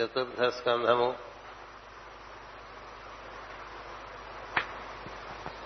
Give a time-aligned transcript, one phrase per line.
[0.00, 1.18] చతుర్థ స్కంధము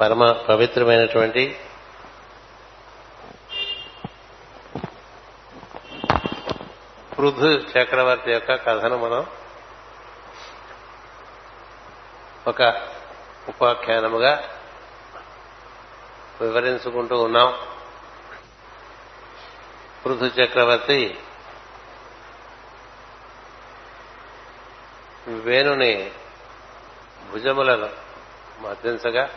[0.01, 1.61] పరమ పవిత్రమైనటువంటి
[7.19, 9.27] పృథు చక్రవర్తి యొక్క కథను మనం
[12.47, 12.63] ఒక
[13.49, 14.59] ఉపాఖ్యానముగా
[16.41, 17.59] వివరించుకుంటూ ఉన్నాం.
[20.05, 21.19] పృథు చక్రవర్తి
[25.45, 26.11] వేణుని
[27.33, 27.89] భుజములను
[28.59, 29.31] మర్దించగా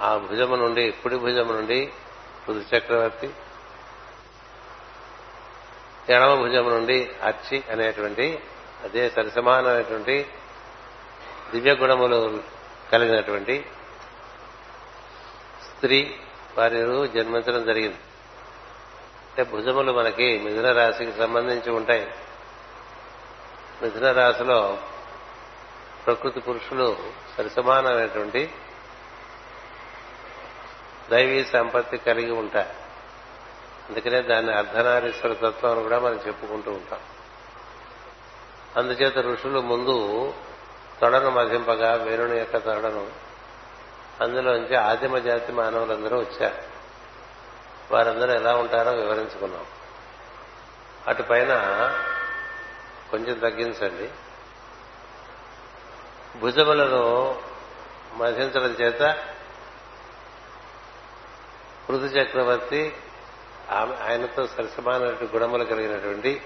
[0.00, 1.92] ఆ భుజము నుండి కుడి భుజము నుండి
[2.46, 3.30] పృథు చక్రవర్తి
[6.08, 8.40] ఎడమ భుజము నుండి అర్చి అనేటువంటి
[8.84, 10.26] అదే సరిసమానమైనటువంటి
[11.50, 12.42] దివ్య గుణములు
[12.92, 13.66] కలిగినటువంటి
[15.64, 16.16] స్త్రీ
[16.58, 16.76] వారి
[17.08, 17.98] జన్మించడం జరిగింది.
[19.28, 22.14] అంటే భుజములు మనకి మిథున రాశికి సంబంధించి ఉంటాయి.
[23.82, 24.78] మిథున రాశిలో
[26.06, 26.96] ప్రకృతి పురుషులు
[27.36, 28.54] సరిసమానమైనటువంటి
[31.10, 32.68] దైవీ సంపత్తి కలిగి ఉంటాయి.
[33.88, 37.00] అందుకనే దాన్ని అర్ధనారీశ్వర తత్వం అని కూడా మనం చెప్పుకుంటూ ఉంటాం.
[38.76, 40.32] అందుచేత ఋషులు ముందు
[41.00, 43.10] తొడను మధింపగా వేరుని యొక్క తొడను
[44.20, 46.62] అందులోంచి ఆదిమ జాతి మానవులందరూ వచ్చారు.
[47.94, 49.66] వారందరూ ఎలా ఉంటారో వివరించుకున్నాం.
[51.08, 51.52] అటుపైన
[53.10, 54.10] కొంచెం తగ్గించండి.
[56.38, 57.42] భుజములను
[58.12, 59.00] మధించడం చేత
[61.88, 62.96] పృథు చక్రవర్తి
[63.70, 66.42] ఆమె ఆయనతో సరసమానటువంటి గుణములు కలిగినటువంటి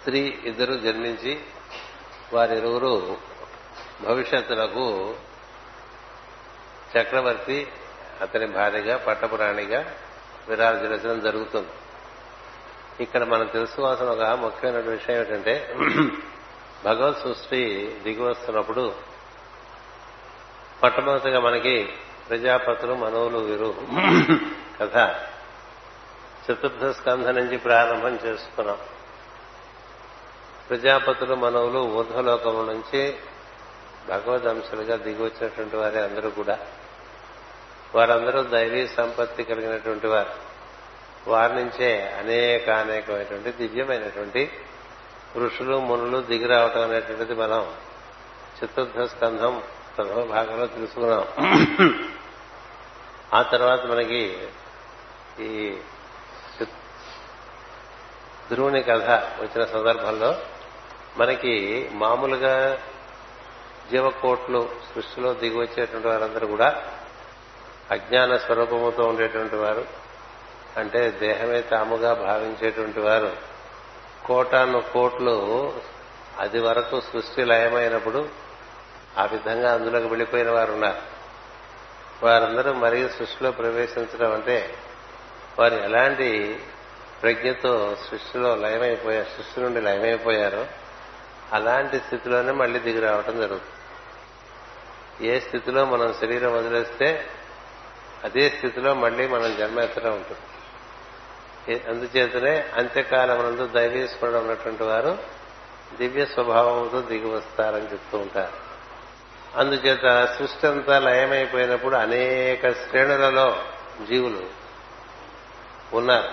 [0.00, 1.44] స్త్రీ ఇద్దరు జన్మించి
[2.32, 3.18] వారిరువురు
[4.02, 5.16] భవిష్యత్తులకు
[6.98, 7.72] చక్రవర్తి
[8.20, 9.94] అతని భార్యగా పట్టపురాణిగా
[10.48, 11.68] విరాజించడం జరుగుతుంది.
[13.00, 15.74] ఇక్కడ మనం తెలుసుకోవాల్సిన ఒక ముఖ్యమైన విషయం ఏమిటంటే
[16.84, 18.94] భగవత్ సృష్టి దిగి వస్తున్నప్పుడు
[20.82, 21.92] మొట్టమొదటిగా మనకి
[22.28, 23.74] ప్రజాపతులు మనవులు వీరు
[24.80, 24.96] కథ.
[26.46, 28.78] చతుర్థ స్కంధ నుంచి ప్రారంభం చేసుకున్నాం.
[30.70, 33.16] ప్రజాపతులు మనవులు ఊర్ధ్వలోకము నుంచి
[34.08, 36.58] భగవద్ అంశులుగా దిగి వచ్చినటువంటి వారే అందరూ కూడా.
[37.94, 40.34] వారందరూ దైవీ సంపత్తి కలిగినటువంటి వారు.
[41.30, 44.50] వారి నుంచే అనేక అనేకమైనటువంటి దివ్యమైనటువంటి
[45.36, 47.76] ఋషులు మునులు దిగి రావటం అనేటువంటిది మనం
[48.58, 49.62] చతుర్థ స్కంధం
[49.96, 51.24] ప్రథమ భాగంలో తెలుసుకున్నాం.
[53.34, 54.38] ఆ తర్వాత మనకి
[55.40, 55.78] ఈ
[58.50, 60.38] ధ్రువుని కథ వచ్చిన సందర్భంలో
[61.16, 62.78] మనకి మామూలుగా
[63.90, 66.68] జీవకోట్లు సృష్టిలో దిగి వచ్చేటువంటి వారందరూ కూడా
[67.90, 69.86] అజ్ఞాన స్వరూపముతో ఉండేటువంటి వారు
[70.76, 73.36] అంటే దేహమే తాముగా భావించేటువంటి వారు
[74.26, 75.72] కోటాను కోట్లు
[76.38, 78.28] అది వరకు సృష్టి లయమైనప్పుడు
[79.18, 81.14] ఆ విధంగా అందులోకి వెళ్ళిపోయిన వారు ఉన్నారు.
[82.24, 84.74] వారందరూ మరీ సృష్టిలో ప్రవేశించడం అంటే
[85.58, 86.60] వారు ఎలాంటి
[87.22, 90.66] ప్రజ్ఞతో సృష్టిలో లయమైపోయారు సృష్టి నుండి లయమైపోయారో
[91.52, 93.70] అలాంటి స్థితిలోనే మళ్ళీ దిగి రావటం జరుగుతుంది.
[95.28, 97.26] ఏ స్థితిలో మనం శరీరం వదిలేస్తే
[98.24, 100.40] అదే స్థితిలో మళ్ళీ మనం జన్మ ఎత్తడం ఉంటుంది
[101.88, 105.18] అందుచేతనే అంత్యకాలం నందు దైవీస్మరణ ఉన్నటువంటి వారు
[105.96, 108.64] దివ్య స్వభావంతో దిగి వస్తారని చెప్తూ ఉంటారు.
[109.58, 113.64] అందుచేత సృష్టి అంతా లయమైపోయినప్పుడు అనేక శ్రేణులలో
[114.08, 114.46] జీవులు
[115.92, 116.28] ఉన్నారు.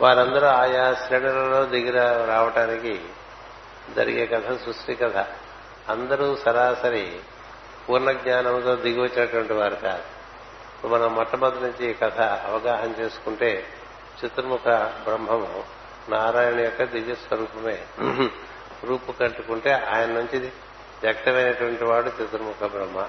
[0.00, 1.90] వారందరూ ఆయా శ్రేణులలో దిగి
[2.26, 3.00] రావటానికి
[3.96, 5.26] జరిగే కథ సృష్టి కథ.
[5.88, 7.20] అందరూ సరాసరి
[7.88, 10.13] పూర్ణ జ్ఞానంతో దిగి వచ్చినటువంటి వారు కాదు.
[10.88, 13.66] మనం మొట్టమొదటి నుంచి ఈ కథ అవగాహన చేసుకుంటే
[14.24, 15.64] చతుర్ముఖ బ్రహ్మము
[16.08, 17.84] నారాయణ యొక్క దివ్య స్వరూపమే
[18.84, 20.52] రూపు కట్టుకుంటే ఆయన నుంచి
[21.02, 23.08] వ్యక్తమైనటువంటి వాడు చతుర్ముఖ బ్రహ్మ.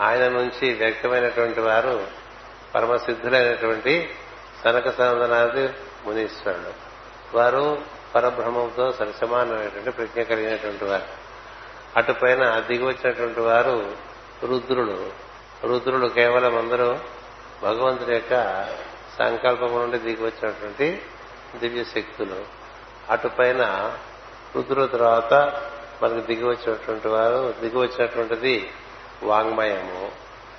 [0.00, 2.06] ఆయన నుంచి వ్యక్తమైనటువంటి వారు
[2.74, 4.14] పరమసిద్ధులైనటువంటి
[4.64, 5.68] సనక సందనాది
[6.06, 6.72] మునీశ్వరుడు.
[7.36, 7.82] వారు
[8.14, 11.26] పరబ్రహ్మంతో సరిసమానమైనటువంటి ప్రజ్ఞ కలిగినటువంటి వారు.
[11.96, 13.96] అటుపైన దిగి వచ్చినటువంటి వారు
[14.42, 15.25] రుద్రుడు.
[15.64, 16.98] రుద్రుడు కేవలం అందరూ
[17.62, 18.64] భగవంతుడి యొక్క
[19.18, 21.02] సంకల్పం నుండి దిగి వచ్చినటువంటి
[21.56, 22.44] దివ్య శక్తులు.
[23.10, 23.92] అటుపైన
[24.56, 25.34] రుద్రుల తర్వాత
[26.02, 28.70] మనకు దిగి వచ్చినటువంటి వారు దిగి వచ్చినటువంటిది
[29.22, 30.12] వాంగ్మయము.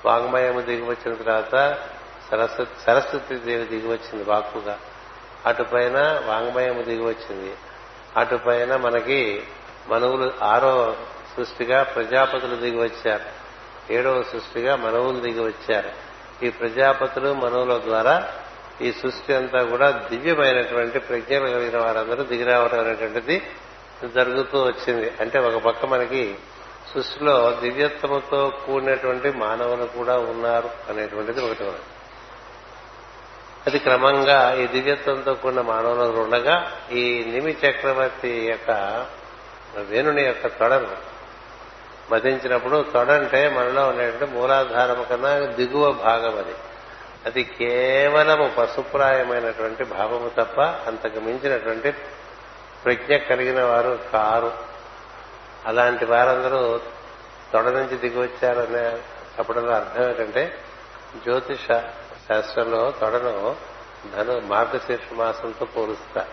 [0.06, 1.78] వాంగ్మయము దిగి వచ్చిన తర్వాత
[2.32, 4.80] సరస్వతి సరస్వతి దేవి దిగి వచ్చింది వాక్కుగా
[5.46, 7.56] అటుపైన వాంగ్మయము దిగి వచ్చింది
[8.18, 9.44] అటుపైన మనకి
[9.88, 10.96] మనువులు ఆరో
[11.36, 13.37] సృష్టిగా ప్రజాపతులు దిగి వచ్చారు
[13.92, 15.92] ఏడవ సృష్టిగా మనవులు దిగి వచ్చారు.
[16.46, 18.28] ఈ ప్రజాపతులు మనవుల ద్వారా
[18.82, 23.42] ఈ సృష్టి అంతా కూడా దివ్యమైనటువంటి ప్రజ్ఞలు కలిగిన వారందరూ దిగిరావడం అనేటువంటిది
[24.16, 25.14] జరుగుతూ వచ్చింది.
[25.22, 26.36] అంటే ఒక పక్క మనకి
[26.94, 31.64] సృష్టిలో దివ్యత్వముతో కూడినటువంటి మానవులు కూడా ఉన్నారు అనేటువంటిది ఒకటి
[33.68, 38.72] అది క్రమంగా ఈ దివ్యత్వంతో కూడిన మానవులు ఉండగా ఈ నిమి చక్రవర్తి యొక్క
[39.90, 41.17] వేణుని యొక్క తొడను
[42.12, 46.56] మదించినప్పుడు తొడంటే మనలో ఉండేటువంటి మూలాధారము కన్నా దిగువ భాగం అది.
[47.26, 51.92] అది కేవలము పశుప్రాయమైనటువంటి భావము తప్ప అంతకు మించినటువంటి
[52.86, 54.52] ప్రజ్ఞ కలిగిన వారు కారు.
[55.66, 56.80] అలాంటి వారందరూ
[57.54, 58.90] తొడ నుంచి దిగి వచ్చారనే
[59.40, 60.58] చెప్పడంలో అర్థం ఏంటంటే
[61.24, 61.68] జ్యోతిష
[62.28, 63.56] శాస్త్రంలో తొడను
[64.16, 66.26] ధను మార్గశీర్ష మాసంతో పోలుస్తా.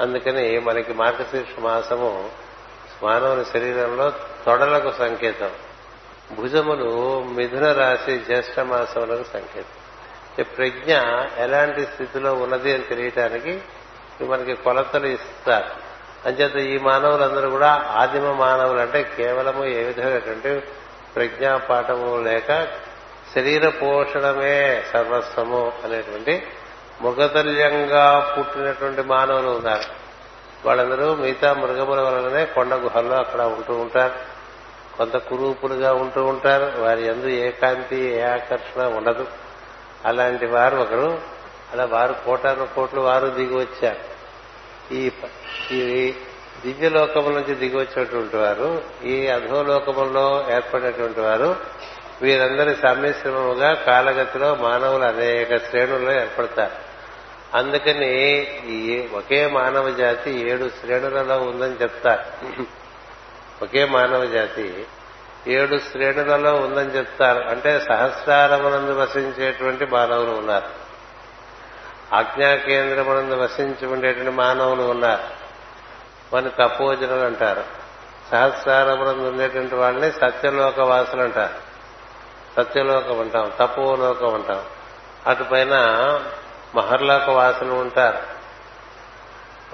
[0.00, 2.30] అందుకని మనకి మార్గశీర్ష మాసము
[3.02, 4.12] మానవుని శరీరంలో
[4.46, 5.50] తొడలకు సంకేతం.
[6.36, 9.84] భుజములు మిథున రాశి జ్యేష్ఠ మాసములకు సంకేతం.
[10.38, 10.96] ఈ ప్రజ్ఞ
[11.38, 13.60] ఎలాంటి స్థితిలో ఉన్నది అని తెలియటానికి
[14.20, 15.94] మనకి కొలతలు ఇస్తారు.
[16.28, 20.66] అంచేత ఈ మానవులందరూ కూడా ఆదిమ మానవులు అంటే కేవలము ఏ విధమైనటువంటి
[21.14, 22.68] ప్రజ్ఞాపాఠము లేక
[23.34, 26.46] శరీర పోషణమే సర్వస్వము అనేటువంటి
[27.02, 30.04] మృగతల్యంగా పుట్టినటువంటి మానవులు ఉన్నారు.
[30.66, 34.33] వాళ్ళందరూ మిగతా మృగముల వలననే కొండ గుహల్లో అక్కడ ఉంటూ ఉంటారు.
[34.98, 36.80] కొంత కురూపులుగా ఉంటూ ఉంటారు.
[36.80, 39.26] వారి ఎందు ఏ కాంతి ఏ ఆకర్షణ ఉండదు.
[40.04, 41.18] అలాంటి వారు ఒకరు
[41.72, 44.14] అలా వారు కోటాను కోట్లు వారు దిగి వచ్చారు.
[44.94, 45.10] ఈ
[45.72, 46.14] ఈ
[46.64, 51.56] దివ్యలోకముల నుంచి దిగి వచ్చినటువంటి వారు ఈ అధోలోకములో ఏర్పడినటువంటి వారు
[52.22, 56.94] వీరందరి సమ్మిశ్రమముగా కాలగతిలో మానవులు అనేక శ్రేణుల్లో ఏర్పడతారు.
[57.56, 58.12] అందుకని
[58.68, 62.64] ఈ ఒకే మానవ జాతి ఏడు శ్రేణులలో ఉందని చెప్తారు.
[63.62, 64.86] ఒకే మానవ జాతి.
[65.46, 67.44] ఏడు శ్రేణులలో ఉందని చెప్తారు.
[67.48, 70.84] అంటే సహస్రారమునందు వసించేటువంటి మానవులు ఉన్నారు.
[72.14, 75.22] ఆజ్ఞా కేంద్రమునందు వసించి ఉండేటువంటి మానవులు ఉన్నారు.
[76.32, 77.64] వారిని తపోజనులు అంటారు.
[78.32, 81.74] సహస్రారమునందు ఉండేటువంటి వాళ్ళని సత్యలోక వాసులు అంటారు.
[82.56, 84.62] సత్యలోకం అంటాం తపోలోకం అంటాం.
[85.26, 85.74] అటుపైన
[86.74, 88.33] మహర్లోక వాసులు ఉంటారు.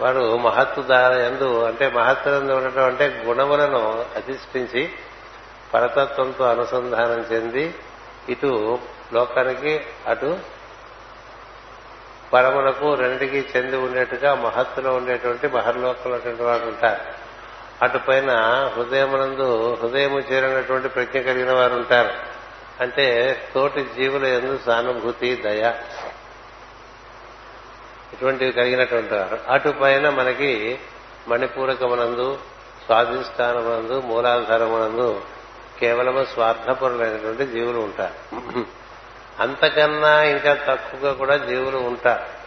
[0.00, 0.80] వాడు మహత్తు
[1.18, 4.90] ఎందు అంటే మహత్తరందు ఉండటం అంటే గుణములను అధిష్ఠించి
[5.74, 7.74] పరతత్వంతో అనుసంధానం చెంది
[8.28, 8.78] ఇటు
[9.12, 10.38] లోకానికి అటు
[12.32, 17.00] పరములకు రెండింటికి చెంది ఉండేట్టుగా మహత్తులో ఉండేటువంటి మహర్లోకంలో వాడు ఉంటారు.
[17.84, 18.30] అటుపైన
[18.76, 22.10] హృదయమునందు హృదయము చేరినటువంటి ప్రజ్ఞ కలిగిన వారు ఉంటారు.
[22.82, 25.72] అంటే తోటి జీవుల ఎందు సానుభూతి దయ.
[28.12, 29.38] ఇటువంటివి కలిగినటువంటి వారు.
[29.48, 30.78] అటుపైన మనకి
[31.28, 32.38] మణిపూరకమునందు
[32.86, 35.22] స్వాధిష్టానమునందు మూలాధారమునందు
[35.80, 38.40] కేవలము స్వార్థపరులైనటువంటి జీవులు ఉంటారు.
[39.40, 42.40] అంతకన్నా ఇంకా తక్కువగా కూడా జీవులు ఉంటారు.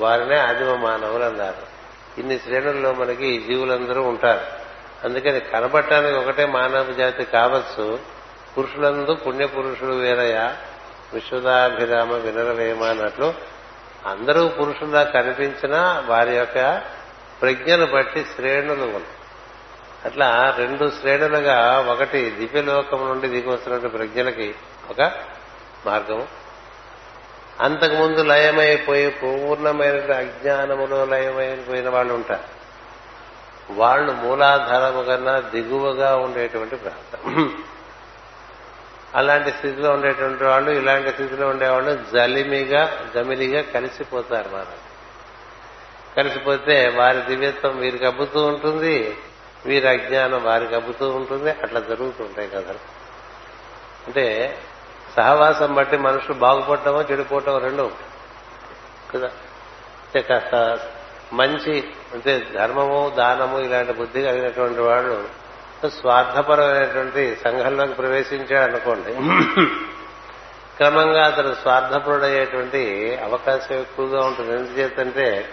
[0.00, 1.76] వారినే ఆదిమ మానవులు అన్నారు.
[2.20, 4.40] ఇన్ని శ్రేణుల్లో మనకి ఈ జీవులందరూ ఉంటారు.
[5.04, 7.98] అందుకని కనబట్టడానికి ఒకటే మానవ జాతి కావచ్చు.
[8.58, 10.54] పురుషులందు పుణ్యపురుషుడు వేరయ
[11.14, 13.55] విశ్వదాభిరామ వినరవేమ అన్నట్లు
[14.06, 16.82] అందరూ పురుషుల్లా కనిపించినా వారి యొక్క
[17.42, 19.04] ప్రజ్ఞను బట్టి శ్రేణులు ఉన్నాయి.
[20.04, 24.54] అట్లా రెండు శ్రేణులుగా ఒకటి దివ్యలోకం నుండి దిగి ప్రజ్ఞలకి
[24.90, 25.12] ఒక
[25.86, 26.28] మార్గము.
[27.60, 32.56] అంతకుముందు లయమైపోయి పూర్ణమైన అజ్ఞానములో లయమైపోయిన వాళ్ళు ఉంటారు.
[33.72, 37.64] వాళ్ళు మూలాధారము కన్నా దిగువగా ఉండేటువంటి ప్రాంతం.
[39.16, 44.64] అలాంటి స్థితిలో ఉండేటువంటి వాళ్ళు ఇలాంటి స్థితిలో ఉండేవాళ్ళు జలిమిగా జమిలిగా కలిసిపోతారు మన
[46.16, 49.18] కలిసిపోతే వారి దివ్యత్వం వీరికి అబ్బుతూ ఉంటుంది
[49.66, 52.74] వీరి అజ్ఞానం వారికి అబ్బుతూ ఉంటుంది అట్లా జరుగుతుంటాయి కదా.
[54.06, 54.58] అంటే
[55.16, 57.90] సహవాసం బట్టి మనుషులు బాగుపడటమో చెడిపోవటం రెండు
[59.14, 59.26] కదా?
[60.06, 60.78] అంటే కాస్త
[61.32, 65.28] మంచి అంటే ధర్మము దానము ఇలాంటి బుద్ధి కలిగినటువంటి వాళ్ళు
[65.84, 69.12] స్వార్థపరమైనటువంటి సంఘంలోకి ప్రవేశించాడు అనుకోండి
[70.76, 72.82] క్రమంగా అతను స్వార్థపరుడయ్యేటువంటి
[73.24, 74.52] అవకాశం ఎక్కువగా ఉంటుంది.
[74.52, 75.48] ఎందుచేతంటే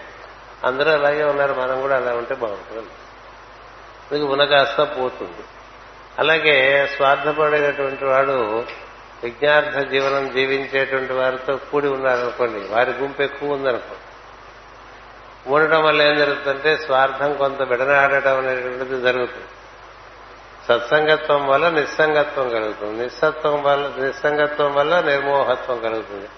[0.64, 2.88] అందరూ అలాగే ఉన్నారు మనం కూడా అలా ఉంటే బాగుంటుంది.
[4.12, 5.44] మీకు ఉనకాస్త పోతుంది.
[6.18, 8.64] అలాగే స్వార్థపడేటటువంటి వాడు
[9.22, 14.04] విజ్ఞార్థ జీవనం జీవించేటువంటి వారితో కూడి ఉన్నారనుకోండి వారి గుంపు ఎక్కువ ఉందనుకోండి
[15.54, 19.46] ఉండటం వల్ల ఏం జరుగుతుందంటే స్వార్థం కొంత విడనాడటం అనేటువంటిది జరుగుతుంది.
[20.68, 23.02] సత్సంగత్వం వల్ల నిస్సంగత్వం కలుగుతుంది.
[23.02, 26.28] నిస్సత్వం వల్ల నిస్సంగత్వం వల్ల నిర్మోహత్వం కలుగుతుంది.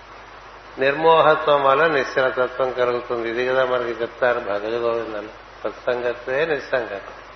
[0.78, 3.30] నిర్మోహత్వం వల్ల నిశ్చలతత్వం కలుగుతుంది.
[3.30, 5.28] ఇది కదా మనకి చెప్తారు భగవద్గోవిందని
[5.64, 7.26] సత్సంగత్వే నిస్సంగత్వం.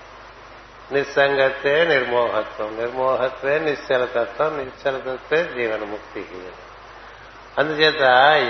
[0.93, 2.77] నిస్సంగత్వే నిర్మోహత్వం.
[2.77, 4.59] నిర్మోహత్వే నిశ్చలతత్వం.
[4.59, 6.27] నిశ్చలతత్వే జీవనముక్తి.
[7.59, 8.03] అందుచేత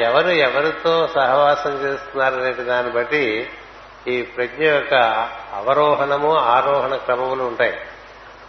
[0.02, 3.50] ఎవరు ఎవరితో సహవాసం చేస్తున్నారనే దాన్ని బట్టి
[4.08, 4.94] ఈ ప్రజ్ఞ యొక్క
[5.54, 7.80] అవరోహణము ఆరోహణ క్రమములు ఉంటాయి.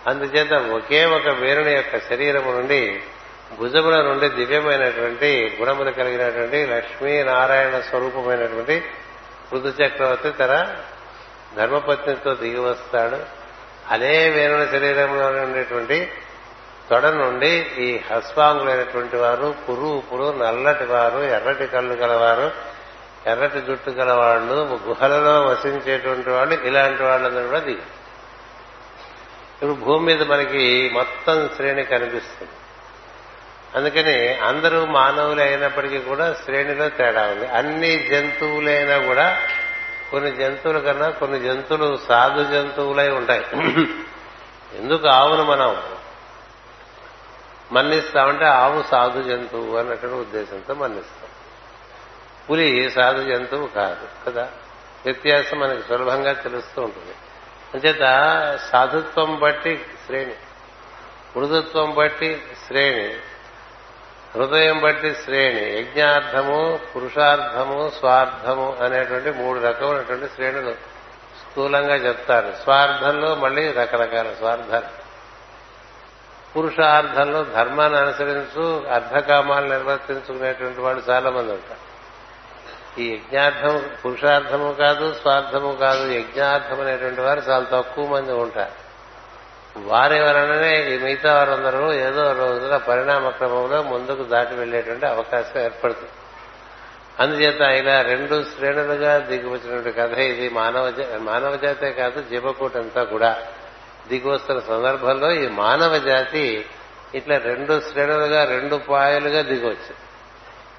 [0.07, 3.01] అందుచేత ఒకే ఒక వీరుని యొక్క శరీరము నుండి
[3.59, 8.83] భుజముల నుండి దివ్యమైనటువంటి గుణములు కలిగినటువంటి లక్ష్మీ నారాయణ స్వరూపమైనటువంటి
[9.51, 10.75] పృథు చక్రవర్తి తన
[11.55, 13.19] ధర్మపత్నితో దిగి వస్తాడు
[13.91, 16.11] అదే వేరుని శరీరంలో ఉండేటువంటి
[16.89, 22.51] తొడ నుండి ఈ హస్వాంగులైనటువంటి వారు పురుపులు నల్లటి వారు ఎర్రటి కళ్ళు గలవారు
[23.27, 28.00] ఎర్రటి జుట్టు గలవాళ్ళు గుహలలో వసించేటువంటి వాళ్ళు ఇలాంటి వాళ్ళందరూ కూడా దిగారు
[29.61, 32.51] ఇప్పుడు భూమి మీద మనకి మొత్తం శ్రేణి కనిపిస్తుంది.
[33.75, 37.47] అందుకని అందరూ మానవులు అయినప్పటికీ కూడా శ్రేణిలో తేడా ఉంది.
[37.47, 39.37] అన్ని జంతువులైనా కూడా
[40.11, 43.45] కొన్ని జంతువుల కన్నా కొన్ని జంతువులు సాధు జంతువులై ఉంటాయి.
[44.77, 45.83] ఎందుకు ఆవును మనం
[47.71, 51.29] మన్నిస్తామంటే ఆవు సాధు జంతువు అన్నటువంటి ఉద్దేశంతో మన్నిస్తాం.
[52.49, 54.49] పులి సాధు జంతువు కాదు కదా?
[55.05, 57.15] వ్యత్యాసం మనకి సులభంగా తెలుస్తూ ఉంటుంది.
[57.73, 57.99] అంచేత
[58.71, 60.33] సాధుత్వం బట్టి శ్రేణి
[61.37, 63.15] మృదుత్వం బట్టి శ్రేణి
[64.35, 70.71] హృదయం బట్టి శ్రేణి యజ్ఞార్థము పురుషార్థము స్వార్థము అనేటువంటి మూడు రకమైనటువంటి శ్రేణులు
[71.41, 72.53] స్థూలంగా చెప్తారు.
[72.63, 75.01] స్వార్థంలో మళ్ళీ రకరకాల స్వార్థాలు.
[76.57, 81.90] పురుషార్థంలో ధర్మాన్ని అనుసరించు అర్ధకామాలు నిర్వర్తించుకునేటువంటి వాడు చాలా మంది ఉంటారు.
[82.97, 88.91] ఈ యజ్ఞార్థం పురుషార్థము కాదు స్వార్థము కాదు యజ్ఞార్థం అనేటువంటి వారు చాలా తక్కువ మంది ఉంటారు.
[89.77, 96.09] వారెవరననే ఈ మిగతా వారందరూ ఏదో రోజున పరిణామ క్రమంలో ముందుకు దాటి వెళ్ళేటువంటి అవకాశం ఏర్పడుతుంది.
[97.19, 100.49] అందుచేత ఇలా రెండు శ్రేణులుగా దిగివచ్చినటువంటి కథ ఇది.
[100.49, 103.41] మానవ మానవ జాతే కాదు జీవకూటంతా కూడా.
[104.07, 106.65] దిగువస్తున్న సందర్భంలో ఈ మానవ జాతి
[107.15, 110.10] ఇట్లా రెండు శ్రేణులుగా రెండు పాయలుగా దిగవచ్చు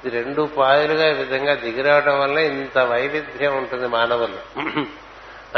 [0.05, 4.63] ఇది రెండు పాయలుగా ఈ విధంగా దిగిరావడం వల్ల ఇంత వైవిధ్యం ఉంటుంది మానవులు.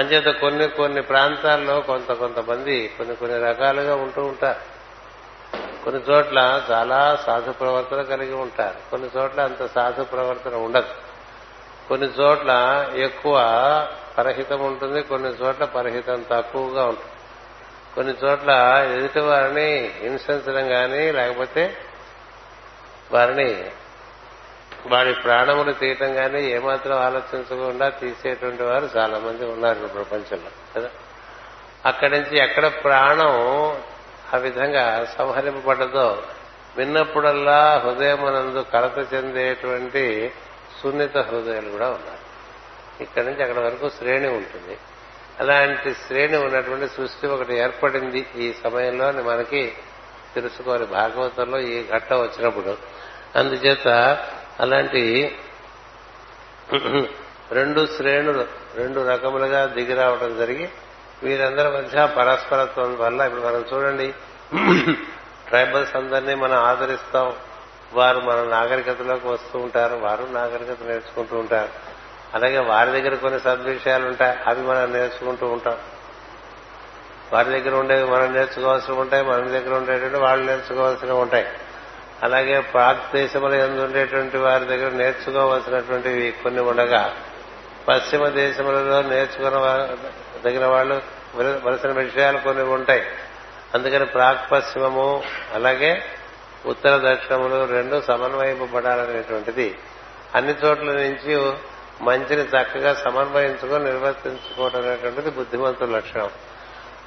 [0.01, 4.75] అంచేత కొన్ని కొన్ని ప్రాంతాల్లో కొంత కొంతమంది కొన్ని కొన్ని రకాలుగా ఉంటూ ఉంటారు.
[5.85, 8.91] కొన్ని చోట్ల చాలా సాధు ప్రవర్తన కలిగి ఉంటారు.
[8.91, 10.89] కొన్ని చోట్ల అంత సాధు ప్రవర్తన ఉండదు.
[11.89, 13.37] కొన్ని చోట్ల ఎక్కువ
[14.19, 17.13] పరహితం ఉంటుంది కొన్ని చోట్ల పరహితం తక్కువగా ఉంటుంది.
[17.95, 18.51] కొన్ని చోట్ల
[18.97, 21.77] ఎదుటి వారిని హింసించడం కానీ లేకపోతే
[23.13, 23.71] వారిని
[24.87, 30.91] వాడి ప్రాణములు తీయటం కానీ ఏమాత్రం ఆలోచించకుండా తీసేటువంటి వారు చాలా మంది ఉన్నారు ప్రపంచంలో కదా?
[31.87, 33.33] అక్కడి నుంచి ఎక్కడ ప్రాణం
[34.35, 36.23] ఆ విధంగా సంహరింపబడ్డదో
[36.76, 40.33] విన్నప్పుడల్లా హృదయమునందు కలత చెందేటువంటి
[40.83, 42.25] సున్నిత హృదయాలు కూడా ఉన్నారు.
[43.03, 44.79] ఇక్కడి నుంచి అక్కడ వరకు శ్రేణి ఉంటుంది.
[45.41, 49.73] అలాంటి శ్రేణి ఉన్నటువంటి సృష్టి ఒకటి ఏర్పడింది ఈ సమయంలో మనకి
[50.35, 50.87] తెలుసుకోవాలి.
[50.87, 52.79] భాగవతంలో ఈ ఘట్టం వచ్చినప్పుడు.
[53.37, 53.87] అందుచేత
[54.61, 55.38] అలాంటి
[57.52, 58.46] రెండు శ్రేణులు
[58.76, 60.68] రెండు రకములుగా దిగి రావడం జరిగి
[61.23, 64.14] వీరందరి మధ్య పరస్పరత్వం వల్ల ఇప్పుడు మనం చూడండి
[65.49, 67.32] ట్రైబల్స్ అందరినీ మనం ఆదరిస్తాం.
[67.92, 71.68] వారు మన నాగరికతలోకి వస్తూ ఉంటారు వారు నాగరికత నేర్చుకుంటూ ఉంటారు.
[72.34, 75.78] అలాగే వారి దగ్గర కొన్ని సద్విషయాలు ఉంటాయి అవి మనం నేర్చుకుంటూ ఉంటాం.
[77.32, 81.46] వారి దగ్గర ఉండేవి మనం నేర్చుకోవాల్సి ఉంటాయి మన దగ్గర ఉండేటువంటి వాళ్ళు నేర్చుకోవాల్సినవి ఉంటాయి.
[82.25, 87.16] అలాగే ప్రాక్ దేశములు ఉండేటువంటి వారి దగ్గర నేర్చుకోవలసినటువంటివి కొన్ని ఉండగా
[87.88, 89.59] పశ్చిమ దేశములలో నేర్చుకున్న
[90.45, 90.95] తగిన వాళ్ళు
[91.64, 93.02] వలసిన విషయాలు కొన్ని ఉంటాయి.
[93.75, 95.23] అందుకని ప్రాక్ పశ్చిమము
[95.54, 96.02] అలాగే
[96.66, 99.78] ఉత్తర దక్షిణములు రెండు సమన్వయింపబడాలనేటువంటిది.
[100.35, 101.52] అన్ని చోట్ల నుంచి
[102.02, 106.31] మంచిని చక్కగా సమన్వయించుకొని నిర్వర్తించుకోవడం అనేటువంటిది బుద్ధిమంతుల లక్షణం.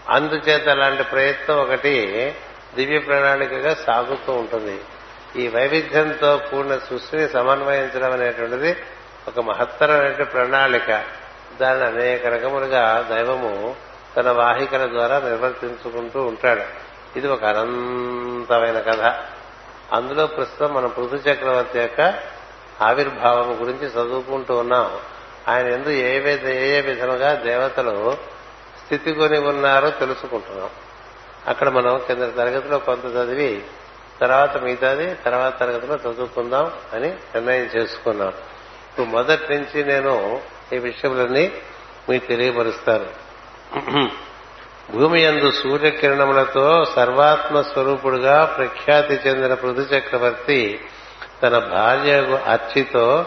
[0.10, 1.96] అందుచేత అలాంటి ప్రయత్నం ఒకటి
[2.76, 4.78] దివ్య ప్రణాళికగా సాగుతూ ఉంటుంది.
[5.38, 8.76] ఈ వైవిధ్యంతో కూడిన సృష్టిని సమన్వయించడం అనేటువంటిది
[9.28, 11.04] ఒక మహత్తరమైన ప్రణాళిక.
[11.62, 13.76] దాన్ని అనేక రకములుగా దైవము
[14.18, 16.62] తన వాహికల ద్వారా నిర్వర్తించుకుంటూ ఉంటాడు.
[17.18, 19.14] ఇది ఒక అనంతమైన కథ.
[19.94, 22.20] అందులో ప్రస్తుతం మనం పృథు చక్రవర్తి యొక్క
[22.82, 24.98] ఆవిర్భావం గురించి చదువుకుంటూ ఉన్నాం.
[25.48, 26.36] ఆయన ఎందు ఏ
[26.76, 28.18] ఏ విధముగా దేవతలు
[28.86, 30.70] స్థితికొని ఉన్నారో తెలుసుకుంటున్నాం.
[31.48, 33.64] అక్కడ మనం కింద తరగతిలో కొంత చదివి
[34.22, 38.34] తర్వాత మిగతాది తర్వాత తరగతిలో చదువుకుందాం అని నిర్ణయం చేసుకున్నాం.
[38.90, 40.42] ఇప్పుడు మొదటి నుంచి నేను
[40.74, 41.52] ఈ విషయములన్నీ
[42.10, 43.10] మీకు తెలియపరుస్తాను.
[44.92, 50.80] భూమి యందు సూర్యకిరణములతో సర్వాత్మ స్వరూపుడుగా ప్రఖ్యాతి చెందిన పృథు చక్రవర్తి
[51.44, 52.14] తన భార్య
[52.48, 53.26] అర్చితో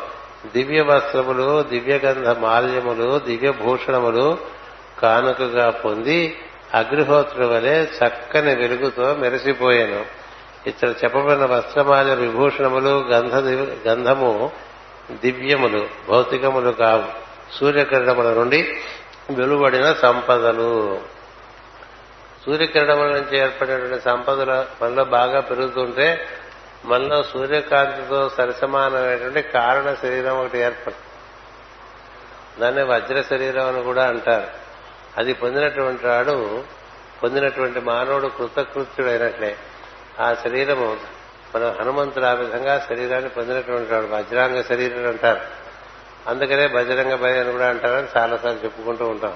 [0.52, 4.38] దివ్య వస్త్రములు దివ్యగంధ మాల్యములు దివ్య భూషణములు
[4.98, 6.38] కానుకగా పొంది
[6.74, 10.19] అగ్నిహోత్రుడు వలె చక్కని వెలుగుతో మెరిసిపోయాను.
[10.66, 13.34] ఇతడు చెప్పబడిన వస్త్రమాల విభూషణములు గంధ
[13.88, 14.52] గంధము
[15.10, 17.04] దివ్యములు భౌతికములు కావు.
[17.60, 18.80] సూర్యకిరణముల నుండి
[19.30, 21.00] వెలువడిన సంపదలు.
[22.46, 26.28] సూర్యకిరణముల నుంచి ఏర్పడినటువంటి సంపదలు మనలో బాగా పెరుగుతుంటే
[26.84, 31.06] మనలో సూర్యకాంతితో సరిసమానమైనటువంటి కారణ శరీరం ఒకటి ఏర్పడుతుంది.
[32.60, 34.46] దాన్ని వజ్ర శరీరం అని కూడా అంటారు.
[35.18, 36.64] అది పొందినటువంటి వాడు
[37.22, 39.56] పొందినటువంటి మానవుడు కృతకృత్యుడైనట్లే.
[40.20, 40.96] ఆ శరీరము
[41.54, 44.06] మన హనుమంతుడు ఆ విధంగా శరీరాన్ని పొందినటువంటి వాడు.
[44.06, 45.40] వజ్రాంగ శరీరం అంటారు.
[46.26, 49.34] అందుకనే బజరంగ భయ అని కూడా అంటారని చాలాసార్లు చెప్పుకుంటూ ఉంటాం.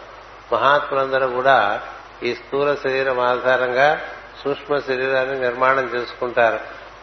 [0.52, 1.82] మహాత్ములందరూ కూడా
[2.22, 4.00] ఈ స్థూల శరీరం ఆధారంగా
[4.44, 6.58] సూక్ష్మ శరీరాన్ని నిర్మాణం చేసుకుంటారు.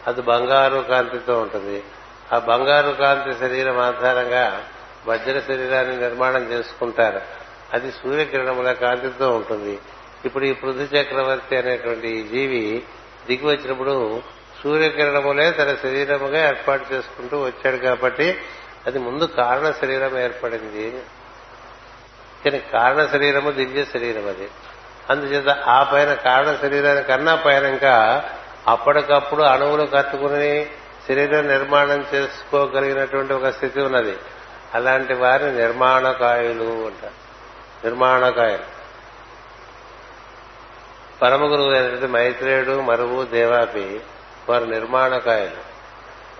[0.06, 1.84] అది బంగారు కాంతితో ఉంటుంది.
[2.32, 4.64] ఆ బంగారు కాంతి శరీరం ఆధారంగా
[5.06, 7.20] వజ్ర శరీరాన్ని నిర్మాణం చేసుకుంటారు.
[7.72, 9.78] అది సూర్యకిరణముల కాంతితో ఉంటుంది.
[10.24, 12.82] ఇప్పుడు ఈ పృథు చక్రవర్తి అనేటువంటి ఈ జీవి
[13.26, 14.22] దిగి వచ్చినప్పుడు
[14.62, 18.38] సూర్యకిరణములే తన శరీరముగా ఏర్పాటు చేసుకుంటూ వచ్చాడు కాబట్టి
[18.86, 21.02] అది ముందు కారణ శరీరం ఏర్పడింది.
[22.44, 24.48] కానీ కారణ శరీరము దివ్య శరీరం అది.
[25.10, 28.24] అందుచేత ఆ పైన కారణ శరీరానికి కన్నా పైన ఇంకా
[28.68, 30.66] అప్పటికప్పుడు అణువులు కట్టుకుని
[31.08, 34.16] శరీరం నిర్మాణం చేసుకోగలిగినటువంటి ఒక స్థితి ఉన్నది.
[34.74, 37.22] అలాంటి వారిని నిర్మాణకాయులు అంటారు.
[37.84, 38.81] నిర్మాణకాయలు.
[41.22, 44.00] పరమ గురువు అయినటువంటి మైత్రేయుడు మరువు దేవాపి
[44.48, 45.72] వారు నిర్మాణకాయలు.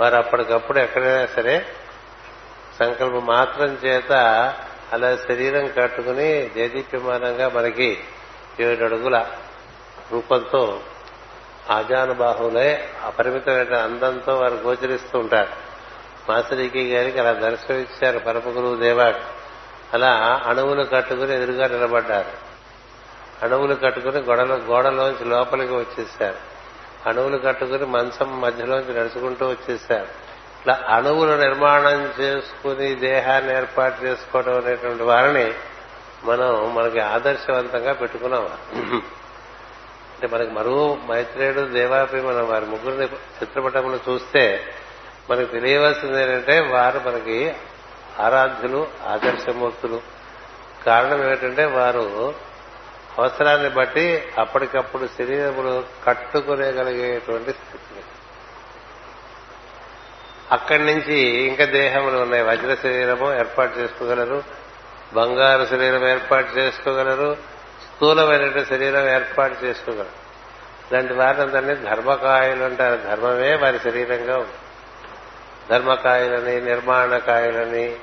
[0.03, 1.67] వారు అప్పటికప్పుడు ఎక్కడైనా సరే
[2.79, 4.12] సంకల్పం మాత్రం చేత
[4.93, 8.05] అలా శరీరం కట్టుకుని దేదీప్యమానంగా మనకి
[8.61, 9.27] ఏడు అడుగుల
[10.12, 10.81] రూపంతో
[11.71, 15.49] ఆజానుబాహులే అపరిమితమైన అందంతో వారు గోచరిస్తూ ఉంటారు.
[16.31, 19.19] మాసరికి గారికి అలా దర్శనమిచ్చారు పరమ గురువు దేవాడు
[19.95, 22.51] అలా అణువును కట్టుకుని ఎదురుగా నిలబడ్డారు.
[23.42, 26.52] అణువులు కట్టుకుని గొడవ గోడలోంచి లోపలికి వచ్చేసారు
[27.08, 30.09] అణువులు కట్టుకుని మంచం మధ్యలోంచి నడుచుకుంటూ వచ్చేసారు
[30.61, 35.55] ఇట్లా అణువులు నిర్మాణం చేసుకుని దేహాన్ని ఏర్పాటు చేసుకోవడం అనేటువంటి వారిని
[36.24, 38.44] మనం మనకి ఆదర్శవంతంగా పెట్టుకున్నాం.
[40.14, 44.74] అంటే మనకి మరువు మైత్రేయుడు దేవాపి మనం వారి ముగ్గురిని చిత్రపటములు చూస్తే
[45.31, 47.55] మనకు తెలియవలసింది ఏంటంటే వారు మనకి
[48.20, 50.00] ఆరాధ్యులు ఆదర్శమూర్తులు.
[50.87, 52.35] కారణం ఏమిటంటే వారు
[53.18, 58.05] అవసరాన్ని బట్టి అప్పటికప్పుడు శరీరములు కట్టుకునేగలిగేటువంటి స్థితి.
[60.53, 62.42] అక్కడి నుంచి ఇంకా దేహములు ఉన్నాయి.
[62.42, 64.42] వజ్ర శరీరము ఏర్పాటు చేసుకోగలరు.
[65.14, 67.37] బంగారు శరీరం ఏర్పాటు చేసుకోగలరు.
[67.83, 70.22] స్థూలమైనటువంటి శరీరం ఏర్పాటు చేసుకోగలరు.
[70.90, 73.01] ఇలాంటి వారందరినీ ధర్మకాయలు అంటారు.
[73.03, 74.53] ధర్మమే వారి శరీరంగా ఉంది.
[75.70, 77.96] ధర్మకాయలని నిర్మాణకాయలని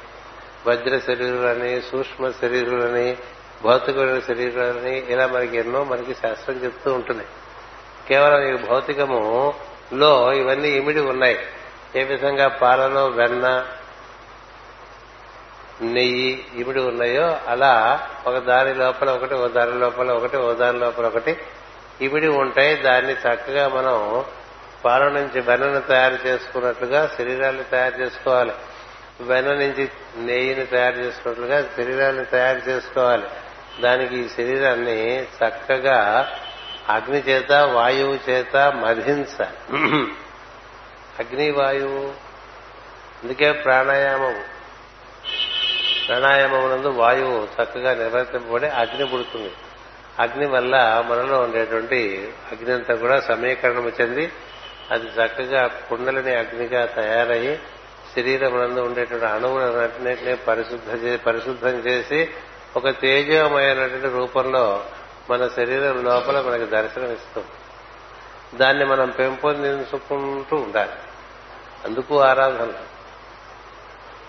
[0.67, 3.17] వజ్ర శరీరులని సూక్ష్మ శరీరులని
[3.63, 7.23] భౌతికమైన శరీరాన్ని ఇలా మనకి ఎన్నో మనకి శాస్త్రం చెప్తూ ఉంటుంది.
[8.07, 11.39] కేవలం ఈ భౌతికములో ఇవన్నీ ఇమిడి ఉన్నాయి.
[11.95, 13.67] ఏ విధంగా పాలలో వెన్న
[15.81, 21.05] నెయ్యి ఇమిడి ఉన్నాయో అలా ఒక దాని లోపల ఒకటి ఓ దారి లోపల ఒకటి ఓ దారి లోపల
[21.05, 21.37] ఒకటి
[22.01, 22.75] ఇమిడి ఉంటాయి.
[22.75, 24.25] దాన్ని చక్కగా మనం
[24.85, 28.51] పాల నుంచి వెన్నను తయారు చేసుకున్నట్లుగా శరీరాన్ని తయారు చేసుకోవాలి.
[29.21, 33.23] వెన్న నుంచి నెయ్యిని తయారు చేసుకున్నట్లుగా శరీరాన్ని తయారు చేసుకోవాలి.
[33.81, 36.29] దానికి ఈ శరీరాన్ని చక్కగా
[36.89, 39.57] అగ్ని చేత వాయువు చేత మధించాలి.
[41.19, 42.29] అగ్ని వాయువు.
[43.23, 44.43] అందుకే ప్రాణాయామం.
[46.07, 49.51] ప్రాణాయామమునందు వాయువు చక్కగా నిర్వర్తింపబడి అగ్ని పుడుతుంది.
[50.19, 54.31] అగ్ని వల్ల మనలో ఉండేటువంటి అగ్ని అంతా కూడా సమీకరణం చెంది
[54.91, 57.59] అది చక్కగా కుండలిని అగ్నిగా తయారయ్యి
[58.15, 62.29] శరీరమునందు ఉండేటువంటి అణువులన్నింటినీ పరిశుద్ధ పరిశుద్ధం చేసి
[62.75, 64.83] ఒక తేజోమయమైనటువంటి రూపంలో
[65.29, 67.47] మన శరీరం లోపల మనకి దర్శనం ఇస్తుంది
[68.57, 70.91] దాన్ని మనం పెంపొందించుకుంటూ ఉండాలి.
[71.85, 72.73] అందుకు ఆరాధన.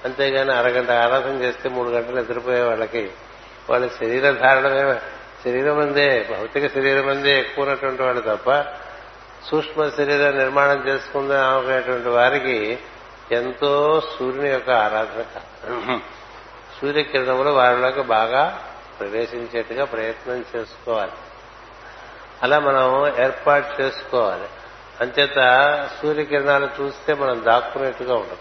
[0.04, 3.10] అంతేగాని అరగంట ఆరాధన చేస్తే మూడు గంటలు నిద్రపోయే వాళ్ళకి
[3.70, 4.94] వాళ్ళ శరీర ధారణమే
[5.44, 8.52] శరీరం అందే భౌతిక శరీరం అందే ఎక్కువ ఉన్నటువంటి వాళ్ళు తప్ప
[9.50, 12.78] సూక్ష్మ శరీర నిర్మాణం చేసుకుందాం అనుకునేటువంటి వారికి
[13.32, 15.24] ఎంతో సూర్యుని యొక్క ఆరాధన
[16.80, 21.12] సూర్యకిరణములు వారిలోకి బాగా ప్రవేశించేట్టుగా ప్రయత్నం చేసుకోవాలి.
[22.42, 24.48] అలా మనం ఏర్పాటు చేసుకోవాలి.
[25.00, 25.34] అంచేత
[26.02, 28.36] సూర్యకిరణాలు చూస్తే మనం దాక్కునేట్టుగా ఉండదు.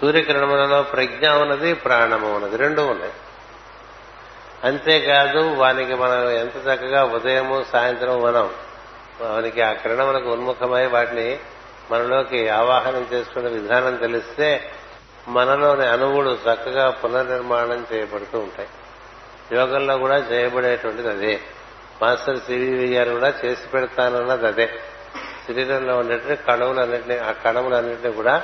[0.00, 3.12] సూర్యకిరణములలో ప్రజ్ఞ ఉన్నది ప్రాణము ఉన్నది రెండు ఉన్నాయి.
[4.64, 8.50] అంతేకాదు వానికి మనం ఎంత చక్కగా ఉదయము సాయంత్రం మనం
[9.20, 11.38] వానికి ఆ కిరణములకు ఉన్ముఖమై వాటిని
[11.90, 14.72] మనలోకి ఆవాహనం చేసుకునే విధానం తెలిస్తే
[15.28, 18.68] మనలోని అణువులు చక్కగా పునర్నిర్మాణం చేయబడుతూ ఉంటాయి.
[19.52, 21.40] యోగంలో కూడా చేయబడేటువంటిది అదే.
[22.02, 24.70] మాస్టర్ సిరివి గారు కూడా చేసి పెడతానన్నది అదే.
[25.48, 28.42] శరీరంలో ఉండేటువంటి కణములన్నింటినీ ఆ కణములన్నింటినీ కూడా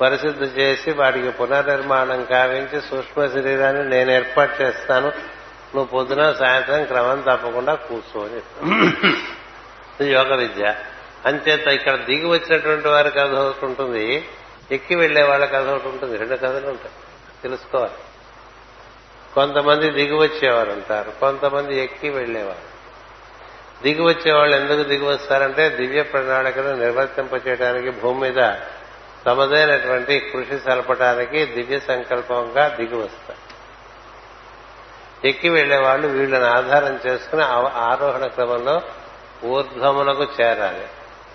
[0.00, 5.06] పరిశుద్ధి చేసి వాటికి పునర్నిర్మాణం కావించి సూక్ష్మ శరీరాన్ని నేను ఏర్పాటు చేస్తాను.
[5.74, 8.40] నువ్వు పొద్దున సాయంత్రం క్రమం తప్పకుండా కూర్చోని
[10.12, 10.74] యోగ విద్య.
[11.26, 13.20] అంచేత ఇక్కడ దిగి వచ్చినటువంటి వారికి
[13.66, 14.28] ఉంటుంది
[14.74, 16.94] ఎక్కి వెళ్ళే వాళ్ళ కథ ఒకటి ఉంటుంది రెండు కథలు ఉంటాయి.
[17.42, 17.92] తెలుసుకోవాలి.
[19.34, 22.72] కొంతమంది దిగి వచ్చేవారు కొంతమంది ఎక్కి వెళ్ళేవారు
[23.82, 28.52] దిగి వచ్చేవాళ్ళు ఎందుకు దిగి వస్తారంటే దివ్య ప్రణాళికను నిర్వర్తింపచేయడానికి భూమి మీద
[29.26, 33.52] తమదైనటువంటి కృషి సలపడానికి దివ్య సంకల్పంగా దిగి వస్తారు
[35.28, 37.44] ఎక్కి వెళ్ళే వాళ్ళు వీళ్ళని ఆధారం చేసుకుని
[37.78, 38.82] ఆరోహణ క్రమంలో
[39.44, 40.86] ఊర్ధ్వములకు చేరాలి.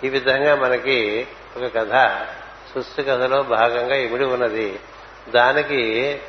[0.04, 1.92] ఈ విధంగా మనకి ఒక కథ
[2.74, 4.80] సృష్టి కథలో భాగంగా ఇమిడి ఉన్నది.
[5.28, 6.20] దానికి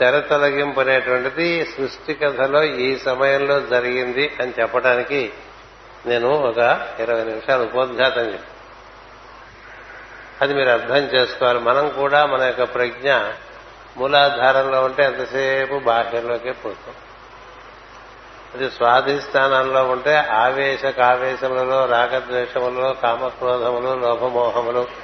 [0.00, 5.32] తెర తొలగింపు అనేటువంటిది సృష్టి కథలో ఈ సమయంలో జరిగింది అని చెప్పడానికి
[6.06, 8.54] నేను ఒక ఇరవై నిమిషాలు ఉపోద్ఘాతం చెప్పాను.
[10.42, 11.58] అది మీరు అర్థం చేసుకోవాలి.
[11.58, 13.14] మనం కూడా మన యొక్క ప్రజ్ఞ
[13.96, 16.94] మూలాధారంలో ఉంటే ఎంతసేపు బాహ్యంలోకే పోతాం.
[18.54, 25.03] అది స్వాధిష్టానంలో ఉంటే ఆవేశ కావేశములలో రాగద్వేషములలో కామక్రోధములు లోభమోహములు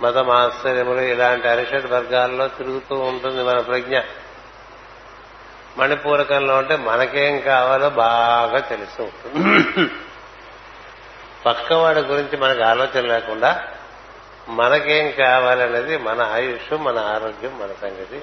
[0.00, 3.98] మతమాశ్చర్యములు ఇలాంటి అరిషడ్ వర్గాల్లో తిరుగుతూ ఉంటుంది మన ప్రజ్ఞ.
[5.78, 9.02] మణిపూరకంలో ఉంటే మనకేం కావాలో బాగా తెలిసి.
[9.02, 9.90] ఉంటుంది
[11.46, 13.68] పక్కవాడి గురించి మనకు ఆలోచన లేకుండా
[14.48, 18.22] మనకేం కావాలనేది మన ఆయుష్ మన ఆరోగ్యం మన సంగతి.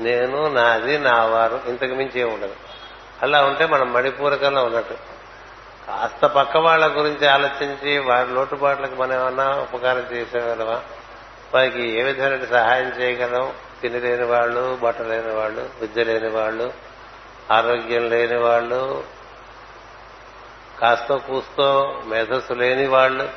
[0.00, 2.54] నేను నాది నా వారు ఇంతకు మించి ఉండదు.
[3.22, 4.94] అలా ఉంటే మనం మణిపూరకంలో ఉన్నట్టు.
[5.90, 10.82] కాస్త పక్క వాళ్ళ గురించి ఆలోచించి వారి లోటుపాట్లకు మనం ఏమన్నా ఉపకారం చేసేవాళ్ళమా?
[11.54, 13.52] వారికి ఏ విధమైన సహాయం చేయగలం?
[13.82, 16.72] తిని లేని వాళ్ళు బట్ట లేని వాళ్ళు విద్య లేని వాళ్ళు
[17.52, 19.04] ఆరోగ్యం లేని వాళ్ళు
[20.80, 23.28] కాస్తో కూస్తో మేధస్సు లేని వాళ్ళు.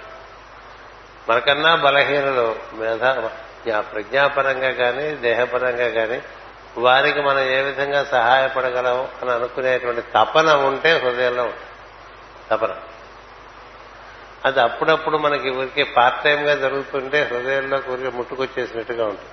[1.30, 3.04] మనకన్నా బలహీనలు మేధ
[3.78, 6.22] ప్రజ్ఞాపరంగా కానీ దేహపరంగా కానీ
[6.78, 11.73] వారికి మనం ఏ విధంగా సహాయపడగలం అని అనుకునేటువంటి తపన ఉంటే హృదయంలో ఉంటుంది.
[12.52, 12.76] తపన.
[14.46, 19.30] అది అప్పుడప్పుడు మనకి ఊరికే పార్ట్ టైం గా జరుగుతుంటే హృదయంలో ఊరికే ముట్టుకొచ్చేసినట్టుగా ఉంటుంది.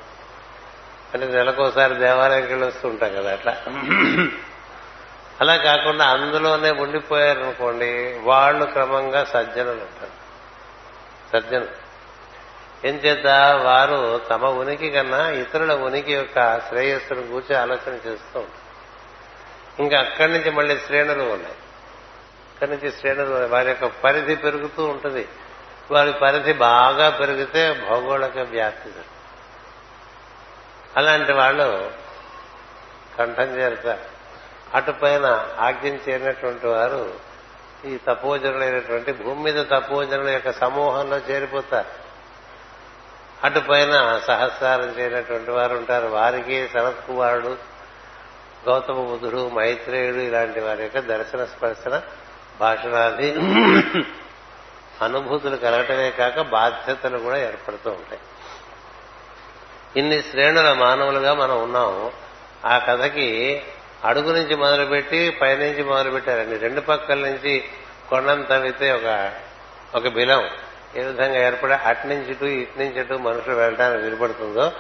[1.15, 3.53] అంటే నెలకోసారి దేవాలయంకి వెళ్ళి వస్తూ ఉంటాం కదా అట్లా.
[5.41, 10.21] అలా కాకుండా అందులోనే ఉండిపోయారనుకోండి వాళ్ళు క్రమంగా సజ్జనులు ఉంటారు.
[11.33, 11.91] సజ్జనులు.
[12.87, 13.27] ఏం చేత
[13.63, 18.71] వారు తమ ఉనికి కన్నా ఇతరుల ఉనికి యొక్క శ్రేయస్సును కూర్చి ఆలోచన చేస్తూ ఉంటారు.
[19.83, 21.55] ఇంకా అక్కడి నుంచి మళ్ళీ శ్రేణులు ఉన్నాయి.
[22.63, 25.29] ఇక్కడి నుంచి శ్రేణులు వారి యొక్క పరిధి పెరుగుతూ ఉంటుంది.
[25.91, 28.91] వారి పరిధి బాగా పెరిగితే భౌగోళిక వ్యాప్తి
[30.97, 31.93] అలాంటి వాళ్ళు
[33.19, 34.01] కంఠం చేరుతారు.
[34.75, 37.15] అటుపైన ఆజ్ఞం చేరినటువంటి వారు
[37.85, 41.89] ఈ తపోజనులైనటువంటి భూమి మీద తపోజనుల యొక్క సమూహంలో చేరిపోతారు.
[43.45, 46.07] అటుపైన సహస్రారం చేయనటువంటి వారు ఉంటారు.
[46.07, 47.57] వారికి శరత్ కుమారుడు
[48.69, 52.03] గౌతమ బుద్ధుడు మైత్రేయుడు ఇలాంటి వారి యొక్క దర్శన స్పర్శన
[52.61, 53.29] భాషణాది
[55.05, 58.21] అనుభూతులు కలగటమే కాక బాధ్యతలు కూడా ఏర్పడుతూ ఉంటాయి.
[59.97, 62.13] ఇన్ని శ్రేణుల మానవులుగా మనం ఉన్నాం
[62.65, 63.63] ఆ కథకి
[64.05, 66.59] అడుగు నుంచి మొదలుపెట్టి పైనుంచి మొదలుపెట్టారండి.
[66.59, 67.65] రెండు పక్కల నుంచి
[68.09, 69.33] కొండను తవ్వితే ఒక
[69.95, 70.51] ఒక బిలం
[70.97, 74.73] ఏ విధంగా ఏర్పడే అటు నుంచి ఇటు ఇటు నుంచి మనుషులు వెళ్ళడానికి వీలుపడుతుందో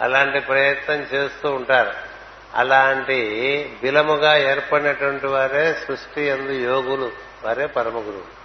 [0.00, 2.09] అలాంటి ప్రయత్నం చేస్తూ ఉంటారు.
[2.54, 3.20] అలాంటి
[3.82, 7.12] బిలముగా ఏర్పడినటువంటి వారే సృష్టి ఎందు యోగులు
[7.44, 8.40] వారే పరమ గురువు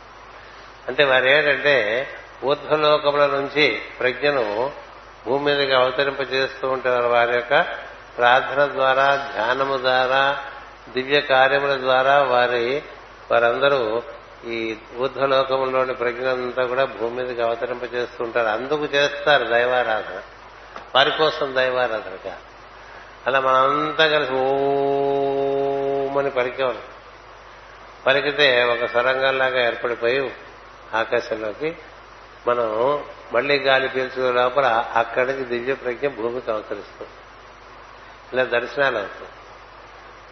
[0.88, 2.08] అంటే వారు ఏంటంటే
[2.44, 4.72] ఊర్ధ్వలోకముల నుంచి ప్రజ్ఞను
[5.28, 7.08] భూమి మీదకి అవతరింపజేస్తూ ఉంటారు.
[7.08, 7.62] వారి యొక్క
[8.18, 10.46] ప్రార్థన ద్వారా ధ్యానము ద్వారా
[10.94, 12.84] దివ్య కార్యముల ద్వారా వారి
[13.32, 14.04] వారందరూ
[14.46, 18.48] ఈ ఊర్ధ్వలోకంలోని ప్రజ్ఞంతా కూడా భూమి మీదకి అవతరింపజేస్తూ ఉంటారు.
[18.48, 20.22] అందుకు చేస్తారు దైవారాధన.
[20.96, 22.55] వారి కోసం దైవారాధన కాదు
[23.28, 26.84] అలా మనంతా కలిసి ఓమని పలికేవాళ్ళం
[28.08, 30.34] పలికితే ఒక సొరంగంలాగా ఏర్పడిపోయి
[30.94, 31.76] ఆకాశంలోకి
[32.48, 37.12] మనం మళ్ళీ గాలి పీల్చుకునే లోపల అక్కడి నుంచి దివ్య ప్రజ్ఞ భూమికి అవతరిస్తుంది.
[38.34, 39.30] ఇలా దర్శనాలు అవుతాయి.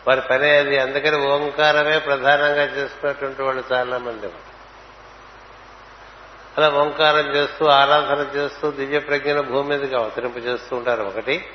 [0.07, 4.27] వారి పని అది అందుకని ఓంకారమే ప్రధానంగా చేసుకున్నటువంటి వాళ్ళు చాలా మంది
[6.57, 11.45] అలా ఓంకారం చేస్తూ ఆరాధన చేస్తూ దివ్య ప్రజ్ఞను భూమి మీదకి అవతరింపు చేస్తూ ఉంటారు ఒకటి.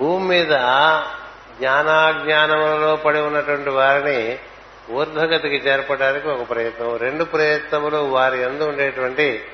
[0.00, 0.50] భూమి మీద
[1.58, 4.38] జ్ఞానాజ్ఞానములలో పడి ఉన్నటువంటి వారిని
[4.90, 6.96] ఊర్ధ్వగతికి చేర్పడానికి ఒక ప్రయత్నం.
[6.96, 9.44] రెండు ప్రయత్నములు వారి ఎందు ఉండేటువంటి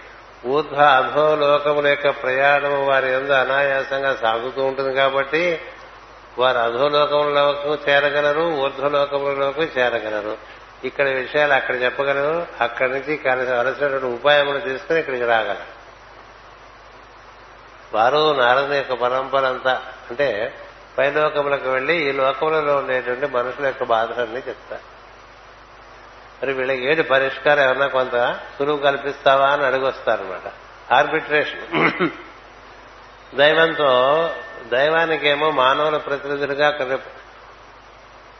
[0.47, 5.61] ఊర్ధ్వ అధోలోకముల యొక్క ప్రయాణము వారి ఎందు అనాయాసంగా సాగుతూ ఉంటుంది కాబట్టి
[6.39, 10.37] వారు అధోలోకంలోకి చేరగలరు ఊర్ధ్వలోకములలోకి చేరగలరు.
[10.85, 12.47] ఇక్కడ విషయాలు అక్కడ చెప్పగలరు.
[12.61, 15.81] అక్కడి నుంచి కలిసినటువంటి ఉపాయములు తీసుకుని ఇక్కడికి రాగలరు.
[17.95, 20.55] వారు నారదుని యొక్క పరంపర అంతా అంటే
[20.99, 25.01] పై లోకములకు వెళ్ళి ఈ లోకములలో ఉండేటువంటి మనుషుల యొక్క బాధలన్నీ చెప్తారు
[26.43, 27.65] మరి వీళ్ళకి ఏది పరిష్కారం?
[27.65, 30.53] ఏమన్నా కొంత సులువు కల్పిస్తావా అని అడిగొస్తారనమాట
[30.95, 32.09] ఆర్బిట్రేషన్
[33.37, 33.91] దైవంతో
[34.73, 36.69] దైవానికేమో మానవుల ప్రతినిధులుగా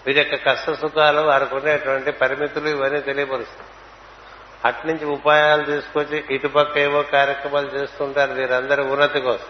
[0.07, 3.69] వీరి యొక్క కష్ట సుఖాలు వారికి ఉండేటువంటి పరిమితులు ఇవన్నీ తెలియపరుస్తాయి.
[4.65, 9.47] అట్నుంచి ఉపాయాలు తీసుకొచ్చి ఇటుపక్క ఏవో కార్యక్రమాలు చేస్తుంటారు వీరందరి ఉన్నతి కోసం.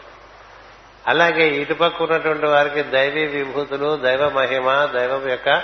[1.07, 5.59] అలాగే ఇటుపక్క ఉన్నటువంటి వారికి దైవీ విభూతులు దైవ మహిమ దైవం యొక్క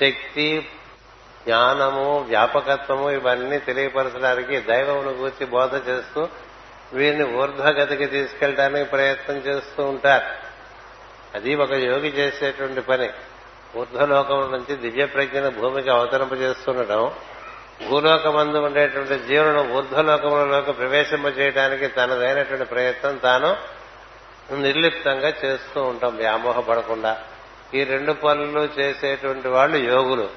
[0.00, 0.68] శక్తి
[1.46, 6.28] జ్ఞానము వ్యాపకత్వము ఇవన్నీ తెలియపరచడానికి దైవమును గూర్చి బోధ చేస్తూ
[6.92, 10.24] వీరిని ఊర్ధ్వగతికి తీసుకెళ్ళడానికి ప్రయత్నం చేస్తూ ఉంటారు.
[11.34, 13.10] అది ఒక యోగి చేసేటువంటి పని.
[13.76, 17.10] ఊర్ధ్వలోకం నుంచి దివ్య ప్రజ్ఞను భూమికి అవతరింపజేస్తుండటం.
[17.88, 23.56] భూలోకమందు ఉండేటువంటి జీవులను ఊర్ధ్వలోకములలోకి ప్రవేశింపజేయడానికి తనదైనటువంటి ప్రయత్నం తాను
[24.50, 27.18] నిర్లిప్తంగా చేస్తూ ఉంటాం వ్యామోహపడకుండా
[27.74, 30.28] ఈ రెండు పనులు చేసేటువంటి వాళ్ళు యోగులు.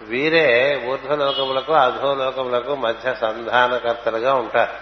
[0.00, 4.72] వీరే ఊర్ధ్వలోకములకు అధోలోకములకు మధ్య సంధానకర్తలుగా ఉంటారు.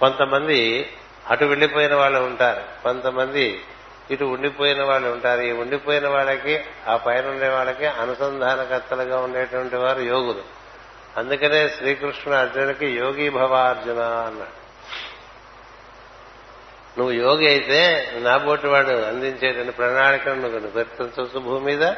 [0.00, 0.92] కొంతమంది
[1.30, 2.82] అటు వెళ్ళిపోయిన వాళ్ళు ఉంటారు.
[2.82, 3.64] కొంతమంది
[4.10, 5.40] ఇటు ఉండిపోయిన వాళ్ళు ఉంటారు.
[5.40, 10.42] ఈ ఉండిపోయిన వాళ్ళకి ఆ పైన ఉండే వాళ్ళకి అనుసంధానకర్తలుగా ఉండేటువంటి వారు యోగులు.
[11.16, 14.63] అందుకనే శ్రీకృష్ణుడు అర్జునుడికి యోగి భవ అర్జున అన్నాడు.
[16.98, 21.92] నువ్వు యోగి అయితే నాబోటి వాడు అందించేటువంటి ప్రణాళికను నువ్వు నిర్వర్తించవచ్చు భూమి మీద.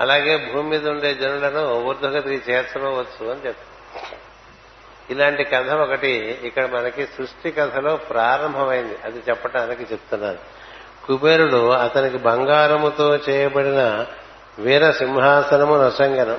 [0.00, 3.74] అలాగే భూమి మీద ఉండే జనులను ఊర్ధగతికి చేర్చవచ్చు అని చెప్తాను
[5.10, 8.98] ఇలాంటి కథ ఒకటి ఇక్కడ మనకి సృష్టి కథలో ప్రారంభమైంది.
[9.04, 10.38] అది చెప్పడానికి చెప్తున్నాను.
[11.06, 14.06] కుబేరుడు అతనికి బంగారముతో చేయబడిన
[14.58, 16.38] వీర సింహాసనము నసంగనం.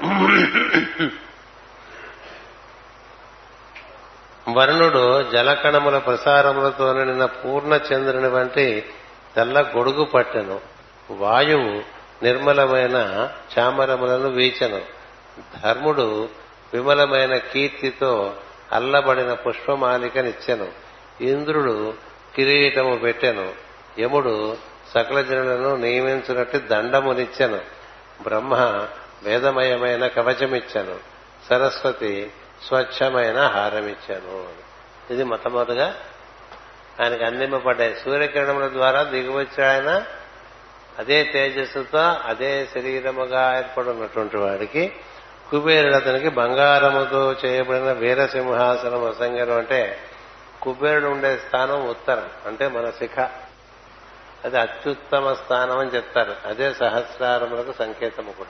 [4.54, 8.86] వరుణుడు జలకణముల ప్రసారములతో నిన్న పూర్ణచంద్రుని వంటి
[9.36, 10.60] తెల్ల గొడుగు పట్టెను
[11.12, 11.84] వాయువు
[12.24, 13.30] నిర్మలమైన
[13.60, 14.82] చామరములను వీచెను.
[15.64, 16.30] ధర్ముడు
[16.74, 18.34] విమలమైన కీర్తితో
[18.74, 20.68] అల్లబడిన పుష్పమాలికనిచ్చెను.
[21.22, 21.94] ఇంద్రుడు
[22.36, 23.54] కిరీటము పెట్టెను.
[24.00, 24.58] యముడు
[24.94, 27.60] సకల జనులను నియమించినట్టు దండమునిచ్చెను.
[28.24, 28.56] బ్రహ్మ
[29.24, 30.96] వేదమయమైన కవచమిచ్చెను.
[31.50, 32.32] సరస్వతి
[32.68, 34.50] స్వచ్ఛమైన హారమిచ్చాను.
[35.14, 35.96] ఇది మొట్టమొదటిగా
[37.02, 37.96] ఆయనకు అందింపబడ్డాయి.
[38.06, 40.06] సూర్యకిరణముల ద్వారా దిగువచ్చి ఆయన
[41.00, 44.94] అదే తేజస్సుతో అదే శరీరముగా ఏర్పడినటువంటి వాడికి
[45.52, 49.98] కుబేరుడు అతనికి బంగారముతో చేయబడిన వీరసింహాసనం అసంగరం అంటే
[50.62, 53.20] కుబేరుడు ఉండే స్థానం ఉత్తరం అంటే మన శిఖ.
[54.46, 56.36] అది అత్యుత్తమ స్థానం అని చెప్తారు.
[56.46, 58.50] అదే సహస్రారములకు సంకేతము కూడా.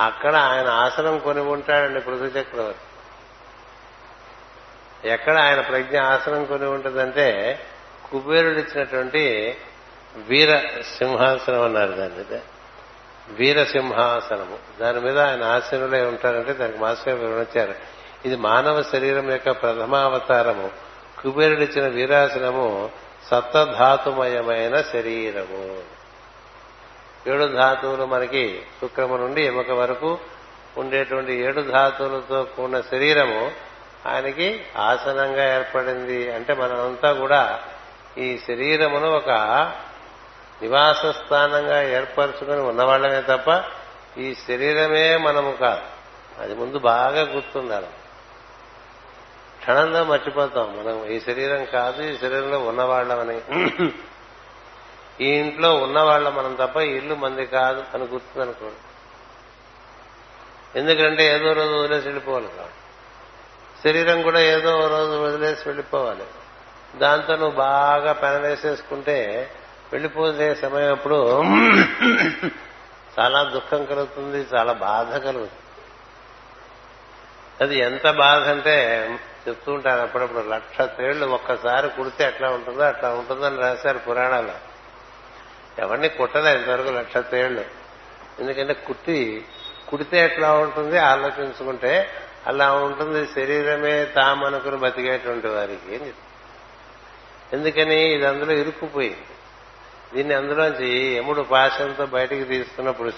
[0.00, 2.80] అక్కడ ఆయన ఆసనం కొని ఉంటాడండి పృథు చక్రవర్తి.
[5.08, 7.60] ఎక్కడ ఆయన ప్రజ్ఞ ఆసనం కొని ఉంటుందంటే
[8.10, 9.56] కుబేరుడు ఇచ్చినటువంటి
[10.16, 10.58] వీర
[10.98, 12.40] సింహాసనం అన్నారు దాన్ని.
[13.28, 14.58] వీర సింహాసనము.
[14.80, 17.74] దాని మీద ఆయన ఆసనులై ఉంటారంటే దానికి మాస్టర్ వివరించారు
[18.24, 20.70] ఇది మానవ శరీరం యొక్క ప్రథమావతారము
[21.22, 22.90] కుబేరుడిచ్చిన వీరాసనము
[23.30, 25.93] సప్తధాతుమయమైన శరీరము.
[27.26, 30.18] ఏడు ధాతువులు మనకి శుక్రము నుండి ఎముక వరకు
[30.76, 33.52] ఉండేటువంటి ఏడు ధాతువులతో కూడిన శరీరము
[34.06, 36.32] ఆయనకి ఆసనంగా ఏర్పడింది.
[36.32, 37.60] అంటే మనమంతా కూడా
[38.18, 39.30] ఈ శరీరమును ఒక
[40.62, 43.64] నివాస స్థానంగా ఏర్పరచుకుని ఉన్నవాళ్ళమే తప్ప
[44.18, 45.82] ఈ శరీరమే మనము కాదు.
[46.42, 47.86] అది ముందు బాగా గుర్తుండాలి.
[49.60, 50.78] క్షణంలో మర్చిపోతాం.
[50.78, 53.40] మనం ఈ శరీరం కాదు ఈ శరీరంలో ఉన్నవాళ్ళమని.
[55.20, 58.80] ఈ ఇంట్లో ఉన్నవాళ్ళ మనం తప్ప ఇల్లు మంది కాదు అని గుర్తుందనుకోండి.
[60.78, 62.80] ఎందుకంటే ఏదో రోజు వదిలేసి వెళ్ళిపోవాలి కాబట్టి
[63.84, 66.24] శరీరం కూడా ఏదో రోజు వదిలేసి వెళ్ళిపోవాలి.
[66.98, 69.50] దాంతో నువ్వు బాగా పెనవేసేసుకుంటే
[69.92, 71.42] వెళ్ళిపోసే సమయం అప్పుడు
[73.18, 75.60] చాలా దుఃఖం కలుగుతుంది చాలా బాధ కలుగుతుంది.
[77.60, 78.76] అది ఎంత బాధ అంటే
[79.48, 84.73] చెప్తూ ఉంటాను అప్పుడప్పుడు లక్ష తేళ్ళు ఒక్కసారి కుడితే ఎట్లా ఉంటుందో అట్లా ఉంటుందని రాశారు పురాణాలు
[85.78, 87.64] ఎవరిని కుట్టలేదు ఇంతవరకు లక్ష తేళ్ళు
[88.40, 89.44] ఎందుకంటే కుట్టి
[89.88, 92.10] కుడితే ఎట్లా ఉంటుంది ఆలోచించుకుంటే
[92.46, 96.12] అలా ఉంటుంది శరీరమే తామనుకుని బతికేటువంటి వారికి
[97.52, 99.26] ఎందుకని ఇది అందులో ఇరుక్కుపోయింది.
[100.14, 103.10] దీన్ని అందులోంచి ఎముడు పాశంతో బయటికి తీసుకున్నప్పుడు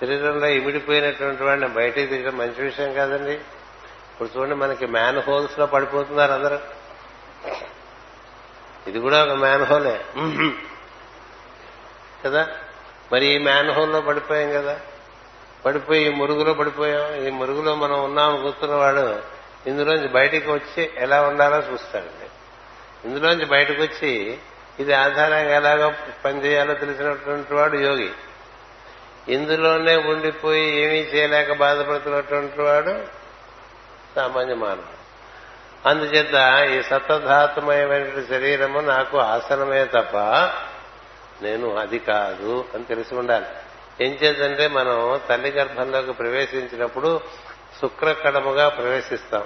[0.00, 3.32] శరీరంలో ఇమిడిపోయినటువంటి వాడిని బయటికి తీయడం మంచి విషయం కాదండి.
[3.32, 6.58] ఇప్పుడు చూడండి మనకి మ్యాన్ హోల్స్లో పడిపోతున్నారు అందరూ.
[8.86, 10.00] ఇది కూడా ఒక మ్యాన్ హోలే.
[12.24, 12.48] కదా?
[13.12, 14.80] మరి ఈ మ్యాన్ హోల్లో పడిపోయాం కదా?
[15.64, 17.26] పడిపోయి ఈ మురుగులో పడిపోయాం.
[17.26, 19.20] ఈ మురుగులో మనం ఉన్నాము కూర్చున్నవాడు
[19.66, 22.28] ఇందులోంచి బయటికి వచ్చి ఎలా ఉండాలో చూస్తాడండి.
[23.08, 24.38] ఇందులోంచి బయటకు వచ్చి
[24.80, 25.92] ఇది ఆధారంగా ఎలాగో
[26.24, 28.10] పనిచేయాలో తెలిసినటువంటి వాడు యోగి.
[29.28, 33.04] ఇందులోనే ఉండిపోయి ఏమీ చేయలేక బాధపడుతున్నటువంటి వాడు
[34.16, 34.96] సామాన్య మానవుడు.
[35.88, 36.34] అందుచేత
[36.70, 40.16] ఈ సప్తధాతుమయమైన శరీరము నాకు ఆసనమే తప్ప
[41.42, 43.46] నేను అది కాదు అని తెలిసి ఉండాలి.
[44.00, 47.20] ఏం చేద్దంటే మనం తల్లి గర్భంలోకి ప్రవేశించినప్పుడు
[47.80, 49.44] శుక్రకడముగా ప్రవేశిస్తాం.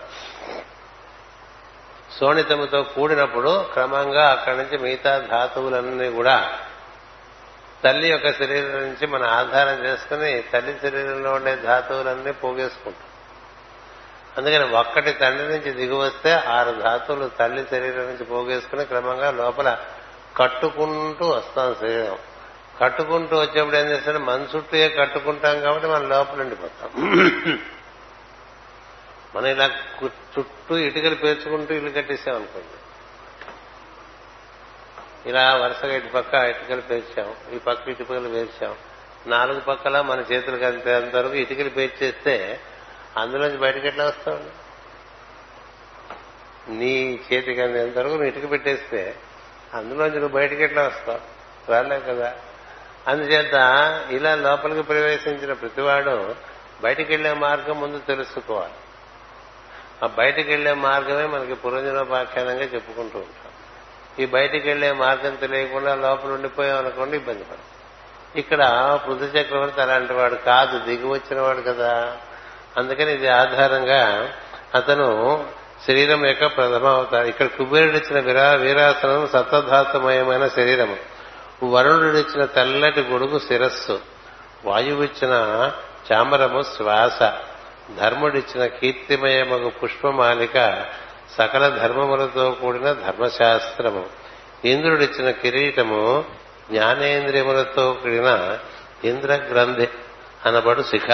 [2.20, 6.58] శోణితముతో కూడినప్పుడు క్రమంగా అక్కడి నుంచి మిగతా ధాతువులన్నీ కూడా
[7.84, 13.10] తల్లి యొక్క శరీరం నుంచి మన ఆధారం చేసుకుని తల్లి శరీరంలో ఉండే ధాతువులన్నీ పోగేసుకుంటాం.
[14.38, 19.78] అందుకని ఒక్కటి తండ్రి నుంచి దిగి వస్తే ఆరు ధాతువులు తల్లి శరీరం నుంచి పోగేసుకుని క్రమంగా లోపల
[20.36, 22.18] కట్టుకుంటూ వస్తాం శరీరం.
[22.80, 24.18] కట్టుకుంటూ వచ్చేప్పుడు ఏం చేస్తాడు?
[24.18, 26.90] మన చుట్టూ కట్టుకుంటాం కాబట్టి మన లోపల ఉండిపోతాం.
[29.36, 29.70] మనం ఇలా
[30.04, 32.76] చుట్టూ ఇటుకలు పేర్చుకుంటూ ఇల్లు కట్టేసాం అనుకోండి.
[35.28, 38.76] ఇలా వరుసగా ఇటు పక్క ఇటుకలు పేర్చాం ఈ పక్క ఇటుకలు పేర్చాం.
[39.26, 42.60] నాలుగు పక్కల మన చేతులకు అంతేంత వరకు ఇటుకలు పేర్చేస్తే
[43.16, 44.50] అందులోంచి బయటకు ఎట్లా వస్తామండి?
[46.72, 49.16] నీ చేతికి అంతేంత వరకు నువ్వు ఇటుక పెట్టేస్తే
[49.74, 51.20] అందులోంచి నువ్వు బయటకు ఎట్లా వస్తావు?
[51.70, 52.34] రాలేవు కదా.
[53.08, 53.54] అందుచేత
[54.10, 56.34] ఇలా లోపలికి ప్రవేశించిన ప్రతివాడు
[56.82, 58.72] బయటికి వెళ్ళే మార్గం ముందు తెలుసుకోవాలి.
[60.04, 63.52] ఆ బయటికి వెళ్ళే మార్గమే మనకి పురంజనోపాఖ్యానంగా చెప్పుకుంటూ ఉంటాం.
[64.18, 67.80] ఈ బయటికి వెళ్ళే మార్గం తెలియకుండా లోపల ఉండిపోయాం అనుకోండి ఇబ్బంది పడదు
[68.38, 68.64] ఇక్కడ
[69.06, 72.16] పృథు చక్రవర్తి అలాంటి వాడు కాదు దిగి వచ్చిన వాడు కదా.
[72.76, 74.32] అందుకని ఇది ఆధారంగా
[74.74, 75.46] అతను
[75.86, 77.26] శరీరం యొక్క ప్రథమ అవతారం.
[77.26, 80.96] ఇక్కడ కుబేరుడిచ్చిన విరా వీరాసనం సప్తధాతుమయమైన శరీరము.
[81.64, 84.00] వరుణుడిచ్చిన తెల్లటి గొడుగు శిరస్సు.
[84.64, 85.32] వాయువిచ్చిన
[86.12, 87.32] చామరము శ్వాస.
[88.00, 90.84] ధర్ముడిచ్చిన కీర్తిమయమగు పుష్పమాలిక
[91.38, 94.06] సకల ధర్మములతో కూడిన ధర్మశాస్త్రము.
[94.64, 96.24] ఇంద్రుడిచ్చిన కిరీటము
[96.70, 98.58] జ్ఞానేంద్రియములతో కూడిన
[99.04, 99.88] ఇంద్రగ్రంథి
[100.46, 101.10] అనబడు శిఖ.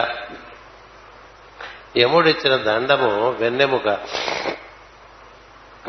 [1.96, 3.98] యముడిచ్చిన దండము వెన్నెముక.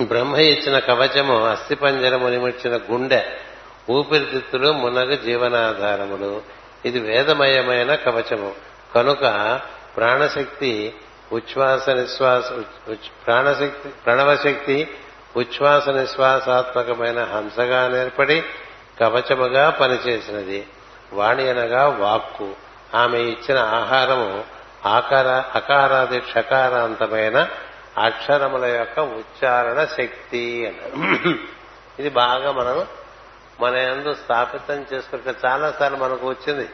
[0.02, 3.26] బ్రహ్మ ఇచ్చిన కవచము అస్థిపంజరము నిమిచ్చిన గుండె.
[3.90, 6.42] ఊపిరితిత్తులు మునగ జీవనాధారములు.
[6.86, 8.52] ఇది వేదమయమైన కవచము.
[8.96, 9.60] కనుక
[9.98, 10.96] ప్రాణశక్తి
[11.32, 12.52] ఉచ్ఛ్వాస నిశ్వాస
[13.28, 14.88] ప్రాణశక్తి ప్రణవశక్తి
[15.38, 18.44] ఉచ్ఛ్వాస నిశ్వాసాత్మకమైన హంసగా నేర్పడి
[19.00, 20.68] కవచముగా పనిచేసినది.
[21.14, 22.52] వాణి అనగా వాక్కు.
[22.96, 27.48] ఆమె ఇచ్చిన ఆహారము ఆకార అకారాది క్షకారాంతమైన
[27.98, 31.30] అక్షరముల యొక్క ఉచ్చారణ శక్తి అన్నారు
[32.00, 32.88] ఇది బాగా మనం
[33.62, 36.70] మన ఎందు స్థాపితం చేసుకుంటే చాలాసార్లు మనకు వచ్చింది.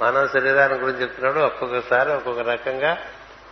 [0.00, 2.98] మానవ శరీరాన్ని గురించి చెప్తున్నాడు ఒక్కొక్కసారి ఒక్కొక్క రకంగా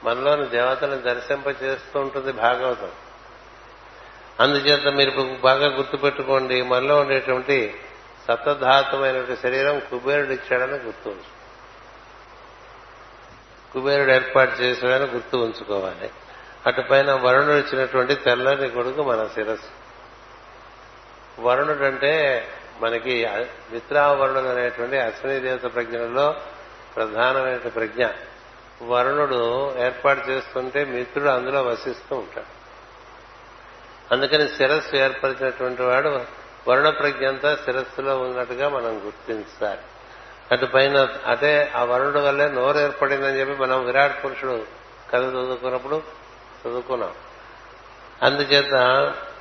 [0.05, 2.91] మనలోని దేవతలను దర్శింప చేస్తూ ఉంటుంది భాగవతం.
[4.41, 7.81] అందుచేత మీరు బాగా గుర్తుపెట్టుకోండి మనలో ఉండేటువంటి
[8.29, 11.36] సప్తధాతుమైనటువంటి శరీరం కుబేరుడు ఇచ్చాడని గుర్తు ఉంచు
[13.77, 16.11] కుబేరుడు ఏర్పాటు చేశాడని గుర్తు ఉంచుకోవాలి.
[16.67, 19.69] అటుపైన వరుణుడు ఇచ్చినటువంటి తెల్లని కొడుకు మన శిరస్సు.
[21.41, 22.47] వరుణుడు అంటే
[22.81, 23.27] మనకి
[23.73, 26.35] మిత్రావరుణుడు అనేటువంటి అశ్విని దేవత ప్రజ్ఞలో
[26.97, 28.07] ప్రధానమైన ప్రజ్ఞ.
[28.83, 32.57] వరుణుడు ఏర్పాటు చేస్తుంటే మిత్రుడు అందులో వసిస్తూ ఉంటాడు.
[34.15, 36.21] అందుకని శిరస్సు ఏర్పరిచినటువంటి వాడు
[36.69, 39.81] వరుణ ప్రజ్ఞ అంతా శిరస్సులో ఉన్నట్టుగా మనం గుర్తించాలి.
[40.53, 44.67] అటు పైన అదే ఆ వరుణుడు వల్లే నోరు ఏర్పడిందని చెప్పి మనం విరాట్ పురుషుడు
[45.11, 46.03] కథ చదువుకున్నప్పుడు
[46.67, 47.15] చదువుకున్నాం.
[48.23, 48.75] అందుచేత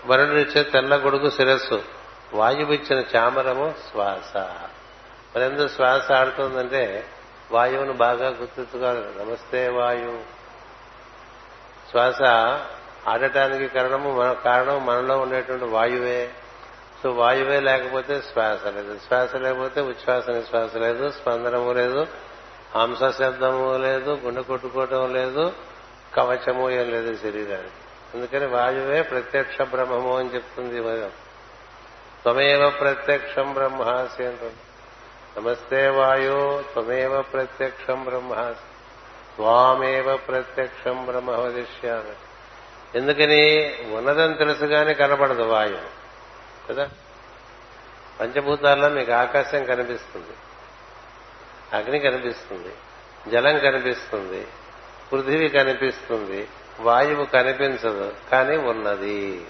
[0.06, 1.84] వరుణుడిచ్చే తెల్ల గొడుగు శిరస్సు
[2.34, 4.38] వాయువిచ్చిన చామరము శ్వాస.
[5.36, 7.06] మరెందుకు శ్వాస ఆడుతుందంటే
[7.52, 10.20] వాయువును బాగా గుర్తించుకోవాలి నమస్తే వాయువు
[11.92, 12.22] శ్వాస
[13.08, 16.30] ఆడటానికి కారణము మన కారణం మనలో ఉండేటువంటి వాయువే.
[17.04, 19.00] సో వాయువే లేకపోతే శ్వాస లేదు.
[19.08, 22.08] శ్వాస లేకపోతే ఉచ్ఛ్వాస నిశ్వాస లేదు స్పందనము లేదు
[22.76, 25.54] హంస శబ్దము లేదు గుండె కొట్టుకోవటం లేదు
[26.16, 27.82] కవచము ఏం లేదు శరీరానికి.
[28.14, 30.82] అందుకని వాయువే ప్రత్యక్ష బ్రహ్మము అని చెప్తుంది
[32.24, 34.56] త్వమేవ ప్రత్యక్షం బ్రహ్మాసి అంటుంది.
[35.38, 38.66] నమస్తే వాయు త్వమేవ ప్రత్యక్షం బ్రహ్మాసి.
[39.36, 42.16] త్వామేవ ప్రత్యక్షం బ్రహ్మ వదిష్యామి
[42.98, 45.95] ఎందుకని ఉన్నదని తెలుసుగానే కనపడదు వాయువు.
[46.70, 46.90] కదా?
[48.22, 50.38] పంచభూతాల్లో మీకు ఆకాశం కనిపిస్తుంది.
[51.74, 52.74] అగ్ని కనిపిస్తుంది.
[53.32, 54.48] జలం కనిపిస్తుంది.
[55.12, 56.48] పృథివీ కనిపిస్తుంది.
[56.80, 59.48] వాయువు కనిపించదు కానీ ఉన్నది.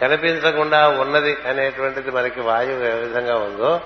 [0.00, 3.80] కనిపించకుండా ఉన్నది అనేటువంటిది మనకి వాయువు ఏ విధంగా ఉందో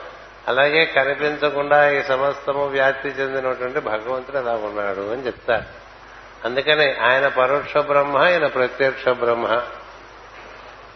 [0.49, 5.65] అలాగే కనిపించకుండా ఈ సమస్తము వ్యాప్తి చెందినటువంటి భగవంతుడు అలా ఉన్నాడు అని చెప్తారు.
[6.45, 9.63] అందుకని ఆయన పరోక్ష బ్రహ్మ ఆయన ప్రత్యక్ష బ్రహ్మ.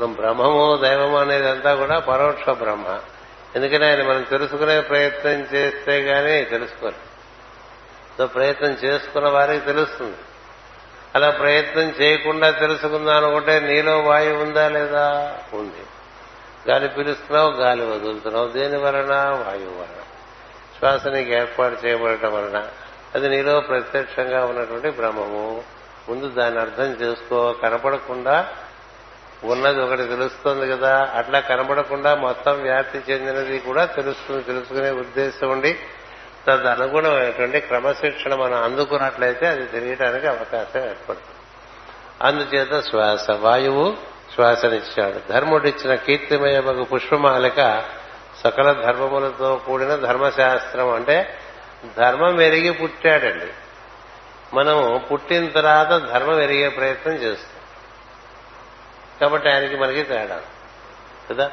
[0.07, 2.99] బ్రహ్మము దైవము అనేది అంతా కూడా పరోక్ష బ్రహ్మ.
[3.57, 7.09] ఎందుకంటే ఆయన మనం తెలుసుకునే ప్రయత్నం చేస్తే గానీ తెలుసుకోరు.
[8.19, 10.17] సో ప్రయత్నం చేసుకున్న వారికి తెలుస్తుంది.
[11.15, 15.39] అలా ప్రయత్నం చేయకుండా తెలుసుకుందాం అనుకుంటే నీలో వాయువు ఉందా లేదా?
[15.55, 15.83] ఉంది.
[16.71, 18.49] గాలి పిలుస్తున్నావు గాలి వదులుతున్నావు.
[18.49, 19.15] దేని వలన?
[19.15, 20.03] వాయువు వలన.
[20.79, 22.69] శ్వాస నీకు ఏర్పాటు చేయబడటం వలన.
[23.15, 25.63] అది నీలో ప్రత్యక్షంగా ఉన్నటువంటి బ్రహ్మము.
[26.09, 27.53] ముందు దాన్ని అర్థం చేసుకో.
[27.53, 28.49] కనపడకుండా
[29.45, 31.13] ఉన్నది ఒకటి తెలుస్తుంది కదా.
[31.15, 35.79] అట్లా కనబడకుండా మొత్తం వ్యాప్తి చెందినది కూడా తెలుస్తుంది తెలుసుకునే ఉద్దేశం ఉండి.
[36.49, 41.39] తదనుగుణమైనటువంటి క్రమశిక్షణ మనం అందుకున్నట్లయితే అది తెలియడానికి అవకాశం ఏర్పడుతుంది.
[42.23, 43.97] అందుచేత శ్వాస వాయువు
[44.35, 45.33] శ్వాసనిచ్చాడు.
[45.33, 47.85] ధర్ముడిచ్చిన కీర్తిమయ ఒక పుష్పమాలిక
[48.45, 51.39] సకల ధర్మములతో కూడిన ధర్మశాస్త్రం అంటే
[51.99, 53.53] ధర్మం ఎరిగి పుట్టాడండి.
[54.55, 57.48] మనం పుట్టిన తర్వాత ధర్మం ఎరిగే ప్రయత్నం చేస్తాం.
[59.21, 60.41] కాబట్టి ఆయనకి మనకి తేడా.
[61.31, 61.51] కదా?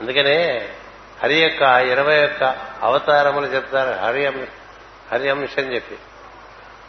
[0.00, 0.68] అందుకనే
[1.22, 2.44] హరి యొక్క ఇరవై యొక్క
[2.82, 4.06] అవతారములు చెప్తారు.
[4.06, 4.26] హరి
[5.12, 5.98] హరి అంశం చెప్పి.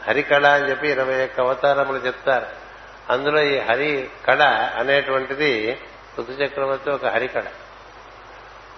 [0.08, 2.68] హరికళ అని చెప్పి ఇరవై యొక్క అవతారములు చెప్తారు.
[3.10, 4.44] అందులో ఈ హరి కళ
[4.80, 5.80] అనేటువంటిది
[6.20, 7.44] ఋతు చక్రవర్తి ఒక హరికళ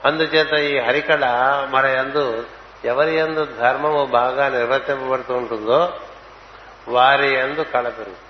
[0.06, 1.26] అందుచేత ఈ హరికళ
[1.70, 2.46] మన యందు
[2.86, 6.00] ఎవరి యందు ధర్మము బాగా నిర్వర్తింపబడుతూ ఉంటుందో
[6.88, 8.29] వారి యందు కళ పెరుగుతుంది.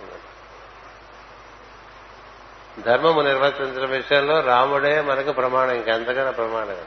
[2.85, 6.77] ధర్మము నిర్వర్తించడం విషయంలో రాముడే మనకు ప్రమాణం ఇంకెంతకన్నా ప్రమాణం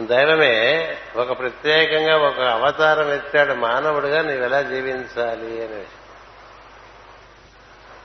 [0.00, 6.00] దైవమే ఒక ప్రత్యేకంగా ఒక అవతారం ఎత్తాడు మానవుడిగా నీవెలా జీవించాలి అనే విషయం.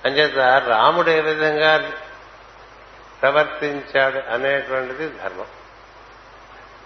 [0.06, 1.92] అంచేత రాముడు ఏ విధంగా
[3.22, 5.46] ప్రవర్తించాడు అనేటువంటిది ధర్మం.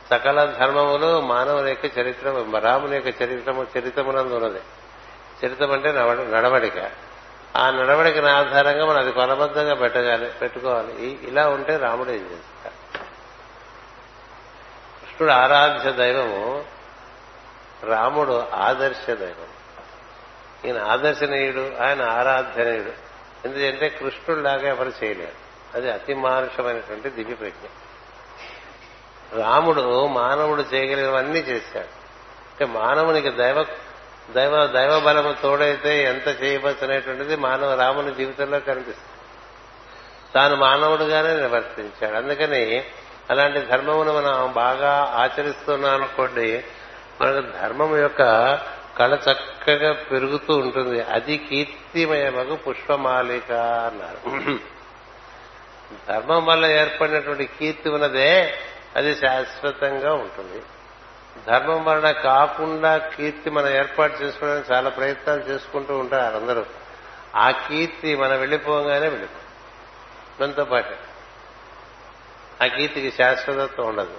[0.10, 4.62] సకల ధర్మములు మానవుని యొక్క చరిత్ర రాముని యొక్క చరిత్రము చరిత్రమునందు ఉన్నది
[5.46, 5.92] చరిత్రం అంటే
[6.36, 6.92] నడవడిక.
[7.58, 11.20] ఆ నడవడికని ఆధారంగా మనం అది కొలబద్ధంగా పెట్టగాలి పెట్టుకోవాలి.
[11.28, 12.98] ఇలా ఉంటే రాముడు ఏం చేస్తాడు?
[15.02, 16.66] కృష్ణుడు ఆరాధ్య దైవము
[17.84, 19.50] రాముడు ఆదర్శ దైవం
[20.66, 23.10] ఈయన ఆదర్శనీయుడు ఆయన ఆరాధనీయుడు
[23.48, 25.50] ఎందుకంటే కృష్ణుడిలాగా ఎవరు చేయలేరు.
[25.78, 27.68] అది అతి మానుషమైనటువంటి దివ్య ప్రజ్ఞ.
[29.44, 32.00] రాముడు మానవుడు చేయగలిగినవన్నీ చేశాడు.
[32.50, 33.64] అంటే మానవునికి దైవ
[34.34, 39.20] దైవ దైవ బలము తోడైతే ఎంత చేయవచ్చు అనేటువంటిది మానవ రాముని జీవితంలో కనిపిస్తుంది.
[40.36, 42.16] తాను మానవుడుగానే నివర్తించాడు.
[42.16, 42.84] అందుకని
[43.30, 46.64] అలాంటి ధర్మమును మనం బాగా ఆచరిస్తున్నాం అనుకోండి
[47.22, 48.22] మనకు ధర్మం యొక్క
[48.98, 51.02] కళ చక్కగా పెరుగుతూ ఉంటుంది.
[51.02, 54.40] అది కీర్తిమయమగు పుష్పమాలిక అన్నారు.
[56.08, 58.58] ధర్మం వల్ల ఏర్పడినటువంటి కీర్తి ఉన్నదే
[58.96, 60.62] అది శాశ్వతంగా ఉంటుంది.
[61.48, 66.66] ధర్మం వలన కాకుండా కీర్తి మనం ఏర్పాటు చేసుకోవడానికి చాలా ప్రయత్నాలు చేసుకుంటూ ఉంటారు అందరూ.
[67.36, 69.40] ఆ కీర్తి మనం వెళ్ళిపోగానే వెళ్ళిపో.
[70.44, 71.00] మనతో పాటే.
[72.64, 74.14] ఆ కీర్తికి శాశ్వతత్వం ఉండదు.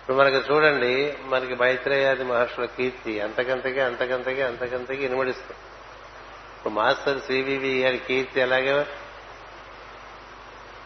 [0.00, 5.56] ఇప్పుడు మనకి చూడండి మనకి మైత్రేయాది మహర్షుల కీర్తి అంతకంతకే అంతకంతకే అంతకంతకి ఇనుమడిస్తుంది.
[6.56, 8.86] ఇప్పుడు మాస్టర్ సివివి గారి కీర్తి అలాగే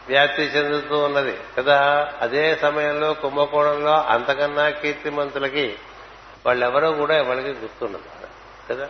[0.09, 1.37] వ్యాప్తి చెందుతూ ఉన్నది.
[1.57, 5.75] కదా అదే సమయంలో కుంభకోణంలో అంతకన్నా కీర్తిమంతులకి
[6.45, 8.03] వాళ్ళెవరో కూడా ఎవరికి గుర్తుండదు.
[8.69, 8.89] కదా?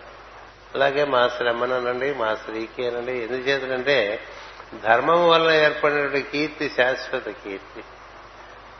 [0.75, 4.19] అలాగే మా శ్రమనండి మా స్త్రీకి అనండి ఎందుచేతంటే
[4.83, 7.83] ధర్మం వల్ల ఏర్పడినటువంటి కీర్తి శాశ్వత కీర్తి.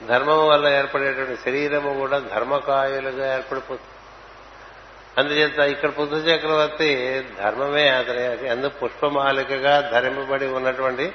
[0.06, 3.90] ధర్మం వల్ల ఏర్పడేటువంటి శరీరము కూడా ధర్మకాయులుగా ఏర్పడిపోతుంది.
[5.18, 11.14] అందుచేత ఇక్కడ పుద్దు చక్రవర్తి ధర్మమే అతని అందుకు పుష్పమాలికగా ధరింపబడి ఉన్నటువంటి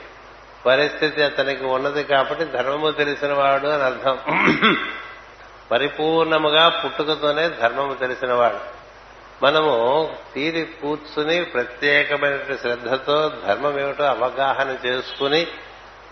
[0.67, 4.19] పరిస్థితి అతనికి ఉన్నది కాబట్టి ధర్మము తెలిసిన వాడు అని అర్థం.
[5.71, 8.79] పరిపూర్ణముగా పుట్టుకతోనే ధర్మము తెలిసినవాడు.
[9.45, 15.47] మనము తీరి కూర్చుని ప్రత్యేకమైన శ్రద్ధతో ధర్మం ఏమిటో అవగాహన చేసుకుని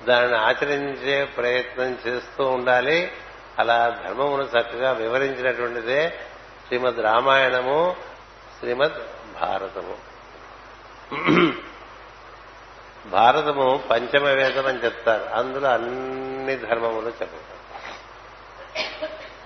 [0.08, 3.12] దానిని ఆచరించే ప్రయత్నం చేస్తూ ఉండాలి.
[3.58, 6.14] అలా ధర్మమును చక్కగా వివరించినటువంటిదే
[6.66, 7.96] శ్రీమద్ రామాయణము
[8.60, 8.94] శ్రీమద్
[9.40, 9.96] భారతము.
[13.10, 15.34] భారతము పంచమ వేదం అని చెప్తారు.
[15.34, 17.56] అందులో అన్ని ధర్మములు చెప్తారు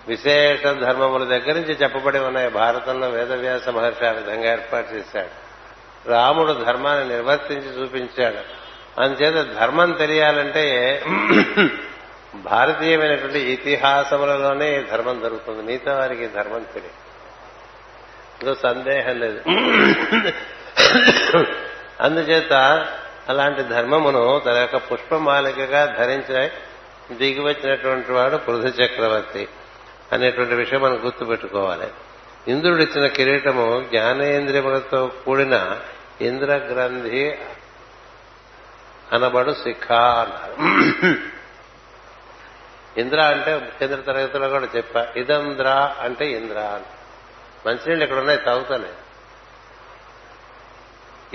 [0.09, 2.51] విశేష ధర్మముల దగ్గర నుంచి చెప్పబడి ఉన్నాయి.
[2.51, 5.51] భారతంలో వేదవ్యాస మహర్షి ఆ విధంగా ఏర్పాటు చేశాడు.
[6.09, 8.61] రాముడు ధర్మాన్ని నిర్వర్తించి చూపించాడు.
[9.01, 11.05] అందుచేత ధర్మం తెలియాలంటే
[12.35, 15.63] భారతీయమైనటువంటి ఇతిహాసములలోనే ఈ ధర్మం దొరుకుతుంది.
[15.63, 18.55] మిగతా వారికి ధర్మం తెలియదు.
[18.55, 19.39] సందేహం లేదు.
[22.01, 22.87] అందుచేత
[23.31, 26.51] అలాంటి ధర్మమును తన యొక్క పుష్పమాలికగా ధరించి
[27.17, 29.49] దిగి వచ్చినటువంటి వాడు పృథు చక్రవర్తి
[30.13, 31.91] అనేటువంటి విషయం మనం గుర్తుపెట్టుకోవాలి.
[32.49, 35.81] ఇంద్రుడు ఇచ్చిన కిరీటము జ్ఞానేంద్రియములతో కూడిన
[36.21, 37.39] ఇంద్రగ్రంథి
[39.13, 40.61] అనబడు శిఖ అన్నారు.
[43.01, 45.09] ఇంద్ర అంటే కేంద్ర తరగతిలో కూడా చెప్పా.
[45.17, 46.85] ఇదంద్ర అంటే ఇంద్ర అని.
[47.69, 48.89] మంచినీళ్ళు ఇక్కడ ఉన్నాయి తాగుతానే.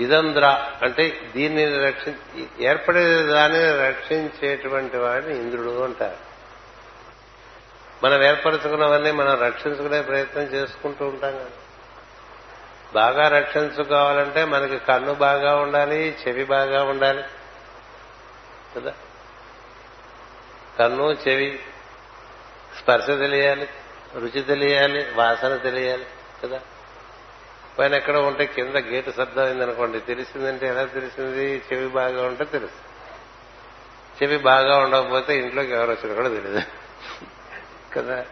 [0.00, 2.14] ఇదంద్ర అంటే దీన్ని రక్షి
[2.60, 6.26] ఏర్పడే దానిని రక్షించేటువంటి వాడిని ఇంద్రుడు అంటారు.
[8.04, 11.46] మనం ఏర్పరచుకున్నవన్నీ మనం రక్షించుకునే ప్రయత్నం చేసుకుంటూ ఉంటాం కదా.
[12.94, 17.22] బాగా రక్షించుకోవాలంటే మనకి కన్ను బాగా ఉండాలి చెవి బాగా ఉండాలి.
[18.76, 18.94] కదా?
[20.78, 21.58] కన్ను చెవి
[22.82, 23.68] స్పర్శ తెలియాలి
[24.14, 26.06] రుచి తెలియాలి వాసన తెలియాలి.
[26.44, 26.60] కదా?
[27.78, 31.62] పైన ఎక్కడ ఉంటే కింద గేటు శబ్దం అనుకోండి తెలిసిందంటే ఎలా తెలిసింది?
[31.72, 32.86] చెవి బాగా ఉంటే తెలుసు.
[34.22, 36.62] చెవి బాగా ఉండకపోతే ఇంట్లోకి ఎవరు వచ్చినా కూడా తెలియదు
[37.94, 38.24] కదా?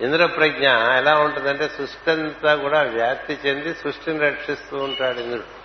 [0.00, 5.58] ఇంద్ర ప్రజ్ఞ ఎలా ఉంటుందంటే సృష్టి అంతా కూడా వ్యాప్తి చెంది సృష్టిని రక్షిస్తూ ఉంటాడు ఇంద్రుడు.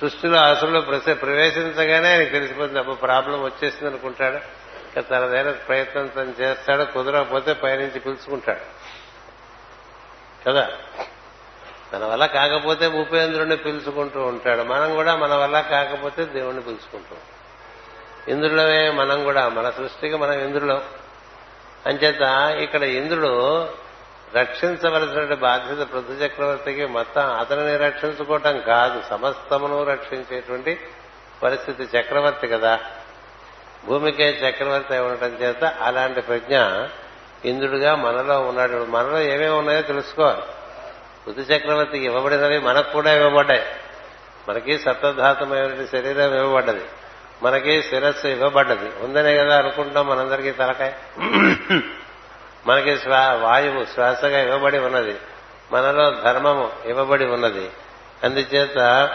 [0.00, 0.80] సృష్టిలో అసలు
[1.14, 4.38] ప్రవేశించగానే ఆయనకు తెలిసిపోతుంది అప్పుడు ప్రాబ్లం వచ్చేసింది అనుకుంటాడు
[5.00, 8.60] తనదైన ప్రయత్నం తను చేస్తాడు కుదరకపోతే పైనుంచి పిలుచుకుంటాడు.
[10.48, 10.70] కదా?
[11.94, 14.62] మన వల్ల కాకపోతే ఉపేంద్రుడిని పిలుచుకుంటూ ఉంటాడు.
[14.62, 17.16] మనం కూడా మన వల్ల కాకపోతే దేవుణ్ణి పిలుచుకుంటూ
[18.28, 20.82] ఇంద్రులమే మనం కూడా మన సృష్టికి మనం ఇంద్రులం.
[21.86, 22.22] అంచేత
[22.62, 23.62] ఇక్కడ ఇంద్రుడు
[24.36, 29.02] రక్షించవలసిన బాధ్యత పృథు చక్రవర్తికి మొత్తం అతనిని రక్షించుకోవటం కాదు.
[29.10, 30.80] సమస్తమును రక్షించేటువంటి
[31.42, 32.80] పరిస్థితి చక్రవర్తి కదా.
[33.86, 36.58] భూమికే చక్రవర్తి అయి ఉండటం చేత అలాంటి ప్రజ్ఞ
[37.44, 38.86] ఇంద్రుడిగా మనలో ఉన్నాడు.
[38.88, 40.42] మనలో ఏమేమి ఉన్నాయో తెలుసుకోవాలి.
[41.26, 43.62] పృథు చక్రవర్తికి ఇవ్వబడినవి మనకు కూడా ఇవ్వబడ్డాయి.
[44.48, 46.84] మనకి సప్తధాతమైన శరీరం ఇవ్వబడ్డది.
[47.42, 49.04] మనకి శిరస్సు ఇవ్వబడ్డది.
[49.04, 50.92] ఉందనే కదా అనుకుంటాం మనందరికీ తలకాయ.
[52.66, 53.08] మనకి
[53.42, 55.18] వాయువు శ్వాసగా ఇవ్వబడి ఉన్నది.
[55.72, 57.70] మనలో ధర్మము ఇవ్వబడి ఉన్నది.
[58.24, 59.10] అందుచేత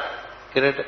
[0.53, 0.85] కిరీట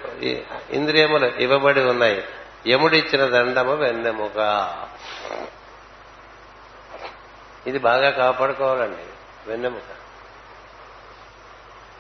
[0.72, 2.24] ఇంద్రియములు ఇవ్వబడి ఉన్నాయి.
[2.67, 4.84] యముడిచ్చిన దండము వెన్నెముగా
[7.67, 9.03] ఇది బాగా కాపాడుకోవాలండి.
[9.47, 9.98] వెన్నెముక.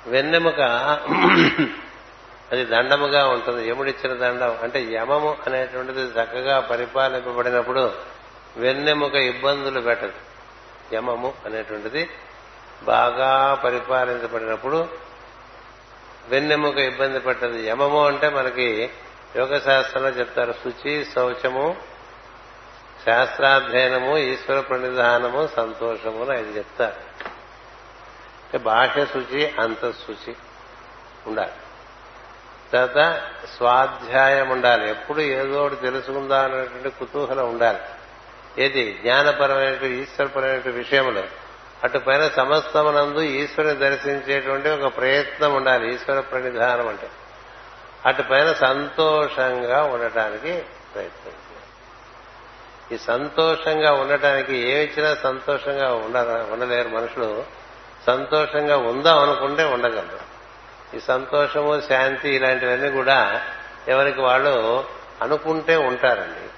[0.07, 0.59] వెన్నెముక
[2.51, 3.69] అది దండముగా ఉంటుంది.
[3.69, 4.57] యముడిచ్చిన దండం.
[4.63, 7.93] అంటే యమము అనేటువంటిది చక్కగా పరిపాలింపబడినప్పుడు
[8.57, 10.13] వెన్నెముక ఇబ్బందులు పెట్టదు.
[10.93, 12.09] యమము అనేటువంటిది
[12.83, 14.87] బాగా పరిపాలించబడినప్పుడు
[16.29, 17.57] వెన్నెముక ఇబ్బంది పెట్టదు.
[17.57, 18.89] యమము అంటే మనకి
[19.35, 21.75] యోగ శాస్త్రంలో చెప్తారు శుచి శౌచము
[23.05, 27.38] శాస్త్రాధ్యయనము ఈశ్వర ప్రణిధానము సంతోషము అని ఐదు చెప్తారు.
[28.57, 30.35] బాహ్య శుచి అంతఃశుచి
[31.27, 31.51] ఉండాలి.
[32.73, 33.21] తర్వాత
[33.57, 34.89] స్వాధ్యాయం ఉండాలి.
[34.89, 37.79] ఎప్పుడు ఏదో ఒకటి తెలుసుకుందా అనేటువంటి కుతూహలం ఉండాలి.
[38.57, 38.99] ఏది?
[39.01, 41.23] జ్ఞానపరమైనటువంటి ఈశ్వరపరమైన విషయంలో
[41.83, 45.95] అటు పైన సమస్తమునందు ఈశ్వరుని దర్శించేటువంటి ఒక ప్రయత్నం ఉండాలి.
[45.95, 47.09] ఈశ్వర ప్రణిధానం అంటే.
[48.05, 51.33] అటు పైన సంతోషంగా ఉండటానికి ప్రయత్నం
[52.91, 56.17] ఈ సంతోషంగా ఉండటానికి ఏమిచ్చినా సంతోషంగా ఉండ
[56.53, 57.58] ఉండలేరు మనుషులు.
[58.07, 60.29] సంతోషంగా ఉందాం అనుకుంటే ఉండగలరు.
[60.95, 63.41] ఈ సంతోషము శాంతి ఇలాంటివన్నీ కూడా
[63.87, 64.85] ఎవరికి వాళ్ళు
[65.21, 66.49] అనుకుంటే ఉంటారండి.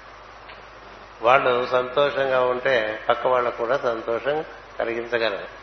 [1.22, 4.44] వాళ్ళు సంతోషంగా ఉంటే పక్క వాళ్ళకు కూడా సంతోషం
[4.78, 5.62] కలిగించగలరు.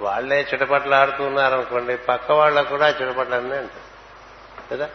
[0.00, 4.88] వాళ్ళే చిటపట్లాడుతున్నారు అనుకోండి పక్క వాళ్ళకు కూడా చిటపట్లన్నీ అంటారు కదా?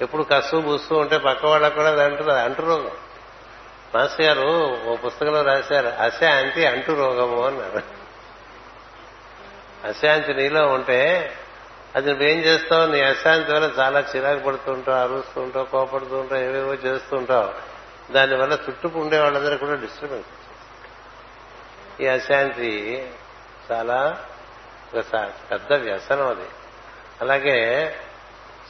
[0.00, 2.90] ఎప్పుడు కసు బుస్తూ ఉంటే పక్క వాళ్ళకు కూడా అది అంటున్నారు అంటు రోగం.
[3.94, 7.99] మాస్టర్ గారు ఓ పుస్తకంలో రాశారు అశాంతి అంటు రోగము అన్నారు.
[9.84, 11.30] అశాంతి నీలో ఉంటే
[11.96, 12.86] అది నువ్వేం చేస్తావు?
[12.86, 17.70] నీ అశాంతి వల్ల చాలా చిరాకు పడుతుంటావు అరుస్తూ ఉంటావు కోపడుతూ ఉంటావు ఏవేవో చేస్తూ ఉంటావు
[18.12, 20.28] దానివల్ల చుట్టూ ఉండే వాళ్ళందరూ కూడా డిస్టర్బెన్స్
[22.02, 23.06] ఈ అశాంతి
[23.72, 24.18] చాలా
[24.94, 26.48] ఒక పెద్ద వ్యసనం అది.
[27.20, 27.58] అలాగే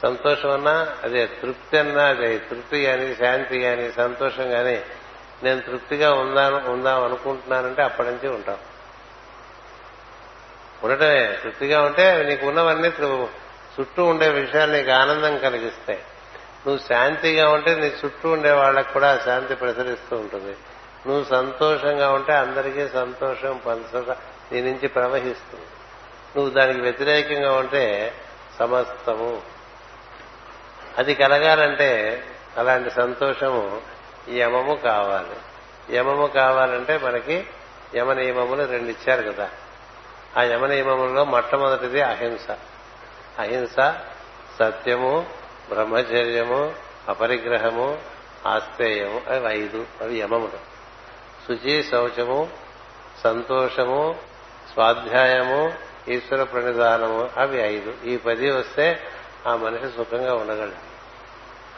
[0.01, 4.81] సంతోషం అన్నా అదే తృప్తి అన్నా అదే తృప్తి కానీ శాంతి కానీ సంతోషం కానీ
[5.43, 8.57] నేను తృప్తిగా ఉందా ఉందాం అనుకుంటున్నానంటే అప్పటి నుంచి ఉంటాం.
[10.83, 12.87] ఉండటమే తృప్తిగా ఉంటే నీకు ఉన్నవన్నీ
[13.79, 15.99] చుట్టూ ఉండే విషయాలు నీకు ఆనందం కలిగిస్తాయి.
[16.67, 20.57] నువ్వు శాంతిగా ఉంటే నీ చుట్టూ ఉండే వాళ్ళకు కూడా శాంతి ప్రసరిస్తూ ఉంటుంది.
[21.07, 24.17] నువ్వు సంతోషంగా ఉంటే అందరికీ సంతోషం పంచగా
[24.51, 25.65] నీ నుంచి ప్రవహిస్తుంది.
[26.37, 28.13] నువ్వు దానికి వ్యతిరేకంగా ఉంటే
[28.59, 29.41] సమస్తము.
[30.97, 32.23] అది కలగాలంటే
[32.57, 33.81] అలాంటి సంతోషము
[34.29, 35.35] యమము కావాలి.
[35.97, 37.47] యమము కావాలంటే మనకి
[37.95, 39.49] యమ నియమములు రెండు ఇచ్చారు కదా.
[40.37, 40.65] ఆ యమ
[41.23, 42.51] మొట్టమొదటిది అహింస.
[43.39, 43.75] అహింస
[44.59, 45.29] సత్యము
[45.69, 46.73] బ్రహ్మచర్యము
[47.09, 48.01] అపరిగ్రహము
[48.47, 50.71] ఆస్థేయము అవి ఐదు అవి యమములు.
[51.47, 52.49] శుచి శౌచము
[53.23, 54.15] సంతోషము
[54.73, 55.73] స్వాధ్యాయము
[56.07, 57.93] ఈశ్వర ప్రణిధానము అవి ఐదు.
[58.05, 58.99] ఈ పది వస్తే
[59.47, 60.91] ఆ మనిషి సుఖంగా ఉండగలడు.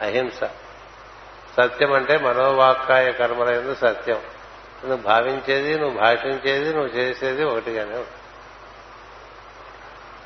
[0.04, 0.44] అహింస.
[1.58, 4.22] సత్యం అంటే మనోవాక్కాయ కర్మలైనది సత్యం.
[4.86, 8.23] నువ్వు భావించేది నువ్వు భాషించేది నువ్వు చేసేది ఒకటిగానే ఉంటుంది.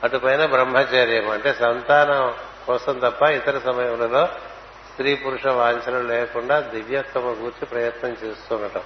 [0.03, 2.33] అటుపైన బ్రహ్మచర్యం అంటే సంతానం
[2.67, 4.25] కోసం తప్ప ఇతర సమయములలో
[4.91, 8.81] స్త్రీ పురుష వాంఛనలు లేకుండా దివ్యత్వము గురించి ప్రయత్నం చేస్తుండటం.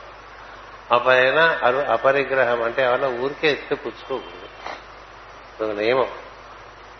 [0.92, 5.74] ఆ పైన అరు అపరిగ్రహం అంటే ఏమన్నా ఊరికే ఇస్తే పుచ్చుకోకూడదు.
[5.74, 6.08] నియమం.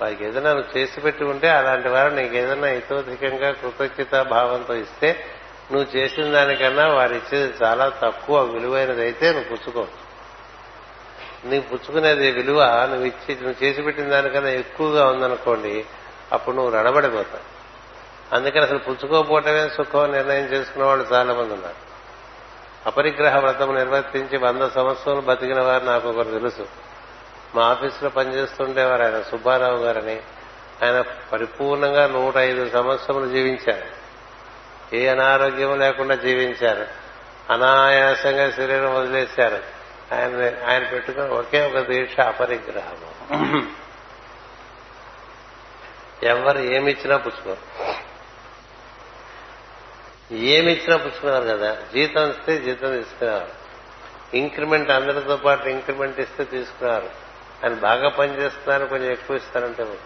[0.02, 5.26] వారికి ఏదైనా నువ్వు చేసి పెట్టి ఉంటే అలాంటి వారు నీకు ఏదైనా ఇతోధికంగా కృతజ్ఞత భావంతో ఇస్తే
[5.72, 10.01] నువ్వు చేసిన దానికన్నా వారు ఇచ్చేది చాలా తక్కువ విలువైనది అయితే నువ్వు పుచ్చుకోవచ్చు.
[11.46, 15.86] నీకు పుచ్చుకునేది విలువ నువ్వు ఇచ్చి నువ్వు చేసి పెట్టిన దానికన్నా ఎక్కువగా ఉందనుకోండి
[16.32, 17.52] అప్పుడు నువ్వు రణబడిపోతావు
[18.36, 21.92] అందుకని అసలు పుచ్చుకోపోవటమే సుఖం నిర్ణయం చేసుకున్న వాళ్ళు చాలా మంది ఉన్నారు.
[22.86, 26.68] అపరిగ్రహ వ్రతం నిర్వర్తించి వంద సంవత్సరాలు బతికిన వారు నాకు ఒకరు తెలుసు.
[27.56, 30.22] మా ఆఫీసులో పనిచేస్తుండేవారు ఆయన సుబ్బారావు గారని.
[30.84, 34.02] ఆయన పరిపూర్ణంగా నూట ఐదు సంవత్సరములు జీవించారు.
[34.96, 36.86] ఏ అనారోగ్యం లేకుండా జీవించారు.
[37.54, 39.81] అనాయాసంగా శరీరం వదిలేశారు.
[40.12, 43.12] ఆయన ఆయన పెట్టుకున్న ఒకే ఒక దీక్ష అపరిగ్రహము.
[46.24, 47.94] ఎవరు ఏమిచ్చినా పుచ్చుకోరు.
[50.34, 53.52] ఏమిచ్చినా పుచ్చుకున్నారు కదా జీతం ఇస్తే జీతం తీసుకునేవారు
[54.34, 57.10] ఇంక్రిమెంట్ అందరితో పాటు ఇంక్రిమెంట్ ఇస్తే తీసుకున్నారు.
[57.64, 59.98] ఆయన బాగా పనిచేస్తున్నారు కొంచెం ఎక్కువ ఇస్తారంటే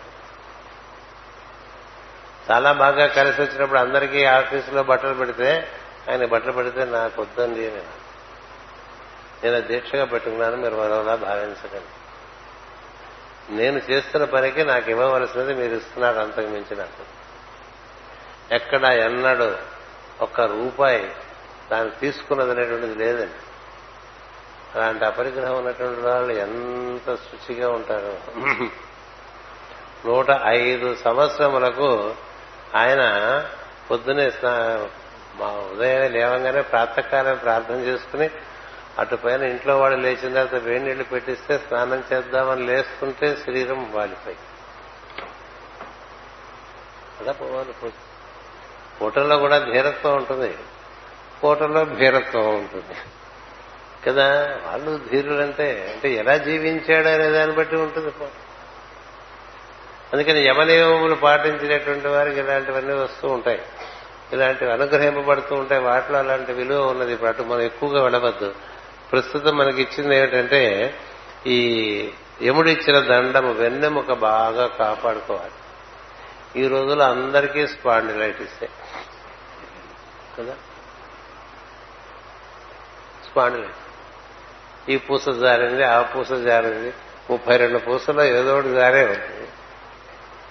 [2.51, 5.67] చాలా బాగా కలిసి వచ్చినప్పుడు అందరికీ ఆఫీసులో బట్టలు పెడితే
[6.09, 8.04] ఆయన బట్టలు పెడితే నాకు వద్దండి నేను
[9.43, 11.93] నేను దీక్షగా పెట్టుకున్నాను మీరు మరోలా భావించకండి.
[13.55, 17.03] నేను చేస్తున్న పనికి నాకు ఇవ్వవలసినది మీరు ఇస్తున్నారు అంతకు మించి నాకు.
[18.53, 19.57] ఎక్కడ ఎన్నడు
[20.21, 21.15] ఒక్క రూపాయి
[21.71, 23.33] దాన్ని తీసుకున్నది అనేటువంటిది లేదండి.
[24.75, 28.17] అలాంటి అపరిగ్రహం ఉన్నటువంటి వాళ్ళు ఎంత శుచిగా ఉంటారు.
[30.07, 32.15] నూట ఐదు సంవత్సరములకు
[32.75, 33.03] ఆయన
[33.91, 34.27] పొద్దునే
[35.43, 38.29] ఉదయం లేవంగానే ప్రాతకాలం ప్రార్థన చేసుకుని
[38.99, 44.37] అటు పైన ఇంట్లో వాడు లేచిన తర్వాత వేడి నీళ్ళు పెట్టిస్తే స్నానం చేద్దామని లేస్తుంటే శరీరం వాలిపోయి.
[47.21, 47.93] అలా పోవాలి
[49.01, 50.57] పూటల్లో కూడా ధీరత్వం ఉంటుంది.
[51.43, 52.95] పూటల్లో భీరత్వం ఉంటుంది.
[54.07, 58.13] కదా వాళ్ళు ధీరులంటే అంటే ఎలా జీవించాడు అనే దాన్ని బట్టి ఉంటుంది
[60.13, 63.61] అందుకని యమనియమములు పాటించినటువంటి వారికి ఇలాంటివన్నీ వస్తూ ఉంటాయి.
[64.33, 65.81] ఇలాంటివి అనుగ్రహింపబడుతూ ఉంటాయి.
[65.81, 67.13] వాటిలో అలాంటి విలువ ఉన్నది.
[67.13, 68.55] ఇప్పుడు అటు మనం ఎక్కువగా వెళ్ళవద్దు.
[69.11, 70.95] ప్రస్తుతం మనకి ఇచ్చింది ఏమిటంటే
[71.47, 72.09] ఈ
[72.43, 75.51] యముడిచ్చిన దండము వెన్నెముక బాగా కాపాడుకోవాలి.
[76.63, 78.65] ఈ రోజుల్లో అందరికీ స్పాండిలైటిస్.
[80.39, 80.53] కదా?
[83.29, 84.89] స్పాండిలైటిస్.
[84.89, 86.93] ఈ పూస జారింది ఆ పూస జారింది.
[87.29, 89.47] ముప్పై రెండు పూసలో ఏదో ఒకటి జారే ఉంటుంది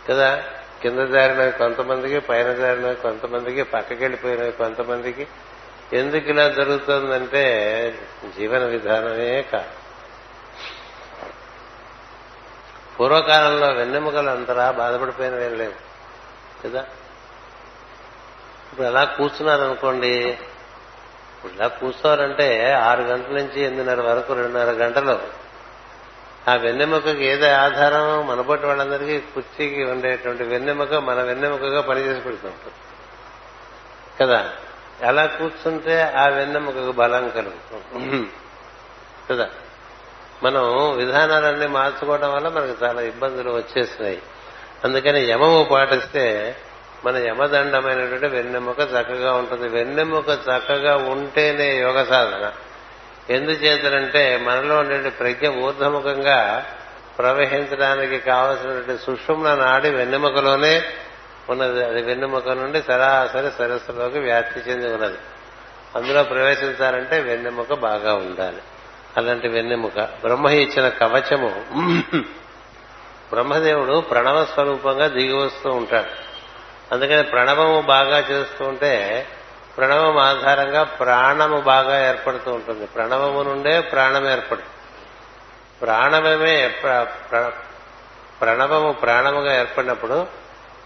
[0.09, 0.45] కదా?
[0.83, 5.27] కింద జారినవి కొంతమందికి పైన జారినవి కొంతమందికి పక్కకెళ్ళిపోయినవి కొంతమందికి.
[5.95, 7.45] ఎందుకు ఇలా జరుగుతుందంటే
[8.39, 9.85] జీవన విధానమే కాదు
[13.01, 15.73] పూర్వకాలంలో వెన్నెముకలు అంతరా బాధపడిపోయినవేం లేవు
[16.65, 16.81] కదా?
[18.73, 20.39] ఇప్పుడు అలా కూర్చున్నారనుకోండి
[21.37, 25.19] ఇప్పుడు ఇలా కూర్చోవాలంటే ఆరు గంటల నుంచి ఎనిమిదిన్నర వరకు రెండున్నర గంటలు.
[26.51, 28.27] ఆ వెన్నెముకకి ఏదో ఆధారం?
[28.27, 32.75] మనబట్టి వాళ్ళందరికీ కుర్చీకి ఉండేటువంటి వెన్నెముక మన వెన్నెముకగా పనిచేసి పెడుతుంటుంది
[34.21, 34.53] కదా?
[35.03, 38.29] ఎలా కూర్చుంటే ఆ వెన్నెముకకు బలం కలుగుతుంది.
[39.31, 39.49] కదా?
[40.43, 44.23] మనం విధానాలన్నీ మార్చుకోవడం వల్ల మనకు చాలా ఇబ్బందులు వచ్చేసినాయి.
[44.85, 46.57] అందుకని యమము పాటిస్తే
[47.05, 49.69] మన యమదండమైనటువంటి వెన్నెముక చక్కగా ఉంటుంది.
[49.69, 52.53] వెన్నెముక చక్కగా ఉంటేనే యోగ సాధన.
[53.31, 56.67] ఎందుచేతనంటే మనలో ఉండే ప్రజ్ఞ ఊర్ధముఖంగా
[57.19, 60.83] ప్రవహించడానికి కావలసినటువంటి సుషుమ్న నాడి వెన్నెముకలోనే
[61.51, 61.85] ఉన్నది.
[61.85, 65.19] అది వెన్నెముక నుండి సరాసరి సరస్సులోకి వ్యాప్తి చెంది ఉన్నది.
[65.97, 68.63] అందులో ప్రవేశించాలంటే వెన్నెముక బాగా ఉండాలి.
[69.17, 71.65] అలాంటి వెన్నెముక బ్రహ్మ ఇచ్చిన కవచము.
[73.31, 76.35] బ్రహ్మదేవుడు ప్రణవ స్వరూపంగా దిగి వస్తూ ఉంటాడు.
[76.95, 79.27] అందుకని ప్రణవము బాగా చేస్తూ ఉంటే
[79.77, 82.87] ప్రణవం ఆధారంగా ప్రాణము బాగా ఏర్పడుతూ ఉంటుంది.
[82.87, 84.71] ప్రణవము నుండే ప్రాణం ఏర్పడుతుంది.
[85.81, 86.69] ప్రాణమే
[88.41, 90.27] ప్రణవము ప్రాణముగా ఏర్పడినప్పుడు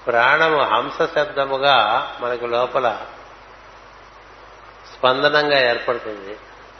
[0.06, 1.76] ప్రాణము హంస శబ్దముగా
[2.20, 3.00] మనకు లోపల
[4.94, 6.36] స్పందనంగా ఏర్పడుతుంది.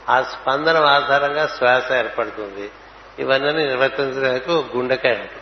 [0.09, 2.71] ఆ స్పందనం ఆధారంగా శ్వాస ఏర్పడుతుంది.
[3.19, 5.41] ఇవన్నీ నిర్వర్తించడానికి గుండెకాయ ఉంటుంది.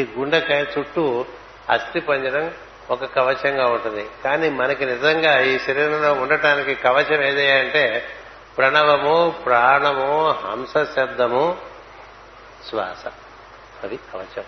[0.00, 1.24] ఈ గుండెకాయ చుట్టూ
[1.70, 2.54] అస్థి పంజరం
[2.90, 4.10] ఒక కవచంగా ఉంటుంది.
[4.24, 8.04] కానీ మనకి నిజంగా ఈ శరీరంలో ఉండటానికి కవచం ఏదే అంటే
[8.56, 11.56] ప్రణవము ప్రాణము హంస శబ్దము
[12.70, 13.06] శ్వాస.
[13.82, 14.44] అది కవచం.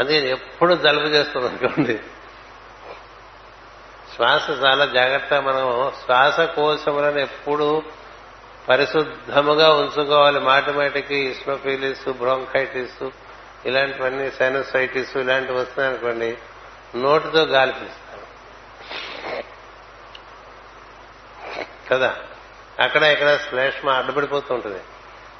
[0.00, 1.98] అందుకని ఎప్పుడు జలుబు చేస్తుంది అనుకోండి.
[4.14, 7.82] శ్వాస చాలా జాగ్రత్త మనం శ్వాసకోశములను ఎప్పుడు
[8.68, 10.40] పరిశుద్ధముగా ఉంచుకోవాలి.
[10.40, 13.08] మాటిమాటికి ఇస్మోఫీలిస్ బ్రోంకైటిస్
[13.66, 16.38] ఇలాంటివన్నీ సైనసైటిస్ ఇలాంటివి వస్తున్నాయనుకోండి
[16.96, 18.20] నోటితో గాలి పీస్తాం
[21.90, 22.16] కదా?
[22.80, 24.80] అక్కడ ఇక్కడ శ్లేష్మ అడ్డుపడిపోతూ ఉంటుంది.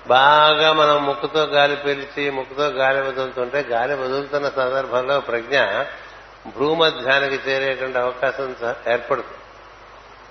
[0.08, 5.60] బాగా మనం ముక్కుతో గాలి పీల్చి ముక్కుతో గాలి వదులుతుంటే గాలి వదులుతున్న సందర్భంలో ప్రజ్ఞ
[6.56, 8.56] భూమధ్యానికి చేరేటువంటి అవకాశం
[8.88, 9.38] ఏర్పడుతుంది.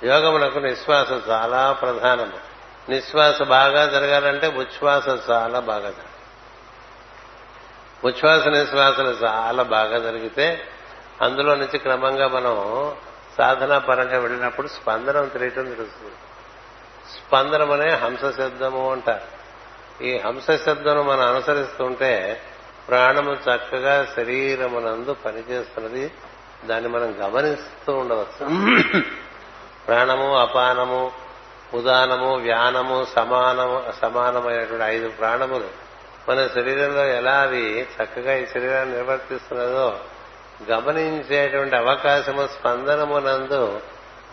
[0.07, 2.39] యోగమునకు నిశ్వాస చాలా ప్రధానము
[2.89, 6.13] నిశ్వాస బాగా జరగాలంటే ఉచ్ఛ్వాస చాలా బాగా జరగాలి.
[8.05, 10.67] ఉచ్ఛ్వాస నిశ్వాసలు చాలా బాగా జరిగితే
[11.21, 12.95] అందులో నుంచి క్రమంగా మనం
[13.38, 16.15] సాధనా పరంగా వెళ్ళినప్పుడు స్పందనం తెలియటం తెలుస్తుంది
[17.13, 19.37] స్పందనం అనే హంస శబ్దము అంటారు.
[20.02, 22.41] ఈ హంస శబ్దం మనం అనుసరిస్తుంటే
[22.88, 26.12] ప్రాణము చక్కగా శరీరమునందు పనిచేస్తున్నది.
[26.66, 28.45] దాన్ని మనం గమనిస్తూ ఉండవచ్చు.
[29.88, 31.12] ప్రాణము అపానము
[31.74, 35.70] ఉదానము వ్యానము సమానము సమానమైనటువంటి ఐదు ప్రాణములు
[36.30, 40.00] మన శరీరంలో ఎలా అవి చక్కగా ఈ శరీరాన్ని నిర్వర్తిస్తున్నదో
[40.72, 43.82] గమనించేటువంటి అవకాశము స్పందనమునందు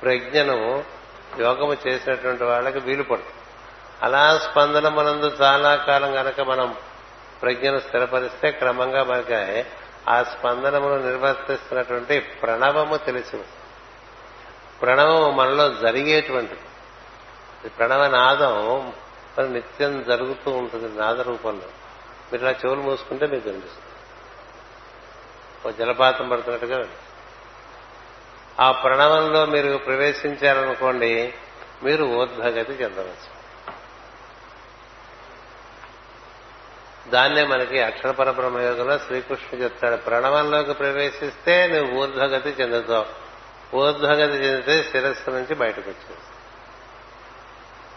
[0.03, 0.85] ప్రజ్ఞను
[1.41, 3.43] యోగము చేసినటువంటి వాళ్ళకి వీలు పడుతుంది
[4.03, 6.76] అలా స్పందనమునందు చాలా కాలం గనక మనం
[7.42, 9.64] ప్రజ్ఞను స్థిరపరిస్తే క్రమంగా మనకి
[10.09, 13.38] ఆ స్పందనమును నిర్వర్తిస్తున్నటువంటి ప్రణవము తెలిసి
[14.82, 16.61] ప్రణవము మనలో జరిగేటువంటిది.
[17.68, 18.92] ప్రణవ నాదం
[19.38, 21.68] మరి నిత్యం జరుగుతూ ఉంటుంది నాద రూపంలో.
[22.32, 23.84] మీరు ఇలా చెవులు మూసుకుంటే మీకు కనిపిస్తుంది
[25.68, 26.88] ఓ జలపాతం పడుతున్నట్టుగా
[28.61, 31.34] ఆ ప్రణవంలో మీరు ప్రవేశించారనుకోండి
[31.82, 33.43] మీరు ఊర్ధ్వగతి చెందవచ్చు.
[37.09, 39.97] దాన్నే మనకి అక్షర పరబ్రహ్మయోగంలో శ్రీకృష్ణుడు చెప్తాడు.
[39.97, 43.25] ప్రణవంలోకి ప్రవేశిస్తే నువ్వు ఊర్ధ్వగతి చెందుతావు.
[43.77, 46.35] ఊర్ధ్వగతి చెందితే శిరస్సు నుంచి బయటకు వచ్చేస్తావు.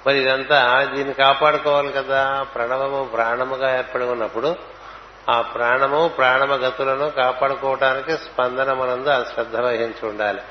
[0.08, 2.45] మరి ఇదంతా దీన్ని కాపాడుకోవాలి కదా.
[2.55, 4.55] ప్రణవము ప్రాణముగా ఏర్పడి ఉన్నప్పుడు
[5.30, 10.41] ఆ ప్రాణము ప్రాణమ గతులను కాపాడుకోవటానికి స్పందనమునందు ఆ శ్రద్ధ వహించి ఉండాలి.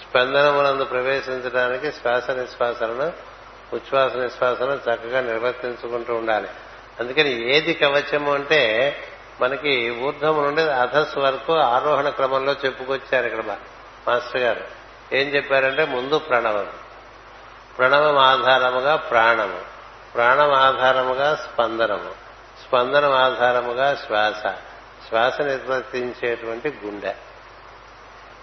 [0.00, 3.12] స్పందనమునందు ప్రవేశించడానికి శ్వాస నిశ్వాసలను
[3.72, 6.48] ఉచ్ఛ్వాస నిశ్వాసను చక్కగా నిర్వర్తించుకుంటూ ఉండాలి.
[7.00, 8.96] అందుకని ఏది కవచము అంటే
[9.40, 13.44] మనకి ఊర్ధము నుండి అధస్సు వరకు ఆరోహణ క్రమంలో చెప్పుకొచ్చారు ఇక్కడ
[14.08, 14.60] మాస్టర్ గారు.
[15.12, 16.68] ఏం చెప్పారంటే ముందు ప్రణవం
[17.78, 19.60] ప్రణవం ఆధారముగా ప్రాణము.
[20.14, 22.10] ప్రాణం ఆధారముగా స్పందనము.
[22.68, 24.54] స్పందనం ఆధారముగా శ్వాస.
[25.08, 27.14] శ్వాస నిర్వర్తించేటువంటి గుండె.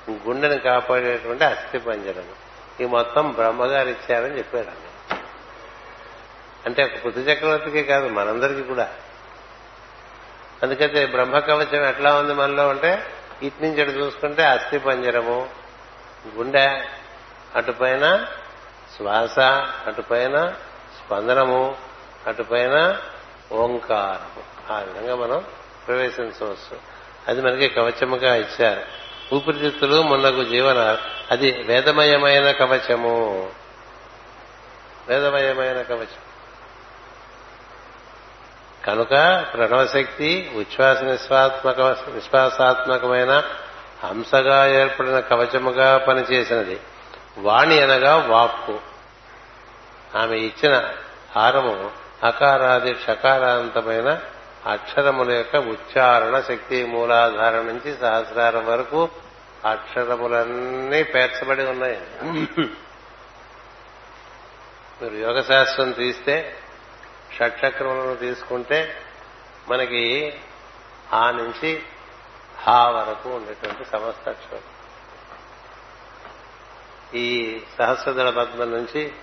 [0.10, 2.46] గుండెను కాపాడేటువంటి అస్థి పంజరము
[2.82, 4.85] ఈ మొత్తం బ్రహ్మగారు ఇచ్చారని చెప్పారు.
[6.66, 8.94] అంటే ఒక పృథు చక్రవర్తికి కాదు మనందరికీ కూడా.
[10.64, 13.04] అందుకైతే బ్రహ్మ కవచం ఎట్లా ఉంది మనలో అంటే
[13.44, 15.50] ఇటు నుంచి అటు చూసుకుంటే అస్థి పంజరము
[16.36, 16.86] గుండె
[17.56, 18.26] అటుపైన
[18.98, 19.40] శ్వాస
[19.88, 20.48] అటుపైన
[20.98, 21.76] స్పందనము
[22.28, 23.02] అటుపైన
[23.52, 24.74] ఓంకారము.
[24.74, 25.46] ఆ విధంగా మనం
[25.88, 26.78] ప్రవేశించవచ్చు.
[27.28, 28.82] అది మనకి కవచముగా ఇచ్చారు.
[29.36, 30.98] ఊపిరితిత్తులు మున్నగు జీవన
[31.32, 33.50] అది వేదమయమైన కవచము.
[35.08, 36.25] వేదమయమైన కవచం.
[38.86, 39.10] కనుక
[39.54, 43.44] ప్రణవశక్తి ఉచ్ఛ్వాస నిశ్వాత్మక నిశ్వాసాత్మకమైన
[44.04, 46.80] హంసగా ఏర్పడిన కవచముగా పనిచేసినది.
[47.38, 48.80] వాణి అనగా వాక్కు.
[50.18, 50.92] ఆమె ఇచ్చిన
[51.36, 51.92] హారము
[52.24, 54.20] అకారాది షకారాంతమైన
[54.66, 59.10] అక్షరముల యొక్క ఉచ్చారణ శక్తి మూలాధారం నుంచి సహస్రారం వరకు
[59.66, 62.02] అక్షరములన్నీ పేర్చబడి ఉన్నాయి.
[65.02, 66.56] మీరు యోగ శాస్త్రం తీస్తే
[67.38, 69.02] షట్చక్రములను తీసుకుంటే
[69.70, 70.34] మనకి
[71.14, 71.84] ఆ నుంచి
[72.58, 74.60] హా వరకు ఉండేటువంటి సమస్త అక్షరం.
[77.14, 79.14] ఈ సహస్రదళ పద్మం నుంచి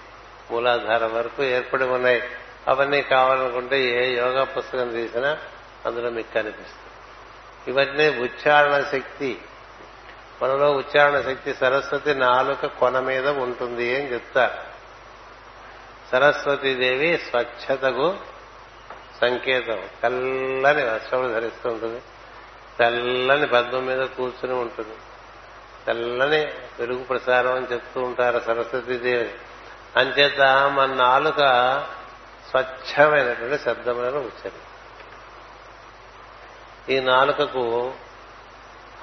[0.50, 2.22] మూలాధారం వరకు ఏర్పడి ఉన్నాయి.
[2.68, 5.38] అవన్నీ కావాలనుకుంటే ఏ యోగా పుస్తకం తీసినా
[5.86, 6.92] అందులో మీకు కనిపిస్తుంది.
[7.70, 9.38] ఇవన్నీ ఉచ్చారణ శక్తి.
[10.42, 14.71] మనలో ఉచ్చారణ శక్తి సరస్వతి నాలుక కొన మీద ఉంటుంది అని చెప్తారు.
[16.12, 18.16] సరస్వతీదేవి స్వచ్ఛతకు
[19.20, 19.82] సంకేతం.
[20.02, 22.02] తెల్లని వస్త్రములు ధరిస్తూ ఉంటుంది.
[22.78, 24.96] తెల్లని పద్మం మీద కూర్చుని ఉంటుంది.
[25.86, 26.40] తెల్లని
[26.80, 29.34] వెలుగు ప్రసారం అని చెప్తూ ఉంటారు సరస్వతీదేవి.
[29.96, 30.40] అంచేత
[30.74, 31.38] మన నాలుక
[32.50, 34.52] స్వచ్ఛమైనటువంటి శబ్దములను ఉచ్చరి
[36.94, 37.94] ఈ నాలుకకు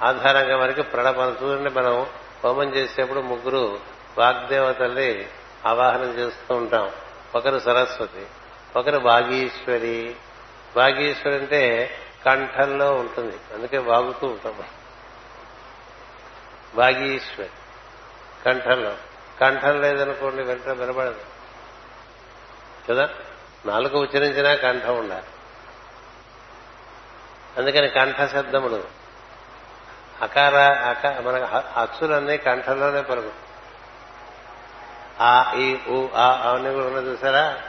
[0.02, 2.06] ఆధారంగా మనకి ప్రణపన చూడండి మనం
[2.44, 3.80] హోమం చేసేప్పుడు ముగ్గురు
[4.18, 5.26] వాగ్దేవతల్ని
[5.66, 6.90] ఆవాహనం చేస్తూ ఉంటాం.
[7.34, 8.26] ఒకరు సరస్వతి
[8.76, 10.16] ఒకరు వాగీశ్వరి.
[10.76, 11.90] వాగీశ్వరి అంటే
[12.26, 13.36] కంఠంలో ఉంటుంది.
[13.54, 14.62] అందుకే వాగుతూ ఉంటాం.
[16.74, 17.50] వాగీశ్వరి
[18.46, 18.96] కంఠంలో.
[19.40, 21.20] కంఠం లేదనుకోండి వెంటనే వినబడదు.
[22.90, 23.08] కదా?
[23.66, 25.26] నాలుగు ఉచ్చరించినా కంఠం ఉండాలి.
[27.58, 28.84] అందుకని కంఠ శబ్దములు.
[30.22, 33.49] అకార అక మన అచ్చులన్నీ కంఠంలోనే పలుకు
[35.20, 37.62] ఆ ఈ ఊ ఆ అవన్నీ కూడా ఉన్నది చూసారా?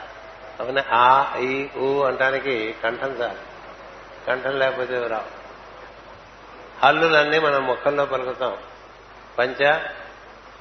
[0.60, 3.38] అవన్నీ ఆ ఈ ఊ అంటానికి కంఠం చాలు.
[4.26, 5.42] కంఠం లేకపోతే రావు.
[6.86, 8.58] హల్లులన్నీ మనం ముఖంలో పలుకుతాం.
[9.38, 9.80] పంచ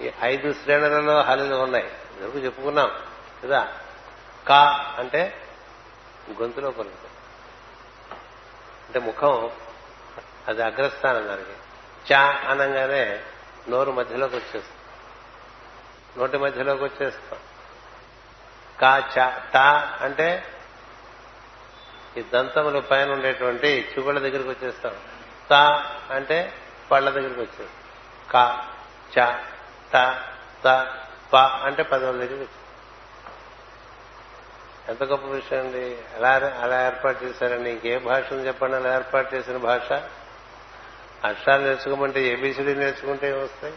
[0.01, 1.91] ఈ ఐదు శ్రేణులలో హల్లులు ఉన్నాయి.
[2.19, 2.91] ఎందుకు చెప్పుకున్నాం
[3.43, 3.67] కదా?
[4.47, 5.33] కా అంటే
[6.41, 7.11] గొంతులో పలుకుతాం.
[8.87, 9.49] అంటే ముఖం
[10.47, 11.57] అది అగ్రస్థానం దానికి.
[12.13, 13.19] చా అనగానే
[13.69, 14.80] నోరు మధ్యలోకి వచ్చేస్తుంది.
[16.18, 17.39] నోటి మధ్యలోకి వచ్చేస్తాం.
[18.80, 19.16] కా చ
[19.53, 20.43] టా అంటే
[22.18, 24.95] ఈ దంతముల పైన ఉండేటువంటి చుగుళ్ళ దగ్గరికి వచ్చేస్తాం.
[25.49, 26.53] తా అంటే
[26.91, 27.68] పళ్ళ దగ్గరికి వచ్చేస్తాం.
[28.32, 28.68] కా
[29.18, 29.36] చ
[29.93, 30.20] ట
[30.66, 30.95] త
[31.34, 32.62] ప అంటే పదవుల దగ్గరికి వచ్చేస్తాం.
[34.88, 35.97] ఎంత గొప్ప విషయం అండి.
[36.16, 36.30] అలా
[36.62, 37.70] అలా ఏర్పాటు చేశారండి.
[37.70, 38.76] ఇంకే భాషను చెప్పండి.
[38.76, 39.93] అలా ఏర్పాటు చేసిన భాష.
[41.26, 43.74] అక్షరాలు నేర్చుకోమంటే ఏబీసీడీ నేర్చుకుంటే వస్తాయి?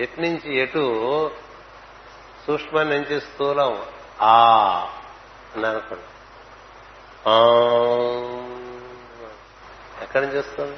[0.00, 1.30] ఎటు నుంచి ఎటు?
[2.46, 3.82] సూక్ష్మం నుంచి స్థూలం.
[4.20, 4.34] ఆ.
[5.56, 6.04] అని అనుకోండి.
[10.02, 10.76] ఎక్కడి నుంచి వస్తుంది?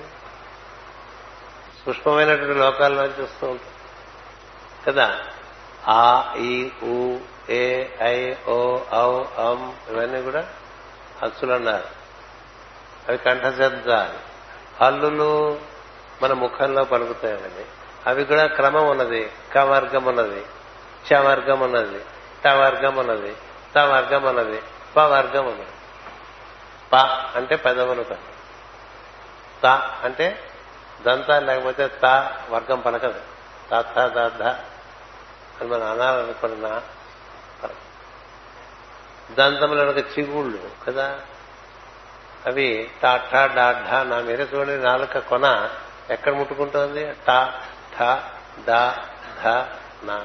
[1.85, 3.73] సూక్ష్మమైనటువంటి లోకాల్లో నుంచి వస్తూ ఉంటుంది.
[4.87, 5.21] కదా?
[5.89, 7.19] ఆ ఈ ఊ
[7.51, 10.49] ఏ ఐ ఓ ఔ అం ఇవన్నీ కూడా
[11.23, 11.85] అచ్చులు అన్నారు.
[13.09, 14.19] అవి కంఠశబ్దాలు.
[14.85, 15.61] హల్లులు
[16.23, 19.33] మన ముఖంలో పలుకుతాయండి అవి కూడా క్రమం ఉన్నది.
[19.55, 20.45] కవర్గం ఉన్నది.
[21.13, 22.05] చవర్గం ఉన్నది.
[22.45, 23.37] టవర్గం ఉన్నది.
[23.75, 24.63] తవర్గం ఉన్నది.
[24.97, 25.71] పవర్గం ఉన్నది.
[26.93, 26.97] ప
[27.37, 28.17] అంటే పెదవులు కదా.
[29.65, 29.67] త
[30.05, 30.39] అంటే
[31.03, 33.21] దంతాలు లేకపోతే త వర్గం పలకదు.
[33.71, 34.43] త దాద
[35.61, 36.83] అని మనం అనాలనుకున్న
[39.35, 41.21] దంతములు ఒక చిగుళ్ళు కదా.
[42.47, 44.85] అవి టా ఠా డా ఢా నా మీద చూడండి.
[44.85, 45.71] నాలుక కొన
[46.11, 47.13] ఎక్కడ ముట్టుకుంటోంది?
[47.27, 47.61] టా.
[48.01, 48.03] ఠ
[48.67, 48.91] ద
[49.43, 49.49] ధ
[50.05, 50.25] న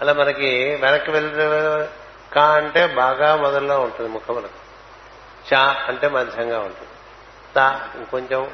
[0.00, 1.86] అలా మనకి వెనక్కి వెళ్ళిన
[2.32, 4.68] కా అంటే బాగా మొదల్లో ఉంటుంది ముఖములకు
[5.52, 6.90] చా అంటే మధ్యంగా ఉంటుంది.
[7.56, 8.50] తా ఇంకొంచెం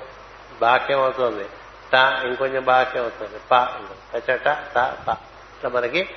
[0.60, 1.48] బాక్యం అవుతుంది.
[1.92, 3.38] టా ఇంకొంచెం బాక్యం అవుతుంది.
[3.50, 3.80] పా
[4.14, 4.44] పచట
[4.74, 5.12] తా పా.
[5.56, 6.08] ఇట్లా మనకి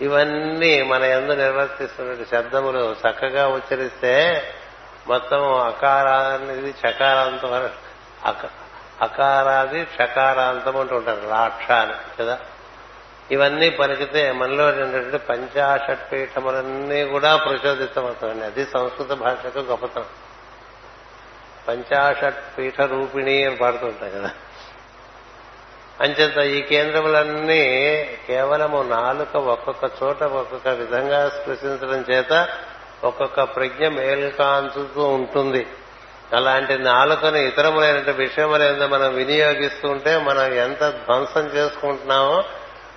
[0.00, 4.14] ఇవన్నీ మన ఎందు నిర్వర్తిస్తున్న శబ్దములు చక్కగా ఉచ్చరిస్తే
[5.06, 7.70] మొత్తం అకారాది చకారాంతం
[9.02, 12.38] అకారాది షకారాంతం అంటూ ఉంటారు లాక్ష అని కదా?
[13.30, 18.44] ఇవన్నీ పలికితే మనలో ఉన్నటువంటి పంచాషట్ పీఠములన్నీ కూడా ప్రచోదితమవుతాయండి.
[18.44, 20.04] అది సంస్కృత భాషకు గొప్పతనం.
[21.68, 24.30] పంచాషట్ పీఠ రూపిణి అని పాడుతుంటాయి కదా?
[26.00, 27.62] అంచేత ఈ కేంద్రములన్నీ
[28.26, 32.48] కేవలము నాలుక ఒక్కొక్క చోట ఒక్కొక్క విధంగా స్పృశించడం చేత
[33.04, 35.66] ఒక్కొక్క ప్రజ్ఞ మేల్కాంచుతూ ఉంటుంది.
[36.36, 42.44] అలాంటి నాలుకను ఇతరములైన విషయములైన మనం వినియోగిస్తూ ఉంటే మనం ఎంత ధ్వంసం చేసుకుంటున్నామో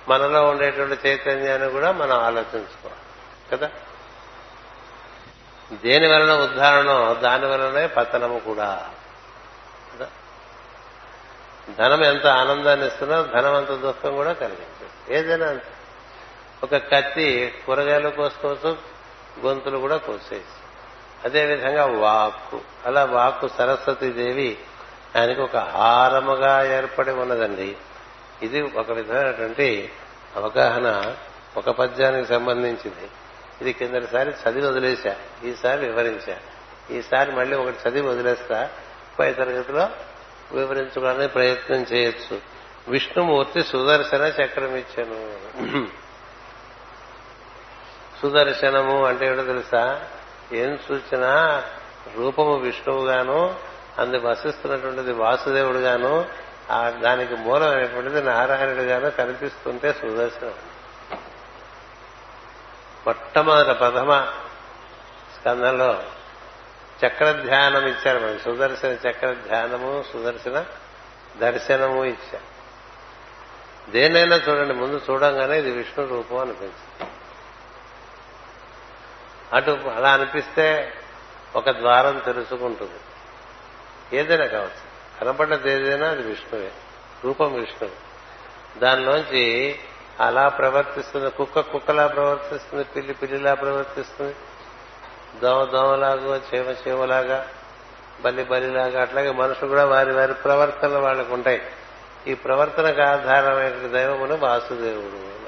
[0.08, 2.98] మనలో ఉండేటువంటి చైతన్యాన్ని కూడా మనం ఆలోచించుకోవాలి.
[3.52, 3.70] కదా?
[5.72, 8.88] దేని వలన ఉద్ధారణో దాని వలనే పతనము కూడా.
[9.94, 10.06] కదా?
[11.78, 15.12] ధనం ఎంత ఆనందాన్ని ఇస్తున్నా ధనం అంత దుఃఖం కూడా కలిగించదు.
[15.12, 15.56] ఏదైనా
[16.62, 18.97] ఒక కత్తి కూరగాయలు కోసుకోవచ్చు
[19.44, 20.58] గొంతులు కూడా కోసేసి
[21.24, 22.60] అదేవిధంగా వాక్కు.
[22.86, 24.58] అలా వాక్కు సరస్వతీదేవి
[25.18, 27.76] ఆయనకు ఒక హారముగా ఏర్పడి ఉన్నదండి.
[28.42, 29.90] ఇది ఒక విధమైనటువంటి
[30.36, 31.16] అవగాహన
[31.56, 33.10] ఒక పద్యానికి సంబంధించింది.
[33.60, 35.16] ఇది కిందటిసారి చదివి వదిలేశా.
[35.44, 36.36] ఈసారి వివరించా.
[36.90, 38.70] ఈసారి మళ్ళీ ఒకటి చదివి వదిలేస్తా.
[39.18, 39.88] పై తరగతిలో
[40.52, 42.40] వివరించుకోవడానికి ప్రయత్నం చేయొచ్చు.
[42.88, 46.07] విష్ణుమూర్తి సుదర్శన చక్రం ఇచ్చాను
[48.22, 50.06] సుదర్శనము అంటే ఏమిటో తెలుసా?
[50.52, 51.62] ఏం చూసినా
[52.16, 53.56] రూపము విష్ణువుగాను
[53.98, 56.26] అందు వసిస్తున్నటువంటిది వాసుదేవుడుగాను
[56.70, 60.54] ఆ దానికి మూలమైనటువంటిది నారాయణుడుగాను కనిపిస్తుంటే సుదర్శనం.
[63.06, 64.26] మొట్టమొదట ప్రథమ
[65.34, 66.02] స్కందంలో
[67.06, 70.64] చక్ర ధ్యానం ఇచ్చారు మనకి సుదర్శన చక్ర ధ్యానము సుదర్శన
[71.38, 72.48] దర్శనము ఇచ్చారు.
[73.90, 77.17] దేనైనా చూడండి ముందు చూడంగానే ఇది విష్ణు రూపం అనిపించింది
[79.52, 80.92] అటు అలా అనిపిస్తే
[81.56, 83.00] ఒక ద్వారం తెలుసుకుంటుంది
[84.16, 84.88] ఏదైనా కావచ్చు.
[85.20, 86.72] కనపడ్డది ఏదైనా అది విష్ణువే.
[87.24, 88.08] రూపం విష్ణువు.
[88.78, 89.76] దానిలోంచి
[90.20, 91.30] అలా ప్రవర్తిస్తుంది.
[91.30, 92.84] కుక్క కుక్కలా ప్రవర్తిస్తుంది.
[92.84, 94.34] పిల్లి పిల్లిలా ప్రవర్తిస్తుంది.
[95.40, 97.48] దోమ దోమలాగా చీమ చీమలాగా
[98.20, 101.62] బలి బలిలాగా అట్లాగే మనుషులు కూడా వారి వారి ప్రవర్తనలు వాళ్ళకు ఉంటాయి
[102.26, 105.47] ఈ ప్రవర్తనకు ఆధారమైన దైవమును వాసుదేవుడు.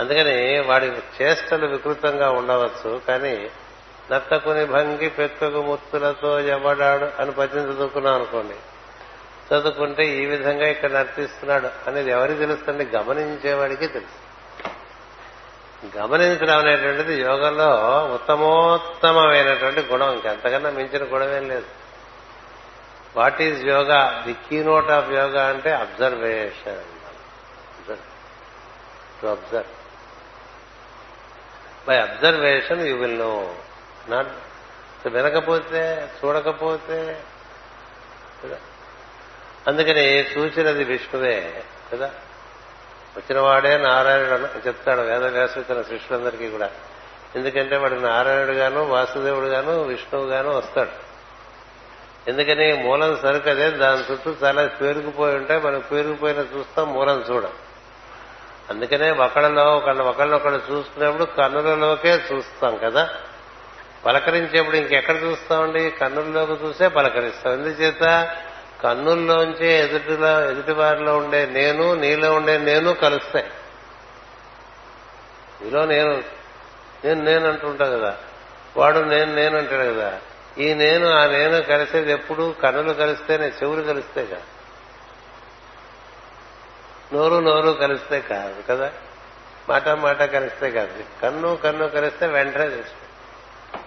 [0.00, 0.92] అందుకని వాడి
[1.22, 3.50] చేష్టలు వికృతంగా ఉండవచ్చు కానీ
[4.12, 8.54] నత్తకుని భంగి పెక్కకు ముత్తులతో ఎవడాడు అని పద్యం చదువుకున్నాం అనుకోండి.
[9.54, 12.84] చదువుకుంటే ఈ విధంగా ఇక్కడ నర్తిస్తున్నాడు అనేది ఎవరికి తెలుస్తుంది?
[12.84, 14.24] గమనించేవాడికి తెలుసు.
[15.98, 17.70] గమనించడం అనేటువంటిది యోగంలో
[18.14, 20.12] ఉత్తమోత్తమైనటువంటి గుణం.
[20.12, 21.66] ఇంకెంతకన్నా మించిన గుణమేం లేదు.
[23.16, 24.22] What is yoga?
[24.26, 26.84] The key note of yoga అంటే observation.
[29.22, 29.83] To observe.
[31.88, 33.54] By observation you will know
[34.08, 34.28] not
[35.08, 37.22] వినకపోతే చూడకపోతే
[39.66, 42.10] అందుకని చూసినది విష్ణువే కదా?
[43.16, 46.70] వచ్చిన వాడే నారాయణుడు అని చెప్తాడు వేదవ్యాసు తన శిష్యులందరికీ కూడా.
[47.36, 51.04] ఎందుకంటే వాడు నారాయణుడు గాను వాసుదేవుడు గాను విష్ణువు గాను వస్తాడు.
[52.30, 57.52] ఎందుకని మూలం సరుకు అదే దాని చుట్టూ చాలా పేరుకుపోయి ఉంటే మనం పేరుకుపోయిన చూస్తాం మూలం చూడం.
[58.70, 63.10] అందుకనే ఒకళ్ళలో ఒకళ్ళు ఒకళ్ళొకళ్ళు చూసుకునేప్పుడు కన్నులలోకే చూస్తాం కదా.
[64.06, 65.90] పలకరించేప్పుడు ఇంకెక్కడ చూస్తామండి?
[65.90, 67.52] కన్నుల్లోకి చూసే పలకరిస్తాం.
[67.52, 68.34] ఎందుచేత?
[68.82, 73.46] కన్నుల్లోంచే ఎదుటిలో ఎదుటివారిలో ఉండే నేను నీలో ఉండే నేను కలుస్తాయి.
[75.62, 76.22] నీలో నేను
[77.04, 78.16] నేను నేను అంటుంటా కదా.
[78.76, 80.20] వాడు నేను నేను అంటాడు కదా.
[80.58, 82.54] ఈ నేను ఆ నేను కలిసేది ఎప్పుడు?
[82.62, 84.40] కన్నులు కలిస్తేనే చెవులు కలిస్తే కదా.
[87.14, 88.92] నోరు నోరు కలిస్తే కాదు కదా?
[89.68, 91.04] మాట మాట కలిస్తే కాదు.
[91.22, 93.04] కన్ను కన్ను కలిస్తే వెంటనే తెలుసు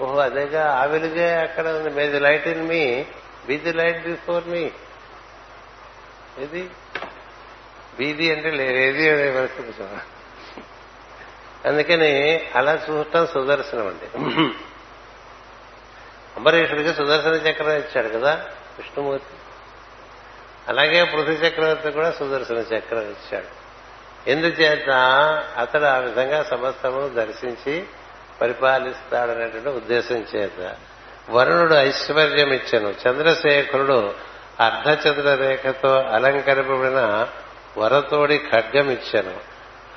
[0.04, 1.90] ఓహో అదేగా ఆ వెలుగే అక్కడ ఉంది.
[1.90, 3.06] May the light in me
[3.48, 4.72] be the light before me
[6.40, 6.70] ఏది?
[7.98, 9.84] బీది అంటే లేదేది అనే పరిస్థితి
[11.68, 14.20] అందుకని అలా చూడటం సుదర్శనం అండి.
[16.38, 18.46] అంబరీషుడికి సుదర్శన చక్రం ఇచ్చాడు కదా
[18.78, 19.37] విష్ణుమూర్తి.
[20.68, 23.68] అలాగే పృథ్వీ చక్రవర్తి కూడా సుదర్శన చక్రం ఇచ్చాడు.
[24.30, 24.90] ఎందుచేత
[25.58, 27.86] అతడు ఆ విధంగా సమస్తము దర్శించి
[28.42, 30.76] పరిపాలిస్తాడనేటువంటి ఉద్దేశం చేత
[31.30, 34.14] వరుణుడు ఐశ్వర్యం ఇచ్చను చంద్రశేఖరుడు
[34.60, 37.28] అర్ధచంద్ర రేఖతో అలంకరింపబడిన
[37.78, 39.38] వరతోడి ఖడ్గం ఇచ్చను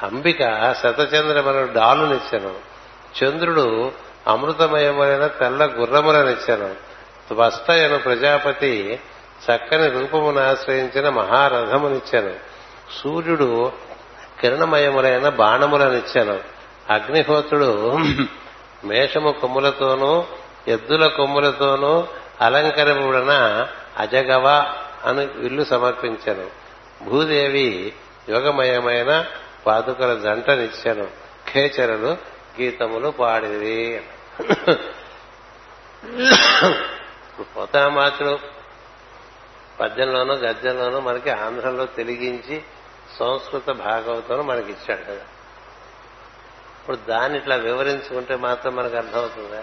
[0.02, 0.38] అంబిక
[0.72, 2.54] శతచంద్రమను డాలునిచ్చను.
[3.22, 3.92] చంద్రుడు
[4.26, 6.74] అమృతమయమైన తెల్ల గుర్రములనిచ్చను.
[7.28, 9.00] త్వస్తయను ప్రజాపతి
[9.46, 12.34] చక్కని రూపమును ఆశ్రయించిన మహారథమునిచ్చాను.
[13.02, 13.72] సూర్యుడు
[14.40, 16.40] కిరణమయములైన బాణములనిచ్చాను.
[16.90, 17.98] అగ్నిహోత్రుడు
[18.84, 20.24] మేషము కొమ్ములతోనూ
[20.68, 22.06] ఎద్దుల కొమ్ములతోనూ
[22.40, 23.32] అలంకరముడన
[23.98, 24.74] అజగవ
[25.04, 26.46] అని ఇల్లు సమర్పించాను.
[27.04, 27.92] భూదేవి
[28.28, 29.26] యోగమయమైన
[29.66, 31.06] పాదుకల జంటనిచ్చాను.
[31.52, 32.16] ఖేచరులు
[32.60, 34.02] గీతములు పాడేది
[37.56, 38.59] పోతామాతుడు
[39.80, 42.62] పద్యంలోనూ గద్యంలోనూ మనకి ఆంధ్రంలో తెలిగించి
[43.18, 45.22] సంస్కృత భాగవతంలో మనకి ఇచ్చాడు కదా.
[46.80, 49.62] ఇప్పుడు దాన్ని ఇట్లా వివరించుకుంటే మాత్రం మనకు అర్థమవుతుందా?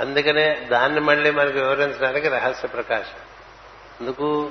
[0.00, 3.20] అందుకనే దాన్ని మళ్ళీ మనకు వివరించడానికి రహస్య ప్రకాశం.
[4.00, 4.50] ఎందుకు?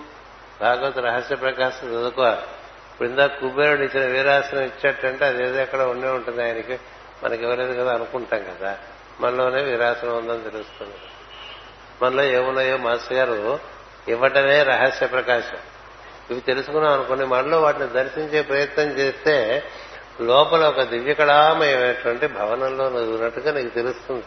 [0.62, 2.41] భాగవత రహస్య ప్రకాశం చదువుకోవాలి.
[2.93, 6.80] ఇప్పుడు ఇందాక కుబేరుడు ఇచ్చిన వీరాసనం ఇచ్చేటంటే అదేదో ఎక్కడ ఉండే ఉంటుంది ఆయనకి.
[7.24, 8.78] మనకి ఇవ్వలేదు కదా అనుకుంటాం కదా.
[9.20, 10.95] మనలోనే వీరాసనం ఉందని తెలుస్తుంది.
[12.01, 13.76] మనలో ఏమున్నాయో మాస్టర్ గారు
[14.08, 15.58] ఇవ్వటమే రహస్య ప్రకాశం.
[16.32, 19.64] ఇవి తెలుసుకున్నాం అనుకుని మనలో వాటిని దర్శించే ప్రయత్నం చేస్తే
[20.22, 24.26] లోపల ఒక దివ్యకళామయమైనటువంటి భవనంలో ఉన్నట్టుగా నీకు తెలుస్తుంది.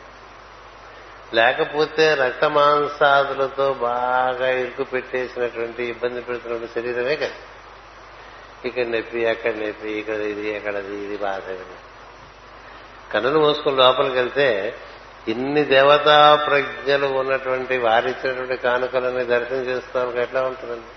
[1.35, 7.35] లేకపోతే రక్త మాంసాదులతో బాగా ఇరుకు పెట్టేసినటువంటి ఇబ్బంది పెడుతున్న శరీరమే కదా.
[8.64, 11.57] ఇక్కడ నొప్పి అక్కడ నొప్పి ఇక్కడ ఇది అక్కడది ఇది బాధ.
[13.12, 14.74] కన్నులు మూసుకుని లోపలికి వెళ్తే
[15.26, 20.90] ఇన్ని దేవతా ప్రజ్ఞలు ఉన్నటువంటి వారిచ్చినటువంటి కానుకలని దర్శనం చేసుకోవడానికి ఎట్లా ఉంటుందండి?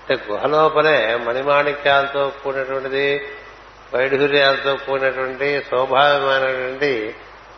[0.00, 3.06] అంటే గుహలోపలే మణిమాణిక్యాలతో కూడినటువంటిది
[3.94, 7.14] వైఢూర్యాలతో కూడినటువంటి స్వభావమైనటువంటి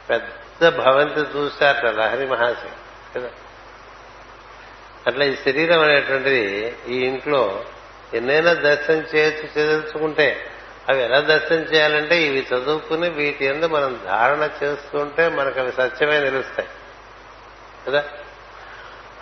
[0.08, 2.72] పెద్ద భవంతి చూశారట లహరి మహాశయ
[3.14, 3.30] కదా?
[5.06, 6.42] అట్లా ఈ శరీరం అనేటువంటిది
[6.88, 7.64] ఈ ఇంట్లో
[8.14, 10.26] ఎన్నైనా దర్శనం చేయొచ్చు చదువుకుంటే
[10.88, 16.68] అవి ఎలా దర్శనం చేయాలంటే ఇవి చదువుకుని వీటి ఎందు మనం ధారణ చేస్తుంటే మనకు అవి సత్యమే నిలుస్తాయి
[17.86, 18.04] కదా?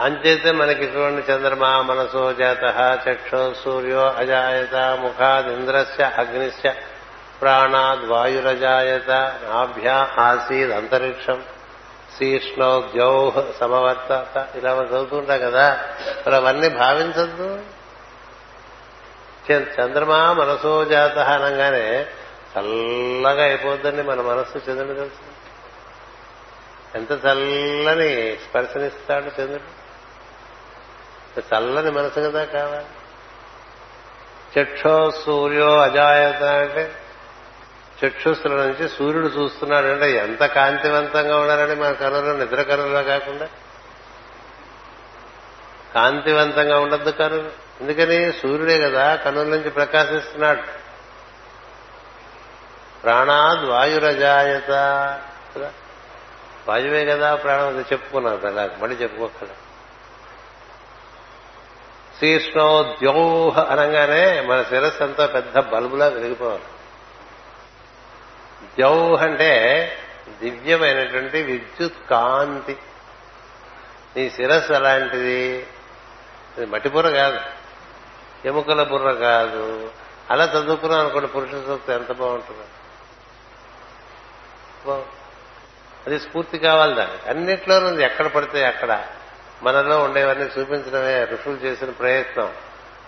[0.01, 2.65] అంచేతే మనకి ఇటువంటి చంద్రమా మనసో జాత
[3.09, 6.75] చక్షో సూర్యో అజాయత ముఖాద్ ఇంద్రస్య అగ్నిశ్య
[7.41, 9.11] ప్రాణాద్ వాయురజాయత
[9.45, 11.43] నాభ్యా ఆసీద్ అంతరిక్షం
[12.19, 14.47] శీష్ణో ద్యౌహ సమవర్తత.
[14.55, 15.81] ఇలా మనం చదువుతుంటాం కదా.
[16.27, 17.61] మరి అవన్నీ భావించద్దు.
[19.53, 22.07] చంద్రమా మనసో జాత అనగానే
[22.59, 25.39] చల్లగా అయిపోద్దండి మన మనస్సు చంద్రుడు తెలుసు.
[26.95, 29.79] ఎంత చల్లని స్పర్శనిస్తాడు చంద్రుడు?
[31.41, 32.87] చల్లని మనసు కదా కావాలి.
[34.61, 36.93] చక్షో సూర్యో అజాయత అంటే
[38.07, 43.49] చక్షుస్తుల నుంచి సూర్యుడు చూస్తున్నాడు అంటే ఎంత కాంతివంతంగా ఉన్నారని మన కనులు నిద్ర కనుల్లో కాకుండా?
[45.95, 47.68] కాంతివంతంగా ఉండద్దు కనులు.
[47.81, 50.63] ఎందుకని సూర్యుడే కదా కన్నుల నుంచి ప్రకాశిస్తున్నాడు.
[53.03, 54.69] ప్రాణాద్ వాయురజాయత
[55.57, 55.73] కదా.
[56.69, 59.47] వాయువే కదా ప్రాణం అది చెప్పుకున్నాం అలా మళ్ళీ చెప్పుకోకల
[62.19, 66.63] శ్రీష్ణో ద్యోహ అనగానే మన శిరస్సు అంతా పెద్ద బల్బులా వెలిగిపోవాలి.
[68.63, 69.93] ద్యౌహ్ అంటే
[70.43, 72.77] దివ్యమైనటువంటి విద్యుత్ కాంతి.
[74.17, 75.67] నీ శిరస్సు అలాంటిది
[76.59, 77.58] ఇది కాదు.
[78.45, 79.91] ఎముకల బుర్ర కాదు.
[80.31, 82.65] అలా చదువుకున్నాం అనుకోండి పురుష సూక్తం ఎంత బాగుంటుందో.
[86.07, 87.31] అది స్ఫూర్తి కావాలి దానికి.
[87.31, 89.05] అన్నిట్లో ఎక్కడ పడితే అక్కడ.
[89.63, 92.53] మనలో ఉండేవన్నీ చూపించడమే ఋషులు చేసిన ప్రయత్నం.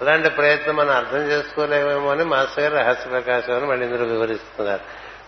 [0.00, 4.80] అలాంటి ప్రయత్నం మనం అర్థం చేసుకోలేమేమో అని మాస్టర్ గారు రహస్య ప్రకాశం అని మళ్ళీ ఇందులో వివరిస్తున్నారు.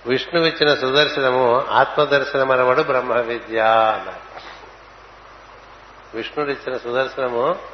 [0.09, 4.43] విష్ణువు ఇచ్చిన సుదర్శనము ఆత్మదర్శనం అనవాడు బ్రహ్మ విద్య అన్నారు.
[6.17, 7.72] విష్ణుడు ఇచ్చిన సుదర్శనము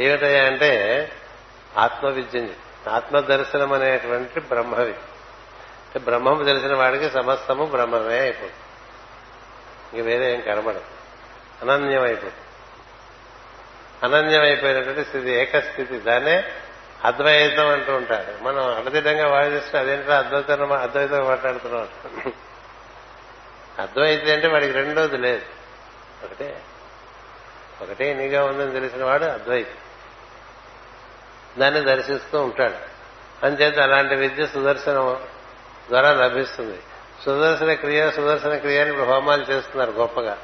[0.00, 1.12] ఏమిటయ్యా అంటే
[1.78, 2.54] ఆత్మవిద్యం
[2.88, 4.92] ఆత్మదర్శనం అనేటువంటి బ్రహ్మవి.
[4.92, 8.52] అంటే బ్రహ్మము తెలిసిన వాడికి సమస్తము బ్రహ్మమే అయిపోతుంది.
[9.92, 10.84] ఇంక వేరే ఏం కనబడదు.
[11.62, 12.34] అనన్యం అయిపోతుంది
[14.02, 15.98] అనన్యం అయిపోయినటువంటి స్థితి ఏకస్థితి.
[15.98, 16.44] దాన్నే
[17.04, 18.44] అద్వైతం అంటూ ఉంటారు.
[18.44, 21.88] మనం అడదిడంగా వాదిస్తే అదేంటో అద్వైతం అద్వైతం మాట్లాడుతున్నాం.
[23.78, 25.42] అద్వైతం అంటే వాడికి రెండోది లేదు.
[26.24, 26.62] ఒకటే.
[27.82, 29.81] ఒకటే నీగా ఉందని తెలిసిన వాడు అద్వైతం.
[31.58, 32.74] దాన్ని దర్శిస్తూ ఉంటాడు.
[33.46, 35.16] అంచేత అలాంటి విద్య సుదర్శనం
[35.88, 36.78] ద్వారా లభిస్తుంది.
[37.24, 40.38] సుదర్శన క్రియ సుదర్శన క్రియ అని ఇప్పుడు హోమాలు చేస్తున్నారు గొప్పగా.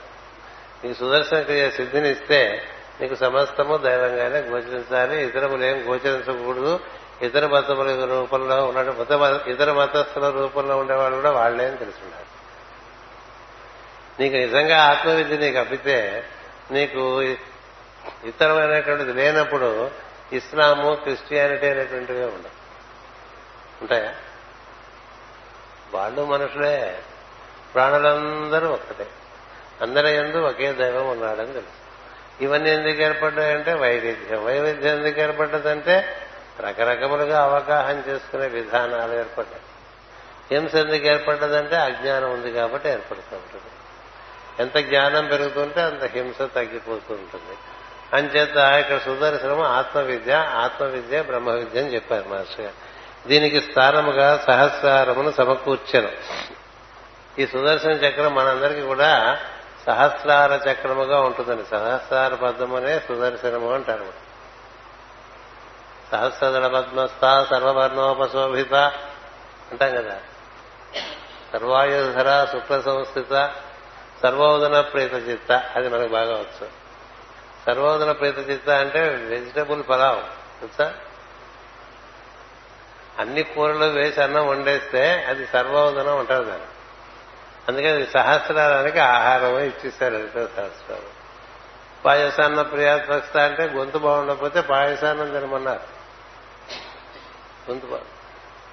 [0.84, 2.68] నీకు సుదర్శన క్రియ సిద్ధిని ఇస్తే
[3.00, 5.24] నీకు సమస్తము దైవంగానే గోచరించాలి.
[5.24, 6.80] ఇతరములు ఏం గోచరించకూడదు.
[7.22, 12.28] ఇతర మతముల రూపంలో ఉన్న ఇతర మతస్థుల రూపంలో ఉండేవాళ్ళు కూడా వాళ్ళే అని తెలుసున్నారు
[14.22, 16.24] నీకు నిజంగా ఆత్మవిద్య నీకు అప్పితే
[16.70, 17.22] నీకు
[18.24, 19.90] ఇతరమైనటువంటిది లేనప్పుడు
[20.32, 22.58] ఇస్లాము క్రిస్టియానిటీ అనేటువంటివే ఉండవు.
[23.82, 24.14] ఉంటాయా?
[25.92, 27.02] వాళ్ళు మనుషులే.
[27.74, 29.06] ప్రాణులందరూ ఒక్కటే.
[29.80, 31.88] అందరి ఎందు ఒకే దైవం ఉన్నాడని తెలుసు.
[32.42, 34.44] ఇవన్నీ ఎందుకు ఏర్పడ్డాయంటే వైవిధ్యం.
[34.44, 36.26] వైవిధ్యం ఎందుకు ఏర్పడ్డదంటే
[36.60, 39.62] రకరకములుగా అవగాహన చేసుకునే విధానాలు ఏర్పడ్డాయి.
[40.50, 43.72] హింస ఎందుకు ఏర్పడ్డదంటే అజ్ఞానం ఉంది కాబట్టి ఏర్పడుతూ ఉంటుంది.
[44.62, 47.58] ఎంత జ్ఞానం పెరుగుతుంటే అంత హింస తగ్గిపోతూ ఉంటుంది.
[48.12, 52.88] అంచేత ఇక్కడ సుదర్శనము ఆత్మవిద్య ఆత్మవిద్య బ్రహ్మ విద్య అని చెప్పారు మాస్టర్ గారు.
[53.28, 56.08] దీనికి స్థానముగా సహస్రారమును సమకూర్చను
[57.38, 59.38] ఈ సుదర్శన చక్రం మనందరికీ కూడా
[59.86, 61.64] సహస్రార చక్రముగా ఉంటుందండి.
[61.64, 64.06] సహస్రార పద్మనే సుదర్శనము అంటారు.
[66.12, 68.74] సహస్రదళ పద్మస్థ సర్వవర్ణోపశోభిత
[69.70, 70.16] అంటాం కదా.
[71.52, 73.50] సర్వాయుధర శుక్ల సంస్థిత
[74.22, 76.87] సర్వోదన ప్రీత చిత్త అది మనకు బాగా వచ్చు.
[77.68, 80.22] సర్వోదన ప్రీత చిత్త అంటే వెజిటబుల్ పలావ్
[80.60, 80.94] తెలుసా?
[83.18, 86.66] అన్ని కూరలు వేసి అన్నం వండేస్తే అది సర్వోదనం అంటారు దాన్ని.
[87.68, 91.18] అందుకని సహస్రానికి ఆహారం ఇచ్చేస్తారు అంటే సహస్రాలు.
[92.04, 95.98] పాయసాన్న ప్రియాత్మకత అంటే గొంతు బాగుండకపోతే పాయసాన్నం తినమన్నారు.
[97.70, 97.98] గొంతు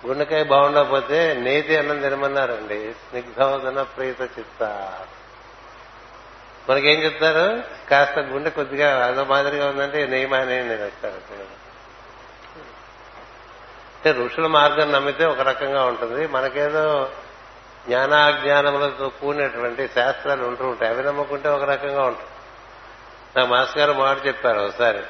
[0.07, 2.93] గుండెకాయ బాగుండకపోతే నేతి అన్నం తినమన్నారండి.
[2.93, 4.63] స్నిగ్ధోదన ప్రీత చిత్త.
[6.69, 7.63] మనకేం చెప్తారు?
[7.89, 11.65] కాస్త గుండె కొద్దిగా అదో మాదిరిగా ఉందంటే నెయ్యి మానేయండి వస్తారు
[13.95, 16.27] అంటే ఋషుల మార్గం నమ్మితే ఒక రకంగా ఉంటుంది.
[16.27, 17.11] మనకేదో
[17.87, 20.91] జ్ఞానాజ్ఞానములతో కూడినటువంటి శాస్త్రాలు ఉంటూ ఉంటాయి.
[20.91, 22.29] అవి నమ్ముకుంటే ఒక రకంగా ఉంటుంది.
[23.37, 25.03] నా మాస్ గారు మాట చెప్పారు ఒకసారి.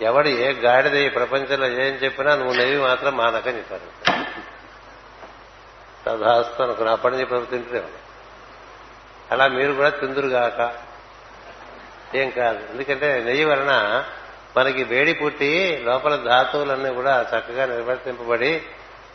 [0.00, 4.12] ఎవడు ఏ గాడిద ఈ ప్రపంచంలో ఏం చెప్పినా నువ్వు నెయ్యి మాత్రం మానకని చెప్పారు.
[6.06, 7.84] తదాస్తు అనుకున్నా అప్పటి నుంచి ప్రభుత్వం
[9.30, 10.89] అలా మీరు కూడా తిందురుగాక.
[12.14, 12.58] ఏం కాదు.
[12.70, 14.04] ఎందుకంటే నెయ్యి వలన
[14.56, 18.62] మనకి వేడి పుట్టి లోపల ధాతువులన్నీ కూడా చక్కగా నిర్వర్తింపబడి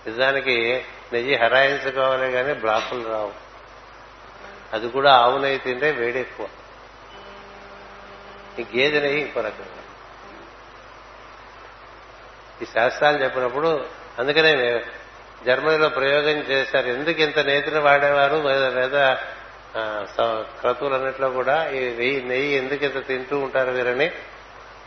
[0.08, 3.32] నిజానికి నెయ్యి హరాయించుకోవాలి కానీ బ్లాకులు రావు.
[4.74, 6.48] అది కూడా ఆవు నెయ్యి తింటే వేడి ఎక్కువ.
[8.60, 9.84] ఈ గేదె నెయ్యి ఇంకో రకంగా.
[12.62, 13.86] ఈ శాస్త్రాలు చెప్పినప్పుడు
[14.20, 14.84] అందుకనే
[15.46, 16.88] జర్మనీలో ప్రయోగం చేశారు.
[16.88, 18.36] ఎందుకు ఇంత నేతిని వాడేవారు?
[18.80, 19.18] లేదా
[20.62, 24.12] క్రతువులన్నింటిలో కూడా ఈ నెయ్యి నెయ్యి ఎందుకు తింటూ ఉంటారు వీరని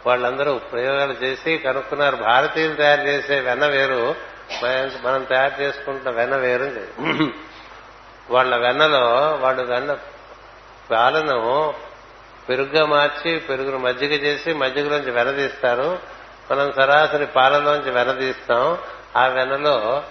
[0.06, 2.16] వాళ్ళందరూ ప్రయోగాలు చేసి కనుక్కున్నారు.
[2.16, 4.14] భారతీయులు తయారు చేసే వెన్న వేరు
[5.02, 6.66] మనం తయారు చేసుకుంటున్న వెన్న వేరు
[8.30, 9.98] వాళ్ళ వెన్నలో వాళ్ళు వెన్న
[10.90, 11.74] పాలను
[12.48, 15.98] పెరుగుగా మార్చి పెరుగును మజ్జిగ చేసి మజ్జిగలోంచి వెనదీస్తారు
[16.50, 18.78] మనం సరాసరి పాలలోంచి వెనదీస్తాం
[19.16, 20.02] ఆ వెన్నలో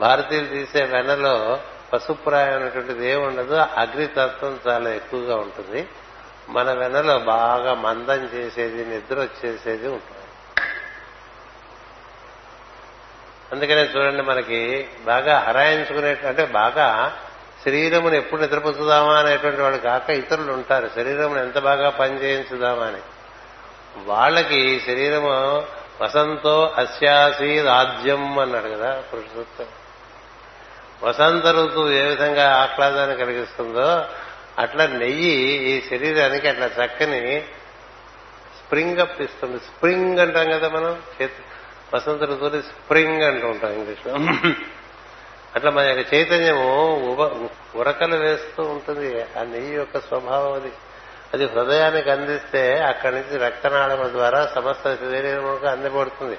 [0.00, 1.60] భారతీయులు తీసే వెన్నలో
[1.94, 5.88] పశుప్రాయమైనటువంటిది ఏముండదు అగ్నితత్వం చాలా ఎక్కువగా ఉంటుంది.
[6.48, 10.20] మన వెనలో బాగా మందం చేసేది నిద్ర వచ్చేసేది ఉంటుంది.
[13.52, 17.16] అందుకనే చూడండి మనకి బాగా హరాయించుకునే అంటే బాగా
[17.64, 20.90] శరీరమును ఎప్పుడు నిద్రపుచ్చుదామా అనేటువంటి వాళ్ళు కాక ఇతరులు ఉంటారు.
[20.94, 23.00] శరీరమును ఎంత బాగా పనిచేయించుదామా అని.
[24.04, 25.66] వాళ్ళకి శరీరము
[26.02, 29.66] వసంతో అస్యాసీ రాజ్యం అన్నాడు కదా పురుషోత్తం
[31.02, 34.04] వసంత ఋతువు ఏ విధంగా ఆహ్లాదాన్ని కలిగిస్తుందో
[34.58, 37.40] అట్లా నెయ్యి ఈ శరీరానికి అట్లా చక్కని
[38.58, 39.58] స్ప్రింగ్ అప్ ఇస్తుంది.
[39.58, 41.02] స్ప్రింగ్ అంటాం కదా మనం?
[41.94, 44.14] వసంత ఋతువుని స్ప్రింగ్ అంటూ ఉంటాం ఇంగ్లీష్లో
[45.54, 46.86] అట్లా మన యొక్క చైతన్యము
[47.76, 49.22] ఉరకలు వేస్తూ ఉంటుంది.
[49.22, 50.72] ఆ నెయ్యి యొక్క స్వభావం అది.
[51.34, 56.38] అది హృదయానికి అందిస్తే అక్కడి నుంచి రక్తనాళముల ద్వారా సమస్త శరీరముకు అందబడుతుంది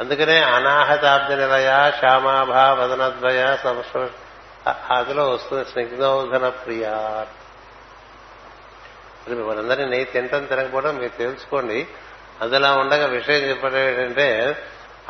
[0.00, 4.08] అందుకనే అనాహతాబ్ద నిలయ శ్యామాభా వదనద్వయ సంస్కృ
[4.68, 7.26] అందులో వస్తుంది స్నిగ్ధోధన ప్రియా
[9.28, 11.86] మనందరినీ నెయ్యి తింటం తినకపోవడం మీరు తెలుసుకోండి.
[12.42, 14.56] అదిలా ఉండగా విషయం చెప్పడం ఏంటంటే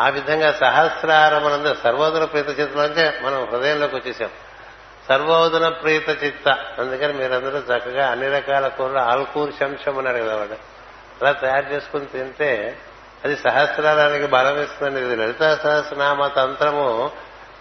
[0.01, 4.31] ఆ విధంగా సహస్రారమనంద సర్వోదన ప్రీత చిత్తంలోంచే మనం హృదయంలోకి వచ్చేసాం.
[5.09, 6.49] సర్వోదన ప్రీత చిత్త.
[6.79, 10.53] అందుకని మీరందరూ చక్కగా అన్ని రకాల కూరలు ఆల్కూర్ శంశం అన్నాడు కదా వాడు
[11.23, 12.79] అలా తయారు చేసుకుని తింటే
[13.25, 17.11] అది సహస్రారానికి బలం ఇస్తున్నది ఇది లలితా సహస్రనామ తంత్రము.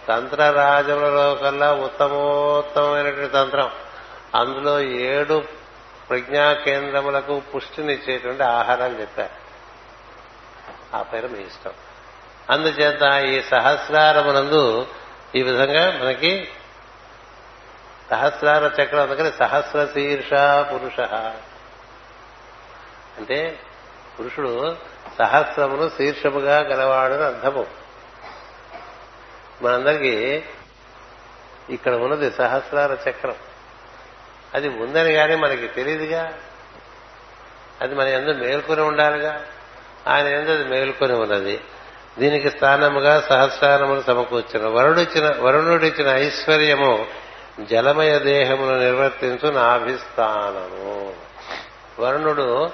[0.08, 3.70] తంత్రరాజములలో కల్లా ఉత్తమోత్తమైనటువంటి తంత్రం.
[4.34, 5.44] అందులో ఏడు
[6.08, 9.46] ప్రజ్ఞా కేంద్రములకు పుష్టినిచ్చేటువంటి ఆహారం చెప్పారు.
[10.96, 11.72] ఆ పేరు మీ ఇష్టం.
[12.50, 14.86] అందుచేత ఈ సహస్రారమునందు
[15.34, 16.52] ఈ విధంగా మనకి
[18.10, 20.30] సహస్రార చక్రం అందుకని సహస్ర శీర్ష
[20.72, 21.00] పురుష.
[23.18, 23.60] అంటే
[24.20, 24.76] పురుషుడు
[25.18, 27.66] సహస్రమును శీర్షముగా గలవాడు అర్థము.
[29.62, 30.42] మనందరికీ
[31.70, 33.34] ఇక్కడ ఉన్నది సహస్రార చక్రం.
[34.54, 36.34] అది ఉందని కానీ మనకి తెలియదుగా
[37.80, 39.44] అది మన ఎందు మేల్కొని ఉండాలిగా.
[40.06, 41.60] ఆయన ఎందు అది మేల్కొని ఉన్నది.
[42.18, 47.06] దీనికి స్థానముగా సహస్రారములు సమకూర్చిన వరుడిచ్చిన వరుణుడిచ్చిన ఐశ్వర్యము
[47.70, 51.14] జలమయ దేహమును నిర్వర్తించు నాభిస్థానము
[52.00, 52.70] వరుణుడు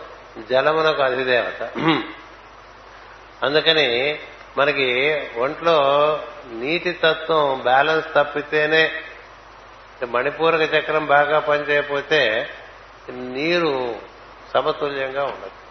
[0.50, 1.70] జలమునకు అధిదేవత.
[3.42, 4.18] అందుకని
[4.58, 4.88] మనకి
[5.36, 5.78] ఒంట్లో
[6.52, 8.92] నీటి తత్వం బ్యాలెన్స్ తప్పితేనే
[10.08, 12.50] మణిపూరక చక్రం బాగా పనిచేయకపోతే
[13.10, 13.96] నీరు
[14.54, 15.62] సమతుల్యంగా ఉండదు.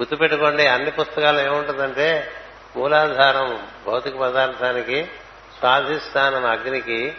[0.00, 2.32] గుర్తుపెట్టుకోండి అన్ని పుస్తకాలు ఏముంటుందంటే
[2.76, 5.04] మూలాధారం భౌతిక పదార్థానికి
[5.58, 7.14] స్వాధిష్టానం అగ్నికి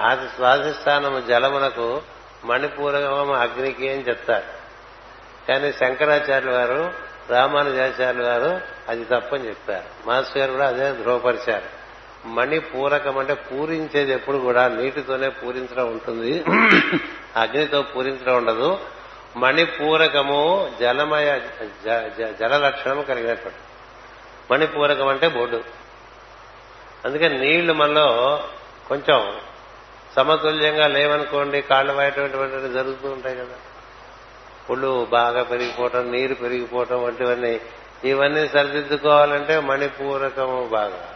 [0.00, 2.02] ఆది స్వాధిష్టానము జలమునకు
[2.44, 4.44] మణిపూరకం అగ్నికి అని చెప్తారు.
[5.48, 6.94] కానీ శంకరాచార్యుల వారు
[7.30, 10.08] రామానుజాచార్యుల వారు అది తప్పని చెప్పారు.
[10.08, 11.84] మాస్టర్ గారు కూడా అదే ధృవపరిచారు
[12.28, 16.44] మణిపూరకం అంటే పూరించేది ఎప్పుడు కూడా నీటితోనే పూరించడం ఉంటుంది.
[17.36, 18.78] అగ్నితో పూరించడం ఉండదు.
[19.36, 21.40] మణిపూరకము జలమయ
[22.40, 23.58] జల లక్షణము కలిగినటువంటి.
[24.50, 25.64] మణిపూరకం అంటే బొడ్డు.
[27.04, 28.44] అందుకని నీళ్ళు మనలో
[28.88, 29.40] కొంచెం
[30.16, 33.73] సమతుల్యంగా లేవనుకోండి కాళ్ళు వాయటటువంటి జరుగుతూ ఉంటాయి కదా.
[34.70, 37.60] పుళ్ళు బాగా పెరిగిపోవటం నీరు పెరిగిపోవటం వంటివన్నీ.
[38.04, 41.14] ఇవన్నీ సరిదిద్దుకోవాలంటే మణిపూరకము బాగా.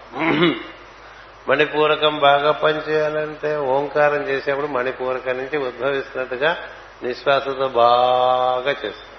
[1.49, 6.57] మణిపూరకం బాగా పనిచేయాలంటే ఓంకారం చేసేప్పుడు మణిపూరకం నుంచి ఉద్భవిస్తున్నట్టుగా
[7.03, 9.15] నిశ్వాసతో బాగా చేస్తాం.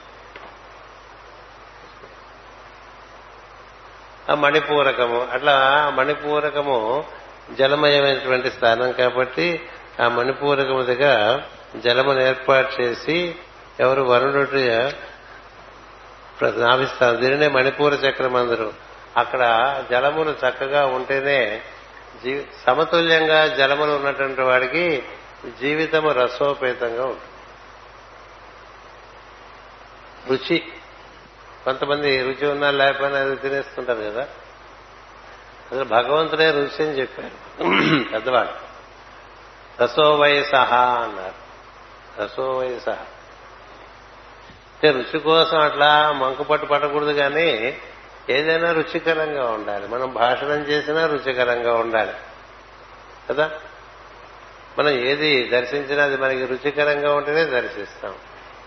[4.31, 5.55] ఆ మణిపూరకము అట్లా
[5.95, 7.03] మణిపూరకము
[7.57, 9.69] జలమయమైనటువంటి స్థానం కాబట్టి
[10.01, 11.41] ఆ మణిపూరకము దగ్గర
[11.79, 13.35] జలమును ఏర్పాటు చేసి
[13.79, 14.55] ఎవరు వరుణుడు
[16.59, 17.17] నాభిస్తారు.
[17.17, 18.73] దీనినే మణిపూర చక్రం అందరు.
[19.17, 19.41] అక్కడ
[19.91, 21.61] జలములు చక్కగా ఉంటేనే
[22.67, 25.03] సమతుల్యంగా జలములు ఉన్నటువంటి వాడికి
[25.59, 27.25] జీవితము రసోపేతంగా ఉంటుంది.
[30.29, 30.63] రుచి.
[31.65, 34.21] కొంతమంది రుచి ఉన్నా లేకపోయినా అది తినేస్తుంటారు కదా.
[35.71, 37.63] అసలు భగవంతుడే రుచి అని చెప్పారు.
[38.11, 38.69] పెద్దవాడు
[39.83, 41.49] రసోవై సహా అన్నారు.
[42.23, 43.05] రసోవై సహా
[44.83, 47.77] అంటే రుచి కోసం అట్లా మంకు పట్టు పట్టకూడదు కానీ
[48.29, 49.87] ఏదైనా రుచికరంగా ఉండాలి.
[49.87, 52.11] మనం భాషణం చేసినా రుచికరంగా ఉండాలి.
[53.29, 53.51] కదా?
[54.79, 58.15] మనం ఏది దర్శించినా అది మనకి రుచికరంగా ఉంటేనే దర్శిస్తాం.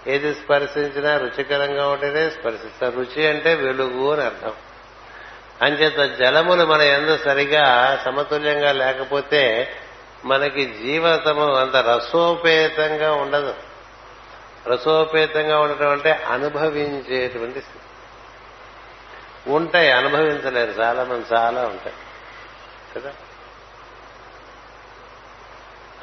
[0.06, 2.90] ఏది స్పర్శించినా రుచికరంగా ఉంటేనే స్పర్శిస్తాం.
[2.90, 4.52] రుచి అంటే వెలుగు అని అర్థం.
[5.62, 9.70] అంచేత జలములు మన ఎందు సరిగా సమతుల్యంగా లేకపోతే
[10.24, 13.54] మనకి జీవితము అంత రసోపేతంగా ఉండదు.
[14.68, 17.82] రసోపేతంగా ఉండటం అంటే అనుభవించేటువంటి స్థితి.
[19.52, 20.70] ఉంటాయి అనుభవించలేరు.
[20.70, 21.94] చాలా మంది చాలా ఉంటాయి.
[22.96, 23.12] కదా?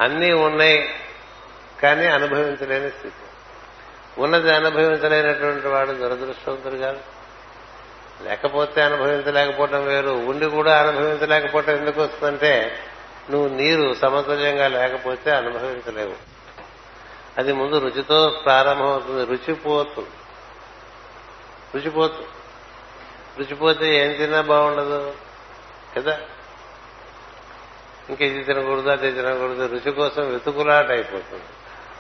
[0.02, 0.96] అన్నీ ఉన్నాయి
[1.84, 3.16] కానీ అనుభవించలేని స్థితి.
[4.18, 7.00] ఉన్నది అనుభవించలేనటువంటి వాడు దురదృష్టవంతుడు కాదు.
[8.24, 10.10] లేకపోతే అనుభవించలేకపోవటం వేరు.
[10.10, 12.80] ఉండి కూడా అనుభవించలేకపోవటం ఎందుకు వస్తుందంటే
[13.30, 16.39] నువ్వు నీరు సమతుల్యంగా లేకపోతే అనుభవించలేవు.
[17.38, 19.26] అది ముందు రుచితో ప్రారంభమవుతుంది.
[19.26, 20.10] రుచిపోతుంది
[21.76, 22.28] రుచిపోతుంది
[23.40, 25.14] రుచిపోతే ఏం తిన్నా బాగుండదు.
[25.98, 26.20] కదా?
[28.10, 29.66] ఇంక ఇది తినకూడదు అది తినకూడదు.
[29.66, 31.44] రుచి కోసం వెతుకులాట అయిపోతుంది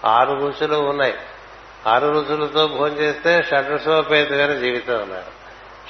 [0.05, 1.17] ఆరు రుచులు ఉన్నాయి.
[1.87, 5.39] ఆరు రుచులతో భోజనం చేస్తే షడ్రుసోపేతమైన జీవితం ఉన్నారు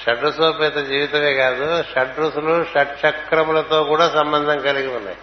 [0.06, 5.18] షడ్రుసోపేత జీవితమే కాదు షడ్రుసులు షట్చక్రములతో కూడా సంబంధం కలిగి ఉన్నాయి.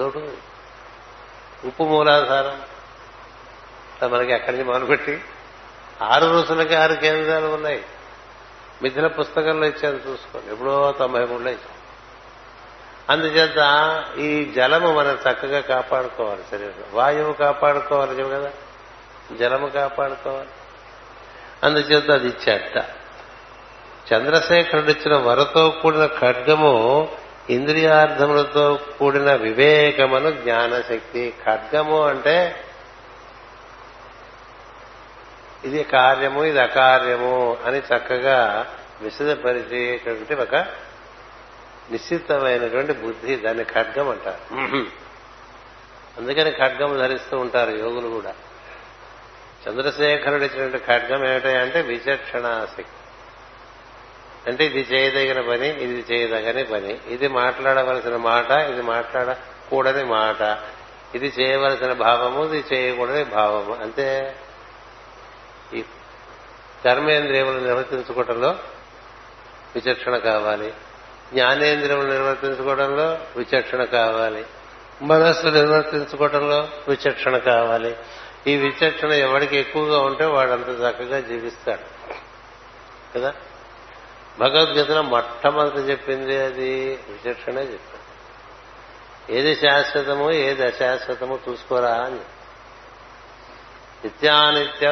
[0.00, 0.47] చూడు
[1.64, 2.62] ఉప్పు మూలాధారం.
[4.10, 5.24] మనకి అక్కడి నుంచి మొదలుపెట్టి
[6.02, 7.84] ఆరు రుసులకి ఆరు కేంద్రాలు ఉన్నాయి.
[8.82, 10.52] మిథిల పుస్తకంలో ఇచ్చాను చూసుకోండి.
[10.52, 11.78] ఎప్పుడో తొంభై మూడులో ఇచ్చాను.
[13.12, 13.58] అందుచేత
[14.18, 18.50] ఈ జలము మనం చక్కగా కాపాడుకోవాలి శరీరం వాయువు కాపాడుకోవాలి కదా.
[19.38, 20.48] జలము కాపాడుకోవాలి.
[21.62, 22.84] అందుచేత అది ఇచ్చేట
[24.14, 27.08] చంద్రశేఖరుడు ఇచ్చిన వరతో కూడిన ఖడ్గము
[27.50, 31.34] ఇంద్రియార్థములతో కూడిన వివేకమును జ్ఞానశక్తి.
[31.46, 32.64] ఖడ్గము అంటే
[35.64, 38.66] ఇది కార్యము ఇది అకార్యము అని చక్కగా
[39.00, 40.54] విశదపరిచేటువంటి ఒక
[41.90, 43.36] నిశ్చితమైనటువంటి బుద్ధి.
[43.36, 44.56] దాన్ని ఖడ్గం అంటారు.
[46.20, 48.34] అందుకని ఖడ్గం ధరిస్తూ ఉంటారు యోగులు కూడా.
[49.68, 53.07] చంద్రశేఖరుడు ఇచ్చినటువంటి ఖడ్గం ఏమిటంటే విచక్షణాశక్తి.
[54.48, 56.98] అంటే ఇది చేయదగిన పని ఇది చేయదగని పని.
[57.08, 60.58] ఇది మాట్లాడవలసిన మాట ఇది మాట్లాడకూడని మాట.
[61.14, 63.76] ఇది చేయవలసిన భావము ఇది చేయకూడని భావము.
[63.82, 64.36] అంతే.
[65.74, 65.84] ఈ
[66.84, 68.58] కర్మేంద్రియములు నిర్వర్తించుకోవటంలో
[69.76, 70.72] విచక్షణ కావాలి.
[71.32, 74.44] జ్ఞానేంద్రియములు నిర్వర్తించుకోవడంలో విచక్షణ కావాలి.
[75.02, 77.96] మనస్సు నిర్వర్తించుకోవడంలో విచక్షణ కావాలి.
[78.46, 82.14] ఈ విచక్షణ ఎవరికి ఎక్కువగా ఉంటే వాడంత చక్కగా జీవిస్తాడు.
[83.18, 83.34] కదా?
[84.38, 87.98] భగవద్గీతలో మొట్టమొదటి చెప్పింది అది విచక్షణే చెప్పింది
[89.30, 92.20] ఏది శాశ్వతము ఏది అశాశ్వతము చూసుకోరా అని.
[94.04, 94.88] నిత్యానిత్య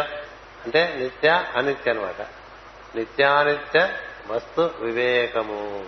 [0.64, 2.27] అంటే నిత్య అనిత్య అనమాట
[2.97, 3.89] నిత్యానిత్య
[4.31, 5.86] వస్తు వివేకము.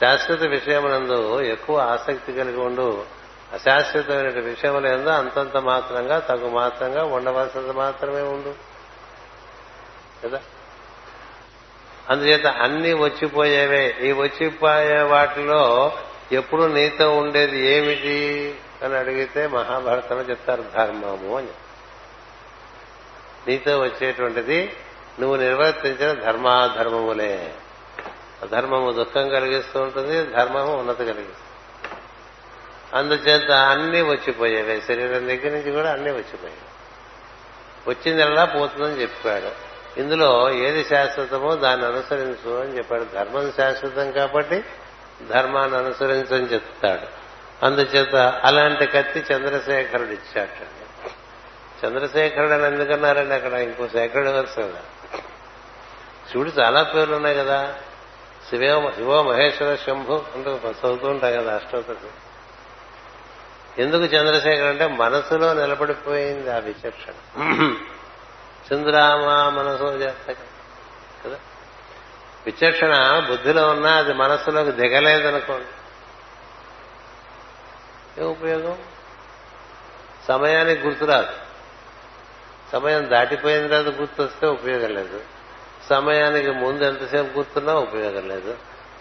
[0.00, 3.04] శాశ్వత విషయమునందు ఎక్కువ ఆసక్తి కలిగి ఉండు.
[3.52, 8.54] అశాశ్వతమైన విషయములందు అంతంత మాత్రంగా తగు మాత్రంగా ఉండవలసినది మాత్రమే ఉండు.
[10.26, 10.40] కదా?
[12.10, 13.96] అందుచేత అన్ని వచ్చిపోయేవే.
[14.02, 15.92] ఈ వచ్చిపోయే వాటిలో
[16.32, 18.54] ఎప్పుడు నీతో ఉండేది ఏమిటి
[18.84, 21.48] అని అడిగితే మహాభారతంలో చెప్తారు ధర్మము అని.
[23.48, 24.76] నీతో వచ్చేటువంటిది
[25.20, 27.54] నువ్వు నిర్వర్తించిన ధర్మాధర్మములే.
[28.42, 31.96] అధర్మము దుఃఖం కలిగిస్తూ ఉంటుంది ధర్మము ఉన్నత కలిగిస్తుంది.
[32.94, 34.80] అందుచేత అన్ని వచ్చిపోయేవే.
[34.80, 36.60] శరీరం దగ్గర నుంచి కూడా అన్ని వచ్చిపోయాయి
[37.88, 39.69] వచ్చిందల్లా పోతుందని చెప్పాడు.
[39.96, 43.06] ఇందులో ఏది శాశ్వతమో దాన్ని అనుసరించు అని చెప్పాడు.
[43.14, 44.64] ధర్మం శాశ్వతం కాబట్టి
[45.28, 47.06] ధర్మాన్ని అనుసరించని చెప్తాడు.
[47.66, 48.14] అందుచేత
[48.44, 50.48] అలాంటి కత్తి చంద్రశేఖరుడు ఇచ్చాట
[51.84, 53.52] చంద్రశేఖరుడు అని ఎందుకన్నారండి అక్కడ?
[53.52, 54.56] ఇంకో శేఖరుడు వరుస
[56.30, 57.74] శివుడు చాలా పేర్లు ఉన్నాయి కదా.
[58.50, 62.08] శివో శివో మహేశ్వర శంభు అంటూ చదువుతూ ఉంటాయి కదా అష్టోత్తరం
[63.78, 67.12] ఎందుకు చంద్రశేఖర్ అంటే మనసులో నిలబడిపోయింది ఆ విచక్షణ.
[68.74, 70.14] చంద్రామ మనసు
[71.24, 71.36] కదా.
[72.46, 75.66] విచక్షణ బుద్ధిలో ఉన్నా అది మనస్సులోకి దిగలేదనుకోండి.
[78.22, 78.78] ఏ ఉపయోగం?
[80.28, 81.28] సమయానికి గుర్తురాదు.
[82.72, 85.20] సమయం దాటిపోయిన తర్వాత గుర్తొస్తే ఉపయోగం లేదు.
[85.90, 88.56] సమయానికి ముందు ఎంతసేపు గుర్తున్నా ఉపయోగం లేదు.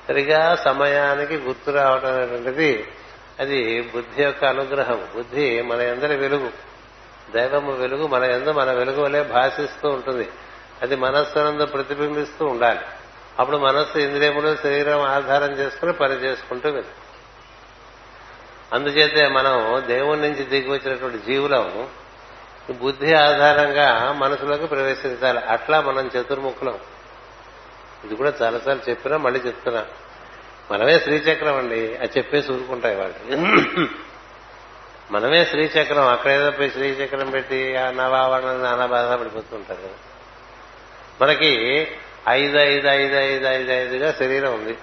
[0.08, 2.92] సరిగా సమయానికి గుర్తు రావడం అనేటువంటిది
[3.40, 5.08] అది బుద్ధి యొక్క అనుగ్రహం.
[5.16, 6.69] బుద్ధి మన అందరి వెలుగు.
[7.34, 10.30] దైవము వెలుగు మన ఎందు మన వెలుగు వలె భాషిస్తూ ఉంటుంది.
[10.82, 12.80] అది మనస్సునందు ప్రతిబింబిస్తూ ఉండాలి.
[13.40, 16.96] అప్పుడు మనస్సు ఇంద్రియములు శరీరం ఆధారం చేసుకుని పని చేసుకుంటూ వెళ్తుంది
[18.74, 21.88] అందుచేతే మనం దేవుడి నుంచి దిగి వచ్చినటువంటి జీవులం
[22.82, 25.40] బుద్ధి ఆధారంగా మనసులోకి ప్రవేశించాలి.
[25.40, 26.80] అట్లా మనం చతుర్ముఖులం.
[28.06, 29.86] ఇది కూడా చాలాసార్లు చెప్పినా మళ్ళీ చెప్తున్నా.
[30.72, 31.98] మనమే శ్రీచక్రం అండి.
[31.98, 33.40] అది చెప్పేసి ఊరుకుంటాయి వాళ్ళు
[35.12, 39.90] మనమే శ్రీచక్రం అక్కడేదో పోయి శ్రీచక్రం పెట్టి ఆ నవావరణ నానా బాధ పడిపోతుంటారు కదా.
[41.22, 41.88] మనకి
[42.30, 44.78] ఐదు ఐదు ఐదు ఐదు ఐదు ఐదుగా శరీరం ఉంది.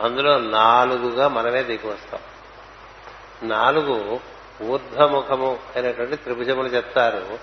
[0.00, 2.20] అందులో నాలుగుగా మనమే దిగి వస్తాం.
[3.48, 4.20] నాలుగు
[4.62, 7.38] ఊర్ధ్వముఖము అయినటువంటి త్రిభుజములు చెప్తారు.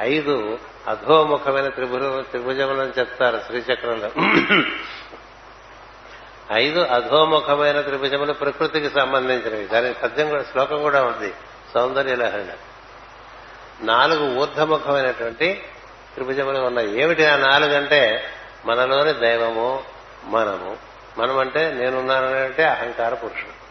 [0.00, 0.58] ఐదు
[0.88, 4.10] అధోముఖమైన త్రిభుజములను చెప్తారు శ్రీచక్రంలో.
[6.52, 9.64] ఐదు అధోముఖమైన త్రిభుజములు ప్రకృతికి సంబంధించినవి.
[9.64, 11.34] దానికి పద్యం కూడా శ్లోకం కూడా ఉంది.
[11.74, 12.46] సౌందర్య లహరణ
[13.80, 15.64] నాలుగు ఊర్ధముఖమైనటువంటి
[16.14, 17.02] త్రిభుజములు ఉన్నాయి.
[17.02, 18.24] ఏమిటి ఆ నాలుగు అంటే
[18.66, 19.82] మనలోని దైవము
[20.24, 20.76] మనము.
[21.18, 23.66] మనం అంటే నేనున్నానంటే అహంకార పురుషుడు.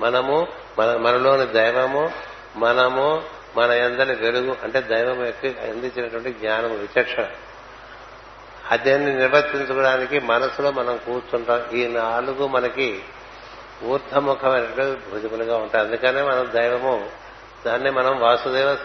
[0.00, 0.46] మనము
[0.78, 2.10] మన మనలోని దైవము
[2.56, 3.22] మనము
[3.56, 7.26] మన ఎందరి వెలుగు అంటే దైవం యొక్క అందించినటువంటి జ్ఞానము విచక్షణ.
[8.70, 11.70] అదేన్ని నిర్వర్తించుకోవడానికి మనసులో మనం కూర్చుంటాం.
[11.72, 13.02] ఈ నాలుగు మనకి
[13.84, 15.84] ఊర్ధముఖమైనటువంటి భుజములుగా ఉంటాయి.
[15.84, 17.10] అందుకనే మనం దైవము
[17.66, 18.76] దాన్ని మనం వాసుదేవ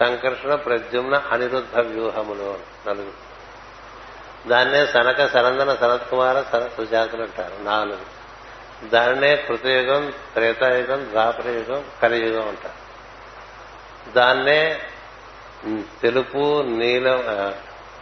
[0.00, 2.58] సంకర్షణ ప్రద్యుమ్న అనిరుద్ధ వ్యూహములు
[2.88, 3.30] నలుగురు
[4.48, 6.42] దాన్నే సనక సనందన సనత్ కుమార
[6.76, 8.20] సుజాతులు అంటారు నాలుగు.
[8.88, 12.80] దాన్నే కృతయుగం త్రేతాయుగం ద్వాపరయుగం కలియుగం అంటారు.
[14.12, 14.78] దాన్నే
[16.02, 17.18] తెలుపు నీలం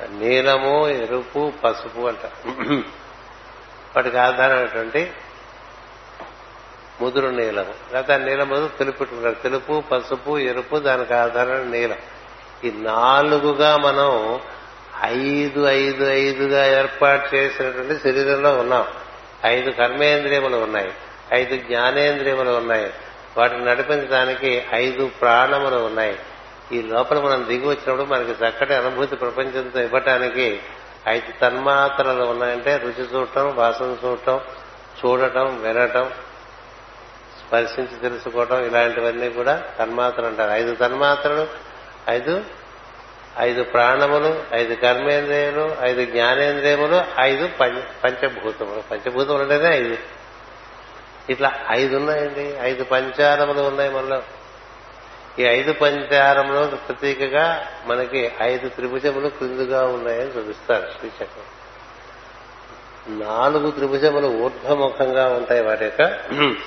[0.07, 2.27] నీలము ఎరుపు పసుపు అంట.
[3.97, 5.11] వాటికి ఆధారమైనటువంటి
[7.01, 7.75] ముదురు నీలము.
[7.93, 11.97] లేకపోతే ఆ నీలం ముదురు తెలుపుకుంటారు తెలుపు పసుపు ఎరుపు దానికి ఆధారమైన నీలం.
[12.65, 14.41] ఈ నాలుగుగా మనం
[15.05, 18.87] ఐదు ఐదు ఐదుగా ఏర్పాటు చేసినటువంటి శరీరంలో ఉన్నాం.
[19.45, 20.93] ఐదు కర్మేంద్రియములు ఉన్నాయి.
[21.35, 22.93] ఐదు జ్ఞానేంద్రియములు ఉన్నాయి.
[23.37, 26.19] వాటిని నడిపించడానికి ఐదు ప్రాణములు ఉన్నాయి.
[26.73, 30.62] ఈ లోపల మనం దిగి వచ్చినప్పుడు మనకి చక్కటి అనుభూతి ప్రపంచంతో ఇవ్వటానికి
[31.09, 34.40] ఐదు తన్మాత్రలు ఉన్నాయంటే రుచి చూడటం వాసన చూడటం
[35.05, 36.11] చూడటం వినటం
[37.39, 40.51] స్పర్శించి తెలుసుకోవటం ఇలాంటివన్నీ కూడా తన్మాత్రలు అంటారు.
[40.51, 41.49] ఐదు తన్మాత్రలు
[42.09, 42.45] ఐదు
[43.39, 47.49] ఐదు ప్రాణములు ఐదు కర్మేంద్రియములు ఐదు జ్ఞానేంద్రియములు ఐదు
[48.05, 48.82] పంచభూతములు.
[48.90, 49.97] పంచభూతములు అంటేనే ఐదు.
[51.31, 52.55] ఇట్లా ఐదు ఉన్నాయండి.
[52.61, 54.23] ఐదు పంచారములు ఉన్నాయి మనలో.
[55.39, 61.44] ఈ ఐదు పంచారంలో ప్రతీకగా మనకి ఐదు త్రిభుజములు క్రిందుగా ఉన్నాయని చూపిస్తారు శ్రీచక్రం
[63.19, 66.20] నాలుగు త్రిభుజములు ఊర్ధ్వముఖంగా ఉంటాయి వాటి యొక్క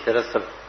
[0.03, 0.61] శిరస్సులు.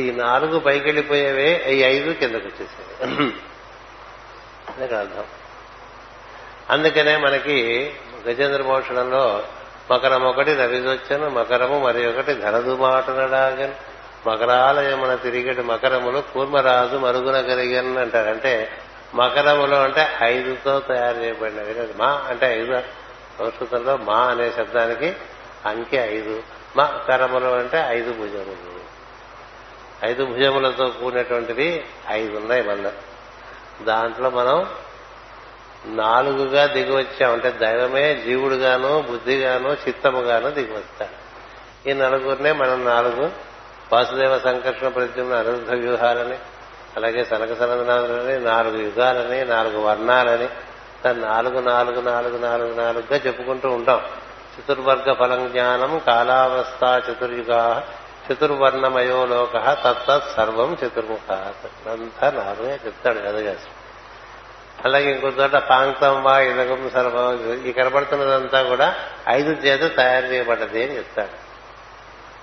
[0.00, 5.24] ఈ నాలుగు పైకెళ్ళిపోయేవే ఈ ఐదు కిందకు వచ్చేసేవి అర్థం.
[6.70, 7.92] అందుకనే మనకి
[8.28, 9.42] గజేంద్ర భూషణంలో
[9.90, 13.87] మకరం ఒకటి రవిదొచ్చను మకరము మరి ఒకటి ధనదుమాటనడాగను
[14.26, 18.28] మకరాలయమున తిరిగటి మకరములు కూర్మరాజు మరుగున కలిగన్ అంటారు.
[18.28, 18.70] అంటే
[19.14, 22.80] మకరములు అంటే ఐదుతో తయారు చేయబడినవి మా అంటే ఐదు
[23.38, 25.16] సంస్కృతంలో మా అనే శబ్దానికి
[25.66, 26.42] అంకె ఐదు.
[26.76, 28.78] మా కరములు అంటే ఐదు భుజములు.
[30.04, 32.90] ఐదు భుజములతో కూడినటువంటివి ఐదు ఉన్నాయి మళ్ళీ.
[33.84, 34.68] దాంట్లో మనం
[35.86, 41.28] నాలుగుగా దిగి వచ్చాం అంటే దైవమే జీవుడుగాను బుద్ధిగాను చిత్తముగాను దిగి వస్తాడు
[41.88, 43.47] ఈ నలుగురినే మనం నాలుగు
[43.92, 46.38] వాసుదేవ సంకర్షణ ప్రత్యున్న అనురుద్ధ వ్యూహాలని
[46.96, 50.48] అలాగే సనక సనందనాథులని నాలుగు యుగాలని నాలుగు వర్ణాలని
[51.20, 54.02] నాలుగు నాలుగు నాలుగు నాలుగు నాలుగుగా చెప్పుకుంటూ ఉంటాం.
[54.60, 57.88] చతుర్వర్గ ఫలం జ్ఞానం కాలావస్థ చతుర్యుగా
[58.32, 61.32] చతుర్వర్ణమయో లోక తత్తత్ సర్వం చతుర్ముఖ.
[61.88, 63.68] అంతా నాలుగే చెప్తాడు కదగాసి
[64.84, 68.94] అలాగే ఇంకో చోట పాంక్తం వా ఇదగం సర్వం ఈ కనబడుతున్నదంతా కూడా
[69.28, 71.47] ఐదు చేత తయారు చేయబడ్డది అని చెప్తాడు.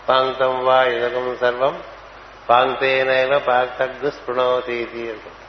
[0.09, 1.83] పాంక్తం వా ఇదగం సర్వం
[2.49, 5.45] పాంక్తేనైవ పాక్తగ్గు స్పృణవతి అంటారు.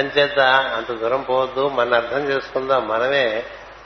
[0.00, 0.38] అంచేత
[0.76, 2.88] అంత దూరం పోవద్దు మనం అర్థం చేసుకుందాం.
[2.88, 3.42] మనమే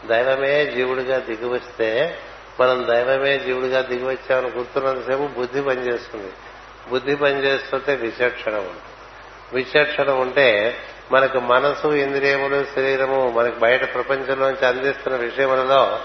[0.06, 2.18] దైవమే జీవుడిగా దిగువస్తే
[2.60, 6.32] మనం దైవమే జీవుడిగా దిగివచ్చామని గుర్తున్నంతసేపు బుద్ధి పనిచేస్తుంది.
[6.90, 8.82] బుద్ధి పనిచేస్తుంటే విచక్షణ ఉంటుంది.
[9.52, 10.76] విచక్షణ ఉంటే
[11.12, 16.00] మనకు మనసు ఇంద్రియములు శరీరము మనకు బయట ప్రపంచంలోంచి అందిస్తున్న విషయములలో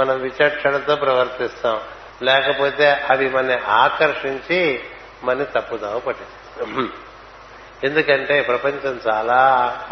[0.00, 1.80] మనం విచక్షణతో ప్రవర్తిస్తాం.
[2.22, 4.80] లేకపోతే అవి మన ఆకర్షించి
[5.24, 6.92] మన తప్పుదావ పట్టిస్తాం
[7.84, 9.36] ఎందుకంటే ప్రపంచం చాలా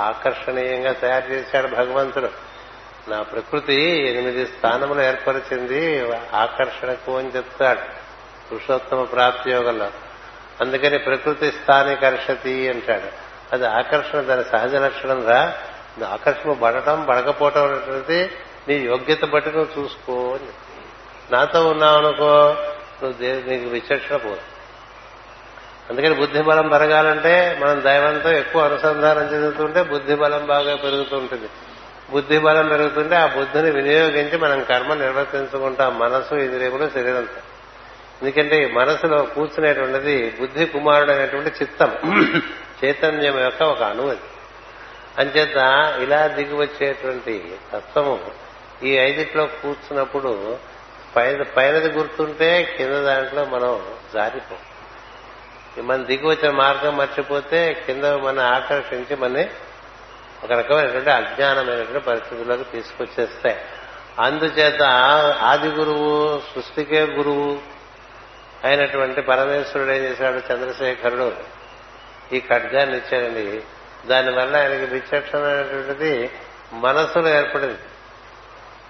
[0.00, 2.28] ఆకర్షణీయంగా తయారు చేశాడు భగవంతుడు.
[3.08, 7.80] నా ప్రకృతి ఎనిమిది స్థానములు ఏర్పరిచింది ఆకర్షణకు అని చెప్తాడు
[8.50, 9.90] పురుషోత్తమ ప్రాప్తి యోగంలో.
[10.60, 13.24] అందుకని ప్రకృతి స్థానికర్షతి అంటాడు.
[13.52, 15.54] అది ఆకర్షణ దాని సహజ లక్షణం రా.
[16.08, 18.30] ఆకర్షణ పడటం పడకపోవటం అనేటువంటి
[18.68, 20.50] నీ యోగ్యత బట్టి నువ్వు చూసుకో అని
[21.32, 22.56] నాతో ఉన్నావు అనుకో
[23.02, 24.40] నువ్వు నీకు విచక్షణ పోదు.
[25.90, 31.48] అందుకని బుద్ధి బలం పెరగాలంటే మనం దైవంతో ఎక్కువ అనుసంధానం చెందుతుంటే బుద్ధి బలం బాగా పెరుగుతుంటుంది
[32.10, 35.98] బుద్ధి బలం పెరుగుతుంటే ఆ బుద్ధిని వినియోగించి మనం కర్మ నిర్వర్తించుకుంటాం.
[35.98, 37.40] మనసు ఇంద్రియములు శరీరంతో.
[38.22, 41.92] ఎందుకంటే ఈ మనసులో కూర్చునేటువంటిది బుద్ధి కుమారుడు అనేటువంటి చిత్తం.
[42.84, 44.20] చైతన్యం యొక్క ఒక అణువది
[45.18, 45.56] అంచేత
[46.02, 48.18] ఇలా దిగి వచ్చేటువంటి తత్వము
[48.82, 50.56] ఈ ఐదిట్లో కూర్చున్నప్పుడు
[51.16, 53.82] పైన పైనది గుర్తుంటే కింద దాంట్లో మనం
[54.14, 54.58] జారిపోం.
[55.86, 59.46] మన దిగి వచ్చిన మార్గం మర్చిపోతే కింద మన ఆకర్షించి మన
[60.44, 63.56] ఒక రకమైనటువంటి అజ్ఞానమైనటువంటి పరిస్థితుల్లోకి తీసుకొచ్చేస్తాయి.
[64.18, 64.82] అందుచేత
[65.42, 67.58] ఆది గురువు సృష్టికే గురువు
[68.64, 70.36] అయినటువంటి పరమేశ్వరుడు ఏం చేశాడు?
[70.36, 71.32] చంద్రశేఖరుడు
[72.32, 73.62] ఈ ఖడ్గాన్ని ఇచ్చాడండి.
[74.08, 76.30] దానివల్ల ఆయనకి విచక్షణ అనేటువంటిది
[76.72, 77.78] మనసులో ఏర్పడింది.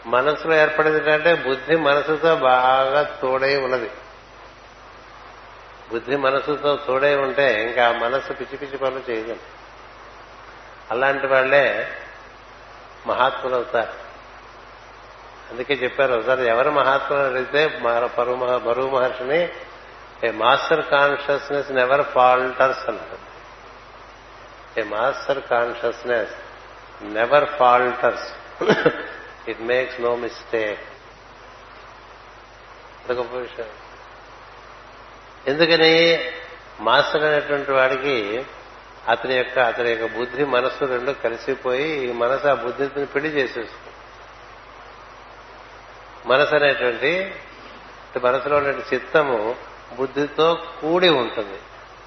[0.07, 3.91] మనసులో ఏర్పడింది అంటే బుద్ధి మనసుతో బాగా తోడై ఉన్నది.
[5.93, 9.37] బుద్ధి మనసుతో తోడై ఉంటే ఇంకా మనసు పిచ్చి పిచ్చి పనులు చేయదు.
[10.91, 11.65] అలాంటి వాళ్ళే
[13.07, 13.93] మహాత్ములు అవుతారు
[15.51, 17.63] అందుకే చెప్పారు ఒకసారి ఎవరు మహాత్ములు అడిగితే
[18.67, 19.41] బరువు మహర్షిని
[20.25, 23.19] a master consciousness never falters అన్నారు
[24.81, 26.35] a master consciousness
[27.03, 28.29] never falters.
[29.49, 30.81] It makes no mistake
[33.11, 33.67] అదొక విషయం
[35.47, 36.25] ఎందుకని
[36.81, 38.45] మాస్టర్ అనేటువంటి వాడికి
[39.09, 43.95] అతని యొక్క అతని యొక్క బుద్ధి మనస్సు రెండు కలిసిపోయి ఈ మనసు ఆ బుద్ధిని పెళ్ళి చేసేస్తుంది
[46.27, 47.35] మనసు అనేటువంటి
[48.23, 49.57] మనసులో ఉన్న చిత్తము
[49.93, 51.59] బుద్ధితో కూడి ఉంటుంది.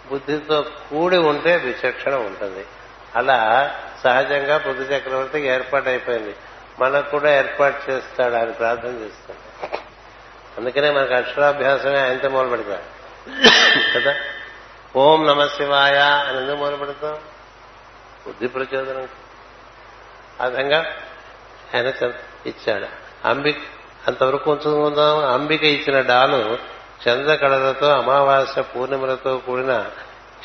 [0.07, 2.65] బుద్ధితో కూడి ఉంటే విచక్షణ ఉంటుంది.
[3.15, 3.39] అలా
[4.03, 6.35] సహజంగా బుద్ధి చక్రవర్తికి ఏర్పాటు అయిపోయింది
[6.79, 9.77] మనకు కూడా ఏర్పాటు చేస్తాడు ఆయన ప్రార్థన చేస్తాడు.
[10.57, 12.81] అందుకనే మనకు అక్షరాభ్యాసమే ఆయనతో మొదలు పెడతాం
[13.95, 14.15] కదా?
[14.95, 17.13] ఓం నమ శివాయ అని ఎందుకు మొదలు పెడతాం
[18.27, 19.07] బుద్ధి ప్రచోదనం.
[20.41, 20.85] ఆ విధంగా
[21.75, 22.11] ఆయన
[22.45, 22.85] ఇచ్చాడు.
[23.27, 23.57] అంబిక
[24.07, 26.57] అంతవరకు ఉంచుకుందాం అంబిక ఇచ్చిన డాలు
[27.07, 29.85] చంద్రకళలతో అమావాస్య పూర్ణిమలతో కూడిన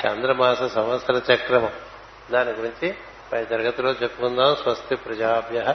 [0.06, 1.70] చంద్రమాస సంవత్సర చక్రము.
[2.32, 2.94] దాని గురించి
[3.32, 4.56] పై తరగతిలో చెప్పుకుందాం.
[4.56, 5.74] స్వస్తి ప్రజాభ్య